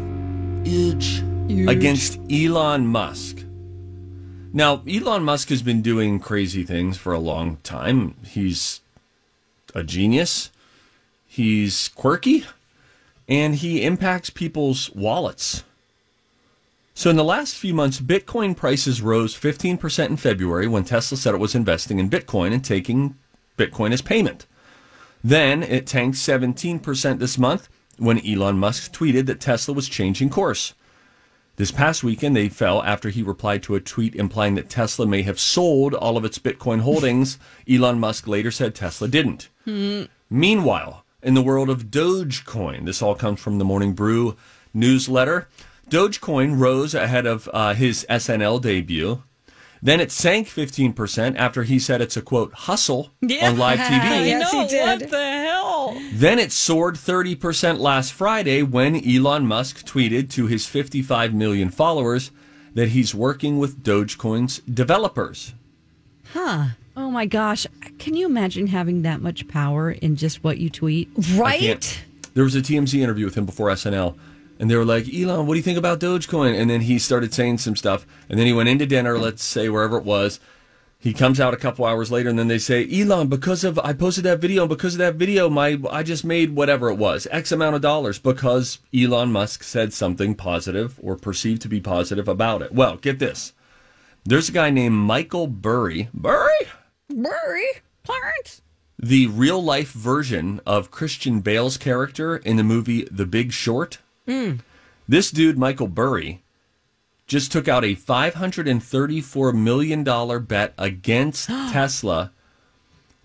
huge, 0.65 1.21
against 1.69 2.19
Elon 2.29 2.89
Musk. 2.89 3.45
Now, 4.53 4.83
Elon 4.89 5.23
Musk 5.23 5.51
has 5.51 5.63
been 5.63 5.83
doing 5.83 6.19
crazy 6.19 6.65
things 6.65 6.97
for 6.97 7.13
a 7.13 7.21
long 7.21 7.59
time. 7.63 8.17
He's 8.27 8.81
a 9.73 9.85
genius, 9.85 10.51
he's 11.29 11.87
quirky, 11.91 12.45
and 13.29 13.57
he 13.57 13.85
impacts 13.85 14.31
people's 14.31 14.91
wallets. 14.95 15.65
So, 16.97 17.11
in 17.11 17.17
the 17.17 17.25
last 17.25 17.57
few 17.57 17.75
months, 17.75 18.01
Bitcoin 18.01 18.57
prices 18.57 19.03
rose 19.03 19.35
15% 19.35 20.07
in 20.07 20.17
February 20.17 20.69
when 20.69 20.85
Tesla 20.85 21.17
said 21.17 21.35
it 21.35 21.41
was 21.41 21.55
investing 21.55 21.99
in 21.99 22.09
Bitcoin 22.09 22.53
and 22.53 22.65
taking 22.65 23.17
Bitcoin 23.59 23.93
as 23.93 24.01
payment. 24.01 24.47
Then 25.23 25.63
it 25.63 25.87
tanked 25.87 26.17
17% 26.19 27.19
this 27.19 27.39
month 27.39 27.69
when 27.99 28.25
Elon 28.25 28.59
Musk 28.59 28.93
tweeted 28.93 29.27
that 29.27 29.41
Tesla 29.41 29.75
was 29.75 29.89
changing 29.89 30.31
course. 30.31 30.75
This 31.57 31.71
past 31.71 32.03
weekend, 32.03 32.37
they 32.37 32.49
fell 32.49 32.83
after 32.83 33.11
he 33.11 33.23
replied 33.23 33.63
to 33.65 33.77
a 33.77 33.81
tweet 33.81 34.17
implying 34.17 34.57
that 34.57 34.69
Tesla 34.69 35.07
may 35.07 35.23
have 35.23 35.39
sold 35.39 35.95
all 35.95 36.17
of 36.17 36.25
its 36.25 36.39
Bitcoin 36.39 36.81
holdings. 36.81 37.39
Elon 37.71 38.01
Musk 38.01 38.27
later 38.27 38.51
said 38.51 38.75
Tesla 38.75 39.09
didn't. 39.09 39.49
Hmm. 39.65 40.03
Meanwhile, 40.29 41.04
in 41.25 41.35
the 41.35 41.43
world 41.43 41.71
of 41.71 41.87
Dogecoin, 41.91 42.85
this 42.85 43.03
all 43.03 43.15
comes 43.15 43.41
from 43.41 43.59
the 43.59 43.65
Morning 43.65 43.95
Brew 43.95 44.37
newsletter. 44.73 45.49
Dogecoin 45.91 46.59
rose 46.59 46.95
ahead 46.95 47.27
of 47.27 47.49
uh, 47.53 47.75
his 47.75 48.07
SNL 48.09 48.61
debut. 48.61 49.23
Then 49.83 50.01
it 50.01 50.11
sank 50.11 50.49
15% 50.49 51.37
after 51.37 51.63
he 51.65 51.79
said 51.79 52.01
it's 52.01 52.17
a 52.17 52.23
quote 52.23 52.55
hustle 52.55 53.11
on 53.23 53.59
live 53.59 53.79
TV. 53.81 54.27
Yes, 54.27 54.51
he 54.51 54.67
did. 54.67 55.01
what 55.01 55.11
the 55.11 55.31
hell? 55.31 56.01
Then 56.13 56.39
it 56.39 56.53
soared 56.53 56.95
30% 56.95 57.79
last 57.79 58.13
Friday 58.15 58.63
when 58.63 58.97
Elon 58.97 59.47
Musk 59.47 59.85
tweeted 59.85 60.31
to 60.31 60.47
his 60.47 60.67
55 60.67 61.35
million 61.35 61.69
followers 61.69 62.31
that 62.73 62.89
he's 62.89 63.15
working 63.15 63.59
with 63.59 63.83
Dogecoin's 63.83 64.61
developers. 64.61 65.53
Oh 66.96 67.11
my 67.11 67.26
gosh! 67.26 67.66
Can 67.98 68.14
you 68.14 68.26
imagine 68.26 68.68
having 68.68 69.02
that 69.02 69.20
much 69.20 69.48
power 69.48 69.90
in 69.90 70.14
just 70.16 70.44
what 70.44 70.59
you 70.59 70.70
tweet? 70.70 71.09
Right? 71.35 72.02
There 72.35 72.44
was 72.44 72.54
a 72.54 72.61
TMZ 72.61 73.00
interview 73.00 73.24
with 73.24 73.37
him 73.37 73.46
before 73.46 73.68
SNL, 73.68 74.16
and 74.59 74.70
they 74.70 74.76
were 74.76 74.85
like, 74.85 75.12
Elon, 75.12 75.46
what 75.46 75.54
do 75.54 75.59
you 75.59 75.62
think 75.62 75.78
about 75.78 76.00
Dogecoin? 76.00 76.59
And 76.59 76.70
then 76.70 76.83
he 76.83 76.98
started 76.98 77.35
saying 77.35 77.59
some 77.59 77.76
stuff, 77.76 78.07
and 78.28 78.38
then 78.38 78.46
he 78.46 78.52
went 78.52 78.68
into 78.68 78.87
dinner, 78.87 79.18
let's 79.18 79.42
say 79.42 79.68
wherever 79.68 79.96
it 79.96 80.04
was. 80.04 80.40
He 80.98 81.12
comes 81.12 81.38
out 81.38 81.52
a 81.52 81.59
couple 81.59 81.85
hours 81.85 82.11
later, 82.11 82.30
and 82.30 82.38
then 82.38 82.48
they 82.48 82.59
say, 82.59 82.88
Elon, 82.90 83.28
because 83.28 83.62
of 83.62 83.78
I 83.80 83.92
posted 83.92 84.24
that 84.24 84.38
video, 84.38 84.62
and 84.62 84.68
because 84.68 84.94
of 84.94 84.98
that 84.98 85.16
video, 85.16 85.50
my 85.50 85.78
I 85.90 86.02
just 86.02 86.24
made 86.24 86.54
whatever 86.57 86.88
it 86.90 86.96
was, 86.96 87.26
X 87.30 87.52
amount 87.52 87.74
of 87.76 87.83
dollars, 87.83 88.18
because 88.18 88.78
Elon 88.96 89.30
Musk 89.30 89.64
said 89.64 89.92
something 89.92 90.35
positive 90.35 90.98
or 91.02 91.16
perceived 91.16 91.61
to 91.62 91.68
be 91.68 91.80
positive 91.80 92.28
about 92.28 92.62
it. 92.62 92.72
Well, 92.72 92.96
get 92.96 93.18
this. 93.18 93.52
There's 94.24 94.48
a 94.48 94.52
guy 94.52 94.70
named 94.70 94.94
Michael 94.94 95.46
Burry. 95.46 96.09
Burry? 96.14 96.68
Worry, 97.11 97.67
Clarence. 98.05 98.62
the 98.99 99.27
real 99.27 99.62
life 99.62 99.93
version 99.93 100.61
of 100.67 100.90
Christian 100.90 101.40
Bale's 101.40 101.77
character 101.77 102.37
in 102.37 102.57
the 102.57 102.64
movie 102.64 103.07
The 103.11 103.27
Big 103.27 103.53
Short. 103.53 103.99
Hmm. 104.27 104.55
This 105.07 105.31
dude, 105.31 105.59
Michael 105.59 105.88
Burry, 105.88 106.43
just 107.27 107.53
took 107.53 107.69
out 107.69 107.85
a 107.85 107.95
$534 107.97 109.55
million 109.55 110.45
bet 110.45 110.75
against 110.79 111.47
Tesla 111.49 112.33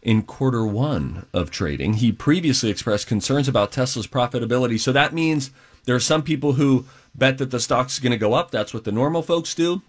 in 0.02 0.24
quarter 0.24 0.65
one 0.65 1.26
of 1.34 1.52
trading. 1.52 1.94
He 1.96 2.12
previously 2.12 2.70
expressed 2.70 3.08
concerns 3.08 3.48
about 3.48 3.72
Tesla's 3.72 4.08
profitability. 4.08 4.80
So 4.80 4.92
that 4.92 5.13
means 5.13 5.52
there 5.86 5.96
are 5.96 6.00
some 6.02 6.24
people 6.24 6.54
who 6.54 6.86
bet 7.15 7.38
that 7.38 7.52
the 7.52 7.60
stock's 7.60 8.00
going 8.00 8.12
to 8.12 8.18
go 8.18 8.34
up. 8.34 8.52
That's 8.52 8.74
what 8.74 8.84
the 8.84 8.92
normal 8.92 9.22
folks 9.22 9.56
do. 9.56 9.82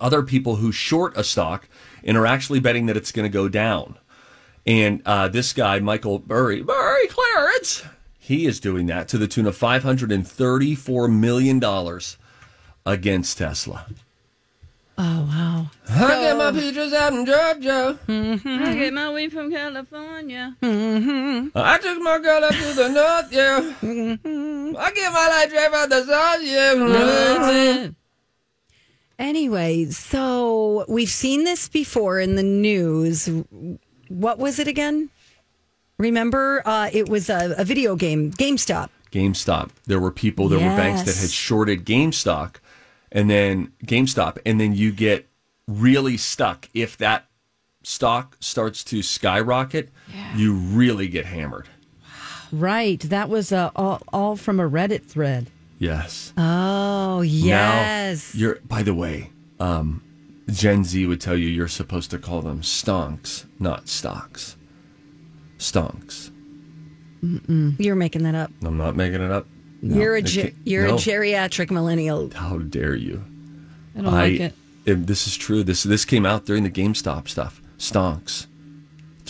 Other 0.00 0.22
people 0.22 0.56
who 0.56 0.70
short 0.70 1.16
a 1.16 1.24
stock 1.24 1.68
and 2.04 2.16
are 2.16 2.26
actually 2.26 2.60
betting 2.60 2.86
that 2.86 2.96
it's 2.96 3.12
going 3.12 3.24
to 3.24 3.32
go 3.32 3.48
down. 3.48 3.98
And 4.66 5.02
uh, 5.06 5.28
this 5.28 5.52
guy, 5.52 5.78
Michael 5.80 6.18
Burry, 6.18 6.62
Burry 6.62 7.06
Clarence, 7.08 7.82
he 8.18 8.46
is 8.46 8.60
doing 8.60 8.86
that 8.86 9.08
to 9.08 9.18
the 9.18 9.26
tune 9.26 9.46
of 9.46 9.58
$534 9.58 11.12
million 11.12 12.00
against 12.86 13.38
Tesla. 13.38 13.86
Oh 15.02 15.22
wow. 15.22 15.70
I 15.88 16.20
get 16.20 16.36
my 16.36 16.52
peaches 16.52 16.92
out 16.92 17.14
in 17.14 17.24
Georgia. 17.24 17.98
Mm-hmm. 18.06 18.62
I 18.62 18.74
get 18.74 18.92
my 18.92 19.10
weed 19.10 19.32
from 19.32 19.50
California. 19.50 20.54
Mm-hmm. 20.62 21.48
I 21.54 21.78
took 21.78 22.02
my 22.02 22.18
girl 22.18 22.44
up 22.44 22.52
to 22.52 22.74
the 22.74 22.88
north, 22.90 23.32
yeah. 23.32 23.72
Mm-hmm. 23.80 24.76
I 24.76 24.90
get 24.92 25.10
my 25.10 25.28
light 25.28 25.48
drive 25.48 25.72
out 25.72 25.88
the 25.88 26.04
south, 26.04 26.42
yeah. 26.42 27.90
Anyway, 29.20 29.84
so 29.90 30.86
we've 30.88 31.10
seen 31.10 31.44
this 31.44 31.68
before 31.68 32.18
in 32.18 32.36
the 32.36 32.42
news. 32.42 33.28
What 34.08 34.38
was 34.38 34.58
it 34.58 34.66
again? 34.66 35.10
Remember, 35.98 36.62
uh, 36.64 36.88
it 36.90 37.10
was 37.10 37.28
a, 37.28 37.54
a 37.58 37.64
video 37.64 37.96
game, 37.96 38.32
GameStop. 38.32 38.88
GameStop. 39.12 39.70
There 39.84 40.00
were 40.00 40.10
people, 40.10 40.48
there 40.48 40.58
were 40.58 40.74
banks 40.74 41.02
that 41.02 41.20
had 41.20 41.30
shorted 41.30 41.84
GameStop 41.84 42.54
and 43.12 43.28
then 43.28 43.72
GameStop, 43.84 44.38
and 44.46 44.58
then 44.58 44.72
you 44.72 44.90
get 44.90 45.28
really 45.68 46.16
stuck. 46.16 46.70
If 46.72 46.96
that 46.96 47.26
stock 47.82 48.38
starts 48.40 48.82
to 48.84 49.02
skyrocket, 49.02 49.90
you 50.34 50.54
really 50.54 51.08
get 51.08 51.26
hammered. 51.26 51.68
Right. 52.50 53.00
That 53.00 53.28
was 53.28 53.52
uh, 53.52 53.70
all, 53.76 54.00
all 54.12 54.36
from 54.36 54.58
a 54.58 54.68
Reddit 54.68 55.04
thread. 55.04 55.48
Yes. 55.80 56.32
Oh 56.36 57.22
yes. 57.22 58.34
Now, 58.34 58.38
you're 58.38 58.58
by 58.66 58.82
the 58.82 58.94
way, 58.94 59.32
um, 59.58 60.04
Gen 60.50 60.84
Z 60.84 61.04
would 61.06 61.20
tell 61.22 61.36
you 61.36 61.48
you're 61.48 61.68
supposed 61.68 62.10
to 62.10 62.18
call 62.18 62.42
them 62.42 62.60
stonks, 62.60 63.46
not 63.58 63.88
stocks. 63.88 64.56
Stonks. 65.58 66.30
You're 67.80 67.96
making 67.96 68.22
that 68.24 68.34
up. 68.34 68.50
I'm 68.62 68.76
not 68.76 68.94
making 68.94 69.22
it 69.22 69.30
up. 69.30 69.46
you're 69.82 70.16
a 70.16 70.22
ge- 70.22 70.54
you're 70.64 70.86
no. 70.86 70.94
a 70.94 70.98
geriatric 70.98 71.70
millennial. 71.70 72.30
How 72.34 72.58
dare 72.58 72.94
you? 72.94 73.24
I 73.96 74.02
don't 74.02 74.12
like 74.12 74.40
it. 74.40 74.54
if 74.84 75.06
this 75.06 75.26
is 75.26 75.36
true. 75.36 75.62
This 75.64 75.82
this 75.82 76.04
came 76.04 76.26
out 76.26 76.44
during 76.44 76.62
the 76.62 76.70
GameStop 76.70 77.26
stuff. 77.28 77.62
Stonks. 77.78 78.46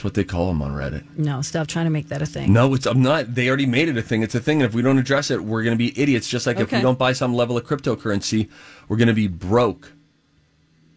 That's 0.01 0.05
what 0.07 0.14
they 0.14 0.24
call 0.24 0.46
them 0.46 0.62
on 0.62 0.72
Reddit. 0.72 1.05
No, 1.18 1.42
stop 1.42 1.66
trying 1.66 1.84
to 1.84 1.90
make 1.90 2.09
that 2.09 2.22
a 2.22 2.26
thing. 2.26 2.55
No, 2.55 2.72
it's 2.72 2.86
I'm 2.86 3.03
not. 3.03 3.34
They 3.34 3.48
already 3.48 3.66
made 3.66 3.86
it 3.86 3.98
a 3.98 4.03
thing. 4.03 4.22
It's 4.22 4.34
a 4.34 4.40
thing, 4.40 4.62
and 4.62 4.66
if 4.66 4.74
we 4.74 4.80
don't 4.80 4.96
address 4.96 5.30
it, 5.30 5.44
we're 5.44 5.62
going 5.62 5.76
to 5.76 5.78
be 5.78 5.92
idiots. 6.01 6.26
Just 6.26 6.46
like 6.46 6.59
if 6.59 6.72
we 6.72 6.80
don't 6.80 6.98
buy 6.98 7.12
some 7.12 7.34
level 7.34 7.59
of 7.59 7.66
cryptocurrency, 7.66 8.48
we're 8.88 8.96
going 8.96 9.09
to 9.09 9.12
be 9.14 9.28
broke. 9.28 9.92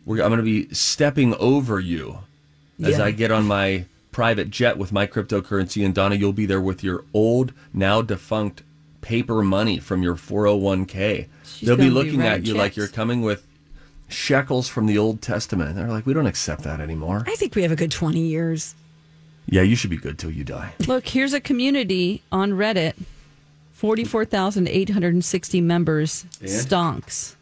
We're, 0.05 0.23
I'm 0.23 0.29
going 0.29 0.37
to 0.37 0.41
be 0.43 0.73
stepping 0.73 1.35
over 1.35 1.81
you 1.81 2.19
as 2.81 2.97
Yeah. 2.97 3.03
I 3.03 3.11
get 3.11 3.29
on 3.29 3.45
my 3.45 3.87
private 4.13 4.49
jet 4.49 4.77
with 4.77 4.93
my 4.93 5.05
cryptocurrency, 5.05 5.83
and 5.85 5.93
Donna, 5.93 6.15
you'll 6.15 6.31
be 6.31 6.45
there 6.45 6.61
with 6.61 6.81
your 6.81 7.03
old, 7.13 7.51
now 7.73 8.01
defunct 8.01 8.63
paper 9.01 9.43
money 9.43 9.79
from 9.79 10.01
your 10.01 10.15
401k. 10.15 11.27
She's 11.43 11.67
They'll 11.67 11.75
be 11.75 11.89
gonna 11.89 11.89
be 11.89 11.93
looking 11.93 12.21
at 12.21 12.29
writing 12.29 12.45
you 12.45 12.53
like 12.53 12.67
checks. 12.71 12.77
you're 12.77 12.87
coming 12.87 13.21
with 13.21 13.45
shekels 14.07 14.69
from 14.69 14.85
the 14.85 14.97
Old 14.97 15.21
Testament. 15.21 15.75
They're 15.75 15.89
like, 15.89 16.05
we 16.05 16.13
don't 16.13 16.25
accept 16.27 16.63
that 16.63 16.79
anymore. 16.79 17.25
I 17.27 17.35
think 17.35 17.53
we 17.53 17.63
have 17.63 17.71
a 17.73 17.75
good 17.75 17.91
20 17.91 18.17
years. 18.21 18.75
Yeah, 19.47 19.61
you 19.61 19.75
should 19.75 19.89
be 19.89 19.97
good 19.97 20.17
till 20.17 20.31
you 20.31 20.43
die. 20.43 20.73
Look, 20.87 21.07
here's 21.07 21.33
a 21.33 21.39
community 21.41 22.21
on 22.31 22.51
Reddit 22.51 22.93
44,860 23.73 25.61
members, 25.61 26.25
And? 26.41 26.49
Stonks. 26.49 27.35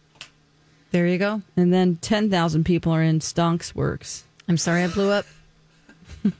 There 0.92 1.08
you 1.08 1.18
go. 1.18 1.42
And 1.56 1.72
then 1.74 1.98
10,000 1.98 2.64
people 2.66 2.92
are 2.92 3.04
in 3.04 3.20
Stonks 3.20 3.74
Works. 3.76 4.24
I'm 4.48 4.58
sorry 4.58 4.84
I 4.84 4.88
blew 4.88 5.10
up. 5.12 5.26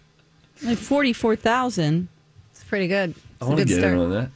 Like 0.64 0.78
44,000. 0.78 2.08
It's 2.52 2.64
pretty 2.66 2.88
good. 2.88 3.12
It's 3.12 3.20
I 3.42 3.46
a 3.46 3.48
want 3.48 3.60
to 3.62 3.66
get 3.66 3.80
start. 3.80 3.94
in 3.94 4.00
on 4.00 4.12
that. 4.12 4.30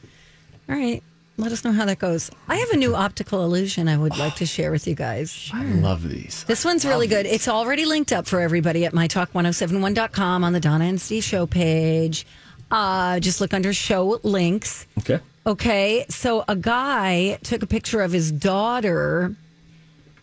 All 0.68 0.74
right. 0.74 1.00
Let 1.38 1.52
us 1.52 1.64
know 1.64 1.72
how 1.72 1.84
that 1.84 1.98
goes. 1.98 2.30
I 2.48 2.56
have 2.56 2.70
a 2.70 2.76
new 2.78 2.94
optical 2.94 3.44
illusion 3.44 3.88
I 3.88 3.98
would 3.98 4.16
like 4.16 4.36
to 4.36 4.46
share 4.46 4.70
with 4.70 4.86
you 4.86 4.94
guys. 4.94 5.50
I 5.52 5.64
love 5.64 6.08
these. 6.08 6.44
This 6.44 6.64
one's 6.64 6.84
really 6.86 7.06
good. 7.06 7.26
It's 7.26 7.46
already 7.46 7.84
linked 7.84 8.10
up 8.12 8.26
for 8.26 8.40
everybody 8.40 8.86
at 8.86 8.94
mytalk1071.com 8.94 10.44
on 10.44 10.52
the 10.54 10.60
Donna 10.60 10.86
and 10.86 10.98
Steve 11.00 11.24
show 11.24 11.46
page. 11.46 12.26
Uh, 12.70 13.20
just 13.20 13.40
look 13.42 13.52
under 13.52 13.74
show 13.74 14.18
links. 14.22 14.86
Okay. 14.98 15.20
Okay. 15.46 16.06
So 16.08 16.42
a 16.48 16.56
guy 16.56 17.38
took 17.42 17.62
a 17.62 17.66
picture 17.66 18.00
of 18.00 18.12
his 18.12 18.32
daughter, 18.32 19.34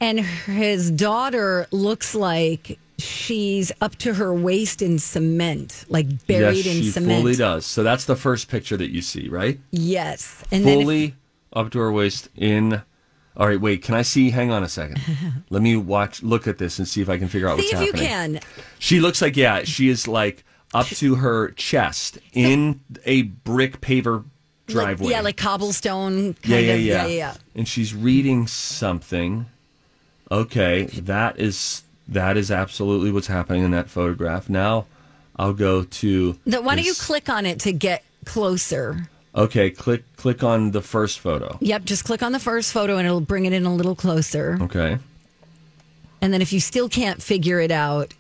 and 0.02 0.20
his 0.20 0.90
daughter 0.90 1.68
looks 1.72 2.16
like 2.16 2.80
she's 3.04 3.72
up 3.82 3.96
to 3.98 4.14
her 4.16 4.34
waist 4.34 4.82
in 4.82 4.98
cement, 5.00 5.86
like 5.90 6.26
buried 6.28 6.66
yes, 6.66 6.76
in 6.76 6.82
she 6.84 6.90
cement. 6.92 7.22
fully 7.22 7.36
does. 7.36 7.66
So 7.66 7.84
that's 7.84 8.06
the 8.06 8.16
first 8.16 8.48
picture 8.50 8.78
that 8.78 8.92
you 8.92 9.02
see, 9.02 9.28
right? 9.30 9.60
Yes. 9.72 10.44
And 10.52 10.66
then 10.66 10.80
if- 10.80 10.84
fully 10.84 11.16
up 11.54 11.72
to 11.72 11.80
her 11.80 11.92
waist 11.92 12.30
in. 12.36 12.82
All 13.36 13.48
right, 13.48 13.60
wait. 13.60 13.82
Can 13.82 13.96
I 13.96 14.04
see? 14.04 14.30
Hang 14.30 14.52
on 14.52 14.62
a 14.64 14.70
second. 14.70 15.00
Let 15.50 15.64
me 15.64 15.76
watch. 15.76 16.22
Look 16.22 16.48
at 16.48 16.60
this 16.60 16.78
and 16.78 16.88
see 16.88 17.02
if 17.02 17.10
I 17.10 17.18
can 17.18 17.28
figure 17.28 17.50
out 17.50 17.60
see 17.60 17.66
what's 17.76 17.90
if 17.90 18.00
you 18.00 18.06
happening. 18.08 18.40
can. 18.42 18.50
She 18.78 19.00
looks 19.00 19.22
like 19.24 19.36
yeah. 19.36 19.64
She 19.64 19.90
is 19.90 20.08
like 20.08 20.44
up 20.74 20.86
to 20.88 21.16
her 21.16 21.50
chest 21.52 22.20
in 22.34 22.82
a 23.06 23.24
brick 23.24 23.82
paver 23.82 24.18
Like- 24.18 24.26
driveway. 24.68 25.10
yeah, 25.12 25.22
like 25.22 25.38
cobblestone. 25.38 26.36
Kind 26.36 26.46
yeah, 26.46 26.60
yeah, 26.60 26.74
of, 26.74 26.82
yeah, 26.82 27.06
yeah, 27.06 27.08
yeah. 27.08 27.34
And 27.56 27.68
she's 27.68 27.94
reading 27.96 28.46
something. 28.48 29.48
Okay, 30.32 30.84
that 30.86 31.40
is 31.40 31.83
that 32.08 32.38
is 32.38 32.52
absolutely 32.52 33.12
what's 33.12 33.28
happening 33.28 33.64
in 33.64 33.72
that 33.72 33.90
photograph. 33.90 34.50
Now, 34.50 34.86
I'll 35.36 35.54
go 35.54 35.84
to. 35.84 36.38
The- 36.46 36.62
why 36.62 36.76
don't 36.76 36.86
you 36.86 36.94
click 36.94 37.30
on 37.30 37.46
it 37.46 37.60
to 37.62 37.72
get 37.72 38.04
closer? 38.26 39.08
Okay, 39.36 39.72
click 39.72 40.04
click 40.16 40.44
on 40.44 40.72
the 40.72 40.82
first 40.82 41.20
photo. 41.20 41.58
Yep, 41.60 41.86
just 41.86 42.04
click 42.06 42.22
on 42.22 42.32
the 42.34 42.40
first 42.40 42.72
photo 42.72 42.98
and 42.98 43.08
it'll 43.08 43.20
bring 43.20 43.46
it 43.46 43.54
in 43.54 43.66
a 43.66 43.74
little 43.74 43.96
closer. 43.96 44.60
Okay. 44.62 44.98
And 46.22 46.32
then 46.32 46.42
if 46.42 46.54
you 46.54 46.60
still 46.60 46.88
can't 46.88 47.22
figure 47.22 47.60
it 47.60 47.72
out, 47.72 48.14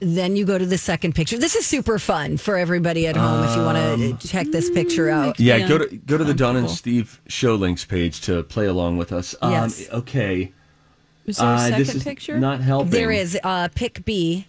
then 0.00 0.34
you 0.34 0.44
go 0.46 0.56
to 0.56 0.64
the 0.66 0.78
second 0.78 1.14
picture. 1.14 1.36
This 1.38 1.54
is 1.56 1.66
super 1.66 1.98
fun 1.98 2.38
for 2.38 2.56
everybody 2.56 3.06
at 3.06 3.16
home 3.16 3.44
if 3.44 3.54
you 3.56 3.62
want 3.62 3.76
Um, 3.78 4.16
to 4.18 4.28
check 4.28 4.46
this 4.50 4.70
picture 4.70 5.10
out. 5.10 5.38
Yeah, 5.38 5.56
Yeah. 5.56 5.68
go 5.68 5.78
to 5.78 5.96
go 5.96 6.16
to 6.16 6.24
the 6.24 6.34
Don 6.34 6.56
and 6.56 6.70
Steve 6.70 7.20
show 7.28 7.54
links 7.56 7.84
page 7.84 8.20
to 8.22 8.42
play 8.44 8.66
along 8.66 8.96
with 8.96 9.12
us. 9.12 9.34
Um, 9.42 9.52
Yes. 9.52 9.88
Okay. 9.92 10.52
Is 11.28 11.36
there 11.36 11.46
a 11.46 11.52
Uh, 11.52 11.58
second 11.58 11.78
this 11.78 11.94
is 11.94 12.02
picture? 12.04 12.38
not 12.38 12.60
helping. 12.60 12.90
There 12.90 13.10
is 13.12 13.38
uh, 13.44 13.68
pick 13.74 14.04
B 14.04 14.46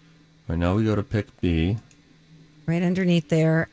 Right 0.47 0.57
now 0.57 0.73
we 0.75 0.83
go 0.83 0.95
to 0.95 1.03
pick 1.03 1.27
B. 1.41 1.77
right 2.65 2.81
underneath 2.81 3.29
there. 3.29 3.67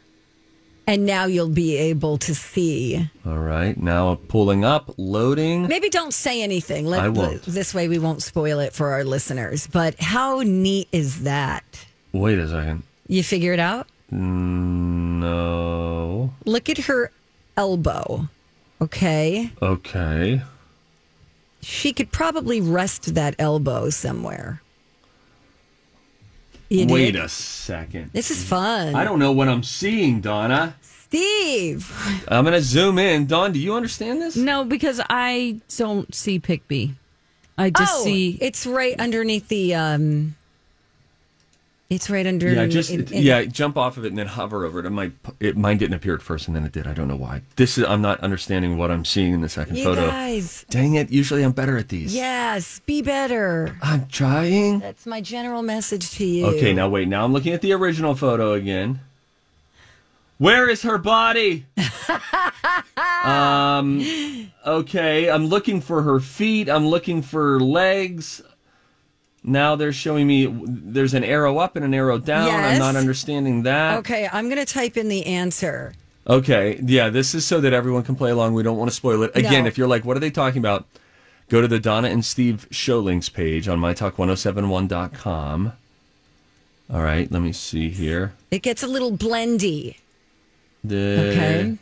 And 0.89 1.05
now 1.05 1.25
you'll 1.25 1.49
be 1.49 1.77
able 1.77 2.17
to 2.19 2.33
see. 2.35 3.09
All 3.27 3.39
right, 3.39 3.77
now 3.77 4.15
pulling 4.29 4.65
up, 4.65 4.95
loading. 4.99 5.67
Maybe 5.67 5.89
don't 5.89 6.15
say 6.15 6.43
anything. 6.43 6.87
Let, 6.87 7.01
I 7.01 7.09
won't. 7.09 7.43
This 7.43 7.75
way 7.75 7.89
we 7.89 7.99
won't 7.99 8.23
spoil 8.23 8.61
it 8.61 8.73
for 8.73 8.91
our 8.93 9.03
listeners. 9.03 9.67
But 9.67 9.97
how 9.99 10.43
neat 10.43 10.87
is 10.93 11.23
that? 11.25 11.65
Wait 12.13 12.39
a 12.39 12.47
second. 12.49 12.85
You 13.09 13.25
figure 13.25 13.53
it 13.53 13.59
out? 13.59 13.89
No. 15.27 16.33
Look 16.45 16.69
at 16.69 16.79
her 16.79 17.11
elbow. 17.57 18.29
Okay. 18.81 19.51
Okay. 19.61 20.41
She 21.69 21.93
could 21.93 22.13
probably 22.13 22.61
rest 22.61 23.17
that 23.17 23.35
elbow 23.41 23.91
somewhere. 23.91 24.63
You 26.69 26.87
Wait 26.87 27.13
did? 27.13 27.25
a 27.25 27.29
second. 27.29 28.13
This 28.13 28.31
is 28.31 28.45
fun. 28.45 28.95
I 28.95 29.03
don't 29.03 29.19
know 29.19 29.33
what 29.33 29.49
I'm 29.49 29.65
seeing, 29.65 30.21
Donna. 30.21 30.77
Steve. 30.81 31.93
I'm 32.29 32.45
going 32.45 32.55
to 32.55 32.63
zoom 32.63 33.01
in. 33.01 33.27
Dawn, 33.27 33.51
do 33.51 33.59
you 33.59 33.75
understand 33.75 34.23
this? 34.23 34.37
No, 34.37 34.65
because 34.65 35.01
I 35.11 35.61
don't 35.77 36.15
see 36.15 36.39
pick 36.39 36.69
B. 36.69 36.95
I 37.59 37.71
just 37.71 37.97
oh, 37.97 38.05
see. 38.05 38.39
it's 38.41 38.65
right 38.65 38.99
underneath 39.01 39.49
the. 39.49 39.75
um 39.75 40.36
It's 41.89 42.11
right 42.11 42.27
under. 42.27 42.53
Yeah, 42.53 42.67
just 42.67 42.91
in- 42.91 43.01
it- 43.03 43.13
in- 43.13 43.23
yeah, 43.23 43.45
jump 43.45 43.77
off 43.77 43.97
of 43.97 44.05
it 44.05 44.09
and 44.09 44.19
then 44.19 44.27
hover 44.27 44.65
over 44.65 44.85
it. 44.85 44.91
Might 44.91 45.13
it 45.39 45.57
mine 45.57 45.79
didn't 45.79 45.95
appear 45.95 46.15
at 46.15 46.23
first 46.23 46.49
and 46.49 46.57
then 46.57 46.65
it 46.65 46.73
did. 46.73 46.85
I 46.87 46.93
don't 46.93 47.07
know 47.07 47.15
why. 47.17 47.43
This 47.55 47.79
is 47.79 47.85
I'm 47.85 48.03
not 48.03 48.19
understanding 48.21 48.77
what 48.77 48.91
I'm 48.91 49.05
seeing 49.05 49.33
in 49.33 49.41
the 49.41 49.49
second 49.49 49.77
You 49.77 49.85
photo. 49.85 50.09
guys. 50.09 50.65
Dang 50.69 50.95
it! 50.95 51.11
Usually 51.13 51.45
I'm 51.45 51.53
better 51.53 51.77
at 51.79 51.89
these. 51.89 52.13
Yes, 52.13 52.81
be 52.87 53.03
better. 53.03 53.77
I'm 53.83 54.07
trying. 54.09 54.81
That's 54.81 55.07
my 55.07 55.21
general 55.21 55.63
message 55.63 56.11
to 56.13 56.25
you. 56.25 56.47
Okay, 56.47 56.73
now 56.73 56.89
wait. 56.89 57.07
Now 57.07 57.25
I'm 57.25 57.33
looking 57.33 57.53
at 57.53 57.61
the 57.63 57.73
original 57.73 58.17
photo 58.17 58.55
again. 58.55 58.99
Where 60.39 60.69
is 60.69 60.83
her 60.83 60.99
body? 60.99 61.67
um. 63.25 64.05
Okay, 64.67 65.31
I'm 65.31 65.47
looking 65.47 65.81
for 65.81 66.03
her 66.03 66.19
feet. 66.21 66.69
I'm 66.69 66.89
looking 66.89 67.23
for 67.23 67.61
legs. 67.61 68.43
Now 69.49 69.77
they're 69.77 69.93
showing 69.93 70.27
me 70.27 70.47
there's 70.67 71.15
an 71.15 71.23
arrow 71.23 71.59
up 71.59 71.77
and 71.77 71.85
an 71.85 71.95
arrow 71.95 72.19
down. 72.19 72.51
I'm 72.51 72.79
not 72.81 72.97
understanding 72.97 73.63
that. 73.63 73.99
Okay, 74.01 74.29
I'm 74.33 74.49
going 74.49 74.59
to 74.59 74.71
type 74.71 74.97
in 74.97 75.09
the 75.09 75.25
answer. 75.25 75.95
Okay, 76.29 76.81
yeah, 76.85 77.09
this 77.09 77.33
is 77.37 77.45
so 77.47 77.61
that 77.61 77.73
everyone 77.73 78.03
can 78.03 78.17
play 78.17 78.33
along. 78.33 78.55
We 78.55 78.65
don't 78.65 78.77
want 78.77 78.91
to 78.91 78.95
spoil 78.97 79.23
it. 79.23 79.31
Again, 79.37 79.63
No. 79.63 79.69
if 79.69 79.79
you're 79.79 79.87
like, 79.87 80.05
what 80.05 80.17
are 80.17 80.21
they 80.21 80.31
talking 80.33 80.59
about? 80.59 80.85
Go 81.49 81.61
to 81.61 81.69
the 81.69 81.79
Donna 81.79 82.09
and 82.09 82.25
Steve 82.25 82.67
show 82.73 82.99
links 82.99 83.29
page 83.29 83.69
on 83.69 83.79
mytalk1071.com. 83.79 85.73
All 86.93 87.03
right, 87.03 87.31
let 87.31 87.43
me 87.43 87.53
see 87.53 87.89
here. 87.91 88.33
It 88.51 88.63
gets 88.63 88.83
a 88.83 88.89
little 88.89 89.13
blendy. 89.17 89.97
The, 90.83 91.31
Okay. 91.31 91.79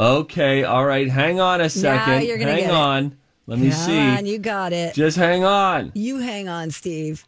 Okay, 0.00 0.64
all 0.64 0.84
right, 0.84 1.08
hang 1.08 1.40
on 1.40 1.60
a 1.60 1.68
second. 1.70 2.00
hang 2.00 2.26
get 2.26 2.40
it. 2.40 3.10
Let 3.48 3.58
me 3.60 3.70
Come 3.70 3.78
see. 3.78 3.98
on, 3.98 4.26
you 4.26 4.38
got 4.38 4.74
it. 4.74 4.94
Just 4.94 5.16
hang 5.16 5.42
on. 5.42 5.90
You 5.94 6.18
hang 6.18 6.48
on, 6.50 6.70
Steve. 6.70 7.24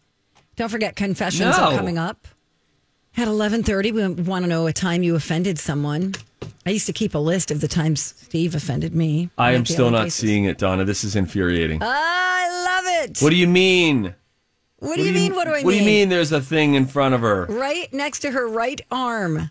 Don't 0.55 0.68
forget 0.68 0.95
confessions 0.95 1.57
are 1.57 1.75
coming 1.75 1.97
up. 1.97 2.29
At 3.16 3.27
11:30, 3.27 3.91
we 3.93 4.23
want 4.23 4.45
to 4.45 4.49
know 4.49 4.66
a 4.66 4.73
time 4.73 5.03
you 5.03 5.16
offended 5.16 5.59
someone. 5.59 6.14
I 6.66 6.71
used 6.71 6.85
to 6.87 6.93
keep 6.93 7.14
a 7.14 7.18
list 7.18 7.51
of 7.51 7.62
the 7.62 7.68
times 7.68 8.14
Steve 8.18 8.55
offended 8.55 8.95
me. 8.95 9.31
I 9.39 9.53
am 9.53 9.64
still 9.64 9.91
not 9.91 10.05
cases. 10.05 10.21
seeing 10.21 10.45
it, 10.45 10.59
Donna. 10.59 10.85
This 10.85 11.05
is 11.05 11.16
infuriating. 11.16 11.79
I 11.83 12.64
love 12.66 13.09
it. 13.09 13.18
what 13.23 13.31
do 13.31 13.37
you 13.37 13.49
mean? 13.49 14.14
What 14.79 14.97
do 14.97 15.03
you 15.03 15.12
mean? 15.12 15.35
What 15.35 15.45
do 15.47 15.53
I 15.53 15.57
mean? 15.57 15.64
What 15.64 15.71
do 15.73 15.79
you 15.79 15.85
mean 15.87 16.11
there's 16.11 16.33
a 16.33 16.41
thing 16.43 16.75
in 16.75 16.85
front 16.85 17.14
of 17.14 17.23
her? 17.23 17.47
Right 17.47 17.91
next 17.95 18.21
to 18.21 18.31
her 18.31 18.47
right 18.47 18.83
arm. 18.91 19.51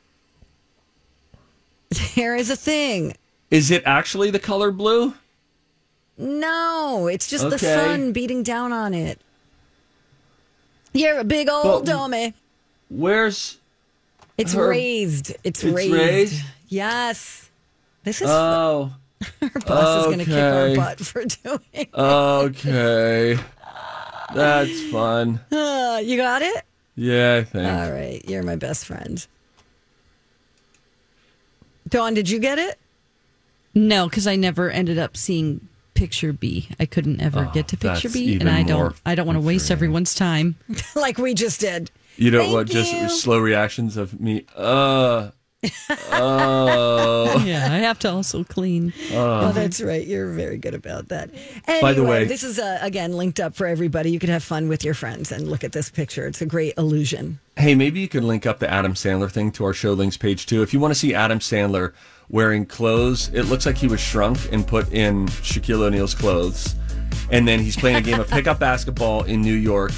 There 2.16 2.36
is 2.36 2.52
a 2.52 2.56
thing. 2.56 3.16
Is 3.50 3.72
it 3.72 3.82
actually 3.88 4.30
the 4.30 4.38
color 4.40 4.70
blue? 4.70 5.16
No, 6.20 7.08
it's 7.08 7.28
just 7.28 7.50
the 7.50 7.58
sun 7.58 8.12
beating 8.12 8.44
down 8.44 8.74
on 8.74 8.94
it. 8.94 9.20
You're 10.94 11.20
a 11.20 11.24
big 11.24 11.48
old 11.50 11.86
But- 11.86 11.92
dummy. 11.92 12.34
Where's 12.90 13.58
It's 14.38 14.54
her- 14.54 14.68
raised. 14.68 15.30
It's, 15.44 15.64
It's 15.64 15.64
raised. 15.64 15.94
raised? 15.94 16.44
Yes. 16.68 17.50
This 18.04 18.22
is 18.22 18.28
Oh, 18.30 18.92
her 19.42 19.50
boss 19.66 20.00
is 20.02 20.06
going 20.08 20.20
to 20.20 20.26
kick 20.26 20.34
our 20.36 20.76
butt 20.76 21.00
for 21.00 21.24
doing. 21.26 21.60
it. 21.74 21.90
okay. 21.94 23.38
That's 24.36 24.82
fun. 24.92 25.40
Uh, 25.52 26.02
you 26.04 26.18
got 26.18 26.42
it. 26.42 26.66
Yeah, 26.96 27.38
I 27.38 27.44
think. 27.46 27.66
All 27.66 27.92
right, 27.92 28.22
you're 28.28 28.44
my 28.44 28.58
best 28.58 28.86
friend. 28.86 29.26
Dawn, 31.88 32.14
did 32.14 32.30
you 32.30 32.40
get 32.40 32.60
it? 32.60 32.78
No, 33.74 34.10
because 34.10 34.28
I 34.28 34.36
never 34.36 34.70
ended 34.70 34.98
up 34.98 35.16
seeing 35.16 35.68
picture 36.00 36.32
B. 36.32 36.70
I 36.80 36.86
couldn't 36.86 37.20
ever 37.22 37.48
Oh, 37.50 37.52
get 37.54 37.68
to 37.70 37.78
picture 37.78 38.10
B, 38.10 38.40
and 38.40 38.50
I 38.50 38.64
don't. 38.64 38.96
I 39.06 39.16
don't 39.16 39.28
want 39.28 39.36
to 39.38 39.46
waste 39.46 39.70
everyone's 39.70 40.16
time. 40.16 40.56
like 40.96 41.18
we 41.18 41.34
just 41.34 41.60
did. 41.60 41.92
You 42.16 42.32
know 42.32 42.42
Thank 42.44 42.54
what? 42.54 42.68
Just 42.68 43.22
slow 43.22 43.40
reactions 43.40 43.98
of 43.98 44.20
me. 44.20 44.46
Uh. 44.56 45.32
Oh. 46.12 47.44
yeah, 47.46 47.68
I 47.70 47.80
have 47.80 48.00
to 48.00 48.12
also 48.12 48.46
clean. 48.46 48.94
Oh, 49.12 49.52
that's 49.52 49.82
right. 49.82 50.06
You're 50.08 50.32
very 50.32 50.58
good 50.58 50.74
about 50.74 51.10
that. 51.10 51.32
Anyway, 51.68 51.82
By 51.82 51.94
the 51.94 52.04
way- 52.04 52.24
this 52.26 52.44
is 52.44 52.60
uh, 52.60 52.80
again 52.82 53.12
linked 53.14 53.42
up 53.42 53.56
for 53.56 53.68
everybody. 53.68 54.10
You 54.10 54.20
can 54.20 54.30
have 54.30 54.44
fun 54.44 54.70
with 54.70 54.86
your 54.86 54.94
friends 54.94 55.34
and 55.34 55.50
look 55.50 55.66
at 55.66 55.74
this 55.74 55.90
picture. 55.90 56.28
It's 56.28 56.42
a 56.42 56.46
great 56.46 56.76
illusion. 56.78 57.40
Hey, 57.58 57.76
maybe 57.76 58.00
you 58.00 58.08
can 58.08 58.26
link 58.26 58.46
up 58.46 58.60
the 58.60 58.72
Adam 58.72 58.94
Sandler 58.94 59.30
thing 59.30 59.52
to 59.54 59.66
our 59.66 59.74
show 59.74 59.92
links 59.92 60.16
page 60.16 60.46
too. 60.46 60.62
If 60.62 60.74
you 60.74 60.80
want 60.80 60.94
to 60.94 61.00
see 61.00 61.14
Adam 61.14 61.40
Sandler 61.40 61.92
wearing 62.30 62.66
clothes, 62.66 63.30
it 63.34 63.44
looks 63.44 63.66
like 63.66 63.78
he 63.78 63.88
was 63.88 64.00
shrunk 64.00 64.38
and 64.52 64.66
put 64.66 64.92
in 64.94 65.28
Shaquille 65.28 65.82
O'Neal's 65.82 66.14
clothes. 66.14 66.76
And 67.32 67.48
then 67.48 67.60
he's 67.60 67.76
playing 67.76 67.98
a 67.98 68.02
game 68.02 68.20
of 68.20 68.28
pickup 68.30 68.60
basketball 68.60 69.24
in 69.24 69.42
New 69.42 69.54
York. 69.54 69.92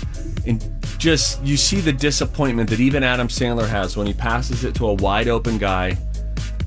And 0.47 0.63
just, 0.97 1.43
you 1.43 1.57
see 1.57 1.82
the 1.82 1.93
disappointment 1.93 2.69
that 2.69 2.79
even 2.79 3.03
Adam 3.03 3.27
Sandler 3.27 3.67
has 3.67 3.95
when 3.97 4.07
he 4.07 4.13
passes 4.13 4.63
it 4.63 4.75
to 4.75 4.88
a 4.88 4.93
wide 4.95 5.27
open 5.27 5.57
guy 5.57 5.97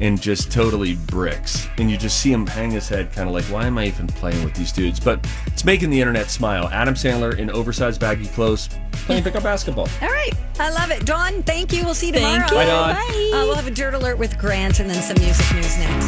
and 0.01 0.21
just 0.21 0.51
totally 0.51 0.95
bricks. 0.95 1.69
And 1.79 1.91
you 1.91 1.97
just 1.97 2.21
see 2.21 2.33
him 2.33 2.47
hang 2.47 2.71
his 2.71 2.89
head, 2.89 3.13
kind 3.13 3.29
of 3.29 3.35
like, 3.35 3.45
why 3.45 3.67
am 3.67 3.79
I 3.79 3.87
even 3.87 4.07
playing 4.07 4.45
with 4.45 4.55
these 4.55 4.73
dudes? 4.73 5.01
But 5.01 5.27
it's 5.47 5.65
making 5.65 5.91
the 5.91 6.01
internet 6.01 6.31
smile. 6.31 6.69
Adam 6.73 6.95
Sandler 6.95 7.39
in 7.39 7.51
oversized 7.51 8.01
baggy 8.01 8.27
clothes 8.27 8.69
playing 8.93 9.23
pickup 9.25 9.43
basketball. 9.43 9.89
All 10.03 10.09
right. 10.09 10.33
I 10.59 10.71
love 10.71 10.91
it. 10.91 11.05
Dawn, 11.05 11.43
thank 11.43 11.73
you. 11.73 11.85
We'll 11.85 11.95
see 11.95 12.09
you 12.09 12.13
Thank 12.13 12.47
tomorrow. 12.47 12.65
you. 12.65 12.73
Bye, 12.73 12.95
Dawn. 12.95 13.41
Uh, 13.43 13.47
we'll 13.47 13.57
have 13.57 13.67
a 13.67 13.71
dirt 13.73 13.95
alert 13.95 14.19
with 14.19 14.39
Grant 14.39 14.81
and 14.81 14.89
then 14.89 15.03
some 15.03 15.23
music 15.23 15.53
news 15.55 15.79
next. 15.79 16.05